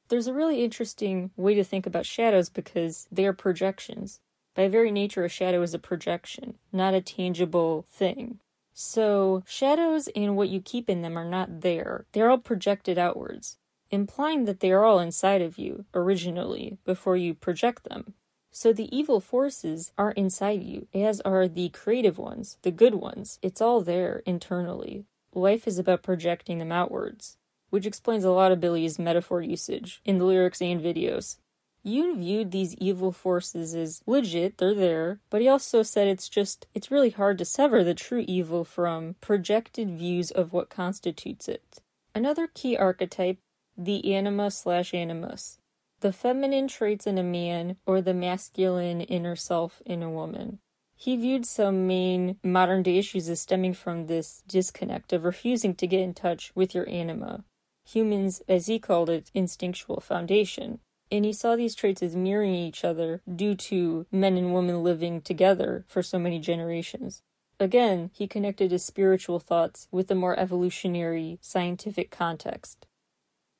There's 0.10 0.28
a 0.28 0.34
really 0.34 0.64
interesting 0.64 1.32
way 1.36 1.56
to 1.56 1.64
think 1.64 1.88
about 1.88 2.06
shadows 2.06 2.50
because 2.50 3.08
they 3.12 3.26
are 3.26 3.34
projections. 3.34 4.20
By 4.56 4.68
very 4.68 4.92
nature, 4.92 5.26
a 5.26 5.30
shadow 5.30 5.62
is 5.64 5.74
a 5.74 5.80
projection, 5.80 6.56
not 6.72 6.94
a 6.94 7.02
tangible 7.02 7.86
thing. 7.90 8.40
So, 8.74 9.44
shadows 9.46 10.10
and 10.16 10.36
what 10.36 10.50
you 10.50 10.60
keep 10.62 10.90
in 10.90 11.02
them 11.02 11.18
are 11.18 11.30
not 11.30 11.62
there. 11.62 12.06
They're 12.12 12.30
all 12.30 12.38
projected 12.38 12.98
outwards, 12.98 13.58
implying 13.90 14.46
that 14.46 14.60
they 14.60 14.72
are 14.72 14.84
all 14.84 15.00
inside 15.00 15.42
of 15.42 15.58
you 15.58 15.86
originally 15.94 16.78
before 16.84 17.16
you 17.16 17.34
project 17.34 17.84
them. 17.84 18.14
So, 18.52 18.74
the 18.74 18.96
evil 18.96 19.20
forces 19.20 19.92
are 19.98 20.12
inside 20.12 20.64
you, 20.64 20.88
as 20.94 21.22
are 21.22 21.48
the 21.48 21.70
creative 21.70 22.18
ones, 22.18 22.58
the 22.62 22.72
good 22.72 22.96
ones. 22.96 23.40
It's 23.42 23.62
all 23.62 23.82
there 23.82 24.22
internally. 24.26 25.06
Life 25.34 25.68
is 25.68 25.80
about 25.80 26.04
projecting 26.04 26.60
them 26.60 26.72
outwards, 26.72 27.38
which 27.72 27.88
explains 27.88 28.24
a 28.24 28.32
lot 28.32 28.52
of 28.52 28.60
Billlie's 28.60 29.00
metaphor 29.00 29.42
usage 29.42 30.02
in 30.06 30.20
the 30.20 30.26
lyrics 30.26 30.62
and 30.62 30.80
videos. 30.80 31.38
Jung 31.86 32.18
viewed 32.18 32.52
these 32.52 32.76
evil 32.76 33.12
forces 33.12 33.76
as 33.76 34.02
legit, 34.08 34.58
they're 34.58 34.74
there, 34.74 35.20
but 35.30 35.42
he 35.42 35.50
also 35.50 35.84
said 35.84 36.08
it's 36.08 36.30
just, 36.30 36.66
it's 36.74 36.90
really 36.90 37.10
hard 37.10 37.38
to 37.40 37.46
sever 37.46 37.84
the 37.84 37.94
true 37.94 38.24
evil 38.26 38.64
from 38.64 39.16
projected 39.20 39.90
views 39.90 40.32
of 40.32 40.54
what 40.54 40.70
constitutes 40.70 41.50
it. 41.50 41.82
Another 42.16 42.48
key 42.48 42.78
archetype, 42.78 43.38
the 43.78 44.14
anima 44.16 44.50
slash 44.50 44.94
animus, 44.94 45.58
the 46.00 46.14
feminine 46.14 46.70
traits 46.70 47.06
in 47.06 47.18
a 47.18 47.24
man 47.24 47.76
or 47.86 48.02
the 48.02 48.14
masculine 48.14 49.02
inner 49.02 49.36
self 49.36 49.82
in 49.86 50.02
a 50.02 50.10
woman. 50.10 50.60
He 50.96 51.18
viewed 51.18 51.46
some 51.46 51.86
main 51.86 52.38
modern 52.44 52.84
day 52.84 52.98
issues 52.98 53.28
as 53.28 53.42
stemming 53.42 53.74
from 53.74 54.06
this 54.06 54.42
disconnect 54.48 55.12
of 55.12 55.26
refusing 55.26 55.76
to 55.76 55.88
get 55.88 56.00
in 56.00 56.14
touch 56.14 56.54
with 56.56 56.74
your 56.74 56.88
anima. 56.88 57.44
Humans, 57.90 58.42
as 58.48 58.68
he 58.68 58.80
called 58.80 59.10
it, 59.10 59.30
instinctual 59.34 60.00
foundation 60.00 60.80
and 61.14 61.26
he 61.26 61.32
saw 61.32 61.56
these 61.56 61.76
traits 61.76 62.02
as 62.02 62.16
mirroring 62.16 62.56
each 62.56 62.84
other 62.84 63.22
due 63.34 63.54
to 63.54 64.08
men 64.12 64.36
and 64.36 64.52
women 64.52 64.84
living 64.84 65.22
together 65.22 65.86
for 65.88 66.02
so 66.02 66.18
many 66.18 66.40
generations. 66.40 67.22
Again, 67.60 68.10
he 68.16 68.26
connected 68.28 68.72
his 68.72 68.84
spiritual 68.84 69.40
thoughts 69.40 69.88
with 69.92 70.10
a 70.10 70.16
more 70.16 70.38
evolutionary 70.40 71.38
scientific 71.40 72.10
context. 72.10 72.88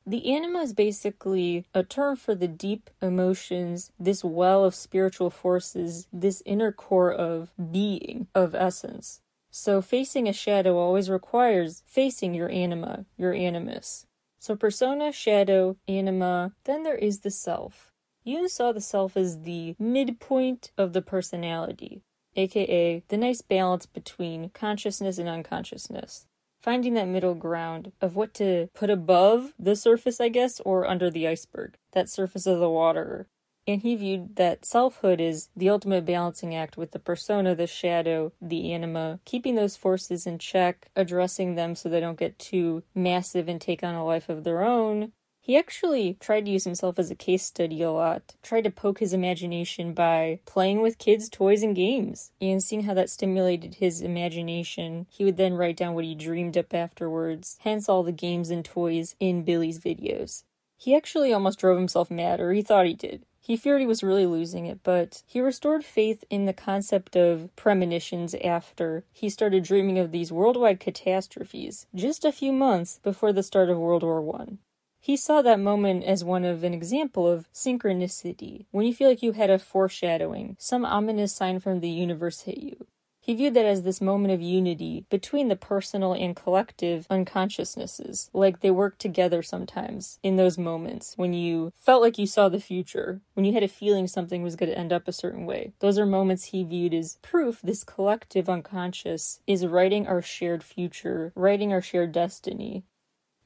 The 0.04 0.34
anima 0.34 0.62
is 0.62 0.74
basically 0.74 1.68
a 1.76 1.84
term 1.84 2.16
for 2.16 2.34
the 2.34 2.48
deep 2.48 2.90
emotions, 3.04 3.92
this 4.00 4.24
well 4.24 4.66
of 4.66 4.74
spiritual 4.74 5.30
forces, 5.30 6.08
this 6.12 6.42
inner 6.48 6.72
core 6.72 7.14
of 7.14 7.52
being, 7.72 8.28
of 8.34 8.56
essence. 8.56 9.22
So, 9.52 9.80
facing 9.84 10.28
a 10.28 10.34
shadow 10.34 10.76
always 10.78 11.08
requires 11.08 11.84
facing 11.86 12.34
your 12.34 12.50
anima, 12.50 13.06
your 13.16 13.36
animus. 13.36 14.08
So 14.44 14.58
persona, 14.58 15.14
shadow, 15.14 15.78
anima, 15.88 16.52
then 16.66 16.84
there 16.84 16.98
is 16.98 17.22
the 17.22 17.32
self. 17.32 17.94
Jung 18.26 18.50
saw 18.50 18.74
the 18.74 18.82
self 18.82 19.16
as 19.16 19.44
the 19.44 19.74
midpoint 19.80 20.70
of 20.78 20.92
the 20.92 21.02
personality, 21.02 22.02
aka 22.36 23.02
the 23.08 23.16
nice 23.16 23.42
balance 23.42 23.86
between 23.86 24.50
consciousness 24.50 25.18
and 25.18 25.30
unconsciousness. 25.30 26.28
Finding 26.62 26.94
that 26.96 27.08
middle 27.08 27.36
ground 27.36 27.94
of 28.02 28.18
what 28.18 28.34
to 28.34 28.68
put 28.74 28.90
above 28.90 29.54
the 29.58 29.78
surface, 29.78 30.20
I 30.20 30.28
guess, 30.28 30.60
or 30.66 30.86
under 30.86 31.10
the 31.10 31.26
iceberg, 31.26 31.78
that 31.94 32.10
surface 32.10 32.46
of 32.46 32.60
the 32.60 32.70
water, 32.70 33.28
and 33.68 33.82
he 33.82 33.96
viewed 33.96 34.36
that 34.36 34.66
selfhood 34.66 35.22
is 35.22 35.50
the 35.56 35.70
ultimate 35.70 36.06
balancing 36.06 36.54
act 36.56 36.78
with 36.78 36.92
the 36.92 37.00
persona, 37.00 37.56
the 37.56 37.68
shadow, 37.68 38.32
the 38.42 38.74
anima, 38.74 39.20
keeping 39.26 39.56
those 39.56 39.78
forces 39.78 40.28
in 40.28 40.38
check, 40.38 40.90
addressing 40.96 41.56
them 41.56 41.76
so 41.76 41.90
they 41.90 42.00
don't 42.00 42.20
get 42.20 42.38
too 42.40 42.84
massive 42.94 43.48
and 43.48 43.62
take 43.62 43.84
on 43.84 43.96
a 43.96 44.06
life 44.06 44.30
of 44.30 44.44
their 44.44 44.62
own. 44.62 45.12
He 45.46 45.58
actually 45.58 46.16
tried 46.22 46.46
to 46.46 46.52
use 46.52 46.64
himself 46.64 46.98
as 46.98 47.12
a 47.12 47.16
case 47.16 47.44
study 47.44 47.82
a 47.82 47.92
lot, 47.92 48.36
tried 48.42 48.64
to 48.64 48.72
poke 48.72 49.00
his 49.00 49.12
imagination 49.12 49.94
by 49.94 50.40
playing 50.46 50.82
with 50.82 50.98
kids' 50.98 51.28
toys 51.28 51.64
and 51.64 51.76
games, 51.76 52.32
and 52.40 52.64
seeing 52.64 52.84
how 52.84 52.94
that 52.94 53.10
stimulated 53.10 53.76
his 53.76 54.00
imagination. 54.00 55.06
He 55.10 55.26
would 55.26 55.36
then 55.36 55.56
write 55.56 55.76
down 55.76 55.96
what 55.96 56.06
he 56.06 56.16
dreamed 56.16 56.58
up 56.58 56.74
afterwards, 56.74 57.58
hence 57.60 57.90
all 57.90 58.04
the 58.04 58.14
games 58.14 58.52
and 58.52 58.64
toys 58.64 59.18
in 59.20 59.44
Billlie's 59.44 59.80
videos. 59.80 60.44
He 60.84 60.98
actually 60.98 61.32
almost 61.32 61.60
drove 61.60 61.78
himself 61.78 62.12
mad, 62.12 62.42
or 62.42 62.52
he 62.52 62.62
thought 62.62 62.86
he 62.86 62.94
did. 62.94 63.26
He 63.40 63.56
feared 63.56 63.80
he 63.80 63.88
was 63.88 64.04
really 64.04 64.26
losing 64.26 64.66
it, 64.66 64.82
but 64.84 65.24
he 65.26 65.40
restored 65.40 65.86
faith 65.86 66.26
in 66.30 66.44
the 66.46 66.52
concept 66.52 67.16
of 67.16 67.56
premonitions 67.56 68.36
after 68.44 69.06
he 69.14 69.30
started 69.30 69.64
dreaming 69.64 69.98
of 69.98 70.12
these 70.12 70.34
worldwide 70.34 70.82
catastrophes 70.82 71.88
just 71.96 72.26
a 72.26 72.34
few 72.34 72.52
months 72.52 73.00
before 73.02 73.32
the 73.32 73.44
start 73.44 73.70
of 73.70 73.78
World 73.78 74.04
War 74.04 74.42
I. 74.42 74.58
He 75.00 75.16
saw 75.16 75.42
that 75.42 75.58
moment 75.62 76.04
as 76.04 76.26
one 76.26 76.44
of 76.44 76.66
an 76.66 76.74
example 76.74 77.30
of 77.30 77.48
synchronicity, 77.54 78.66
when 78.72 78.86
you 78.86 78.94
feel 78.94 79.08
like 79.08 79.24
you 79.24 79.32
had 79.32 79.50
a 79.50 79.60
foreshadowing, 79.60 80.58
some 80.60 80.84
ominous 80.84 81.34
sign 81.34 81.62
from 81.62 81.80
the 81.80 81.90
universe 81.90 82.42
hit 82.42 82.58
you. 82.58 82.88
He 83.24 83.36
viewed 83.36 83.54
that 83.54 83.66
as 83.66 83.84
this 83.84 84.02
moment 84.02 84.34
of 84.34 84.42
unity 84.42 85.06
between 85.10 85.48
the 85.48 85.56
personal 85.56 86.12
and 86.12 86.36
collective 86.36 87.08
unconsciousnesses, 87.10 88.30
like 88.34 88.60
they 88.60 88.70
work 88.70 88.98
together 88.98 89.42
sometimes 89.42 90.20
in 90.24 90.36
those 90.36 90.58
moments 90.58 91.14
when 91.16 91.32
you 91.32 91.72
felt 91.78 92.02
like 92.02 92.18
you 92.18 92.28
saw 92.28 92.50
the 92.50 92.60
future, 92.60 93.22
when 93.34 93.46
you 93.46 93.54
had 93.54 93.64
a 93.64 93.70
feeling 93.70 94.08
something 94.08 94.44
was 94.44 94.58
going 94.58 94.70
to 94.70 94.78
end 94.78 94.92
up 94.92 95.08
a 95.08 95.14
certain 95.14 95.46
way. 95.46 95.72
Those 95.80 95.98
are 95.98 96.06
moments 96.06 96.48
he 96.48 96.66
viewed 96.66 96.94
as 96.94 97.18
proof 97.22 97.62
this 97.64 97.86
collective 97.86 98.50
unconscious 98.50 99.40
is 99.48 99.66
writing 99.66 100.06
our 100.06 100.22
shared 100.22 100.62
future, 100.62 101.32
writing 101.34 101.72
our 101.72 101.82
shared 101.82 102.12
destiny. 102.12 102.84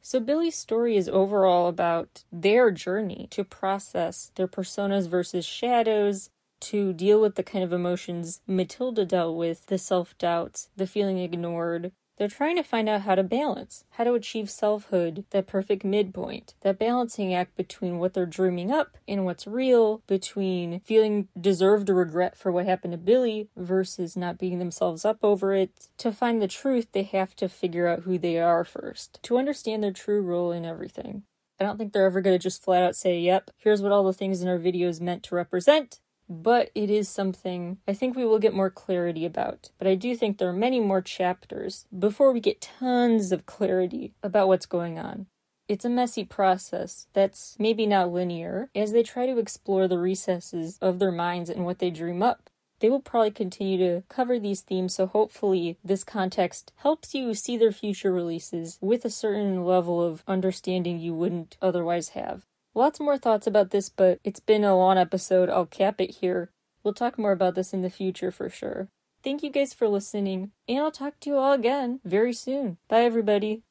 So, 0.01 0.19
Billlie's 0.19 0.55
story 0.55 0.97
is 0.97 1.07
overall 1.07 1.67
about 1.67 2.23
their 2.31 2.71
journey 2.71 3.27
to 3.29 3.43
process 3.43 4.31
their 4.35 4.47
personas 4.47 5.07
versus 5.07 5.45
shadows, 5.45 6.31
to 6.61 6.93
deal 6.93 7.21
with 7.21 7.35
the 7.35 7.43
kind 7.43 7.63
of 7.63 7.73
emotions 7.73 8.41
Matilda 8.47 9.05
dealt 9.05 9.35
with 9.35 9.67
the 9.67 9.77
self 9.77 10.17
doubts, 10.17 10.69
the 10.75 10.87
feeling 10.87 11.17
ignored. 11.19 11.91
They're 12.17 12.27
trying 12.27 12.55
to 12.55 12.63
find 12.63 12.89
out 12.89 13.01
how 13.01 13.13
to 13.13 13.21
balance, 13.21 13.85
how 13.91 14.03
to 14.03 14.13
achieve 14.15 14.49
selfhood, 14.49 15.25
that 15.29 15.45
perfect 15.45 15.83
midpoint, 15.83 16.55
that 16.61 16.79
balancing 16.79 17.31
act 17.31 17.55
between 17.55 17.99
what 17.99 18.15
they're 18.15 18.25
dreaming 18.25 18.71
up 18.71 18.97
and 19.07 19.23
what's 19.23 19.45
real, 19.45 20.01
between 20.07 20.79
feeling 20.79 21.27
deserved 21.39 21.89
regret 21.89 22.35
for 22.35 22.51
what 22.51 22.65
happened 22.65 22.93
to 22.93 22.97
Billlie 22.97 23.49
versus 23.55 24.17
not 24.17 24.39
beating 24.39 24.57
themselves 24.57 25.05
up 25.05 25.19
over 25.21 25.53
it. 25.53 25.89
To 25.99 26.11
find 26.11 26.41
the 26.41 26.47
truth, 26.47 26.87
they 26.91 27.03
have 27.03 27.35
to 27.35 27.47
figure 27.47 27.87
out 27.87 28.01
who 28.01 28.17
they 28.17 28.39
are 28.39 28.63
first, 28.63 29.19
to 29.21 29.37
understand 29.37 29.83
their 29.83 29.91
true 29.91 30.21
role 30.21 30.51
in 30.51 30.65
everything. 30.65 31.21
I 31.59 31.63
don't 31.63 31.77
think 31.77 31.93
they're 31.93 32.05
ever 32.05 32.21
going 32.21 32.37
to 32.37 32.41
just 32.41 32.63
flat 32.63 32.83
out 32.83 32.95
say, 32.95 33.19
yep, 33.19 33.51
here's 33.57 33.81
what 33.81 33.91
all 33.91 34.03
the 34.03 34.13
things 34.13 34.41
in 34.41 34.47
our 34.47 34.59
videos 34.59 35.01
meant 35.01 35.23
to 35.23 35.35
represent, 35.35 35.99
but 36.29 36.69
it 36.75 36.89
is 36.89 37.07
something 37.07 37.77
I 37.87 37.93
think 37.93 38.15
we 38.15 38.25
will 38.25 38.39
get 38.39 38.53
more 38.53 38.69
clarity 38.69 39.25
about. 39.25 39.71
But 39.77 39.87
I 39.87 39.95
do 39.95 40.15
think 40.15 40.37
there 40.37 40.49
are 40.49 40.53
many 40.53 40.79
more 40.79 41.01
chapters 41.01 41.85
before 41.97 42.31
we 42.31 42.39
get 42.39 42.61
tons 42.61 43.31
of 43.31 43.45
clarity 43.45 44.13
about 44.21 44.47
what's 44.47 44.65
going 44.65 44.99
on. 44.99 45.27
It's 45.67 45.85
a 45.85 45.89
messy 45.89 46.23
process 46.23 47.07
that's 47.13 47.57
maybe 47.59 47.85
not 47.85 48.11
linear 48.11 48.69
as 48.73 48.93
they 48.93 49.03
try 49.03 49.25
to 49.25 49.37
explore 49.37 49.87
the 49.87 49.97
recesses 49.97 50.77
of 50.81 50.99
their 50.99 51.11
minds 51.11 51.49
and 51.49 51.65
what 51.65 51.79
they 51.79 51.89
dream 51.89 52.23
up. 52.23 52.49
They 52.79 52.89
will 52.89 53.01
probably 53.01 53.31
continue 53.31 53.77
to 53.79 54.03
cover 54.07 54.39
these 54.39 54.61
themes, 54.61 54.93
so 54.93 55.07
hopefully, 55.07 55.77
this 55.83 56.03
context 56.03 56.71
helps 56.77 57.15
you 57.15 57.33
see 57.33 57.57
their 57.57 57.71
future 57.71 58.13
releases 58.13 58.77
with 58.81 59.03
a 59.03 59.09
certain 59.09 59.65
level 59.65 60.01
of 60.01 60.23
understanding 60.27 60.99
you 60.99 61.13
wouldn't 61.13 61.57
otherwise 61.61 62.09
have. 62.09 62.45
Lots 62.77 62.99
more 62.99 63.17
thoughts 63.17 63.47
about 63.47 63.71
this, 63.71 63.89
but 63.89 64.19
it's 64.23 64.39
been 64.39 64.63
a 64.63 64.77
long 64.77 64.99
episode. 64.99 65.49
I'll 65.49 65.65
cap 65.65 65.99
it 65.99 66.17
here. 66.17 66.51
We'll 66.83 66.93
talk 66.93 67.17
more 67.17 67.31
about 67.31 67.55
this 67.55 67.73
in 67.73 67.81
the 67.81 67.89
future 67.89 68.29
for 68.31 68.51
sure. 68.51 68.89
Thank 69.23 69.41
you 69.41 69.49
guys 69.49 69.73
for 69.73 69.87
listening, 69.87 70.51
and 70.69 70.77
I'll 70.77 70.91
talk 70.91 71.19
to 71.21 71.31
you 71.31 71.37
all 71.37 71.53
again 71.53 72.01
very 72.05 72.33
soon. 72.33 72.77
Bye, 72.87 73.01
everybody. 73.01 73.63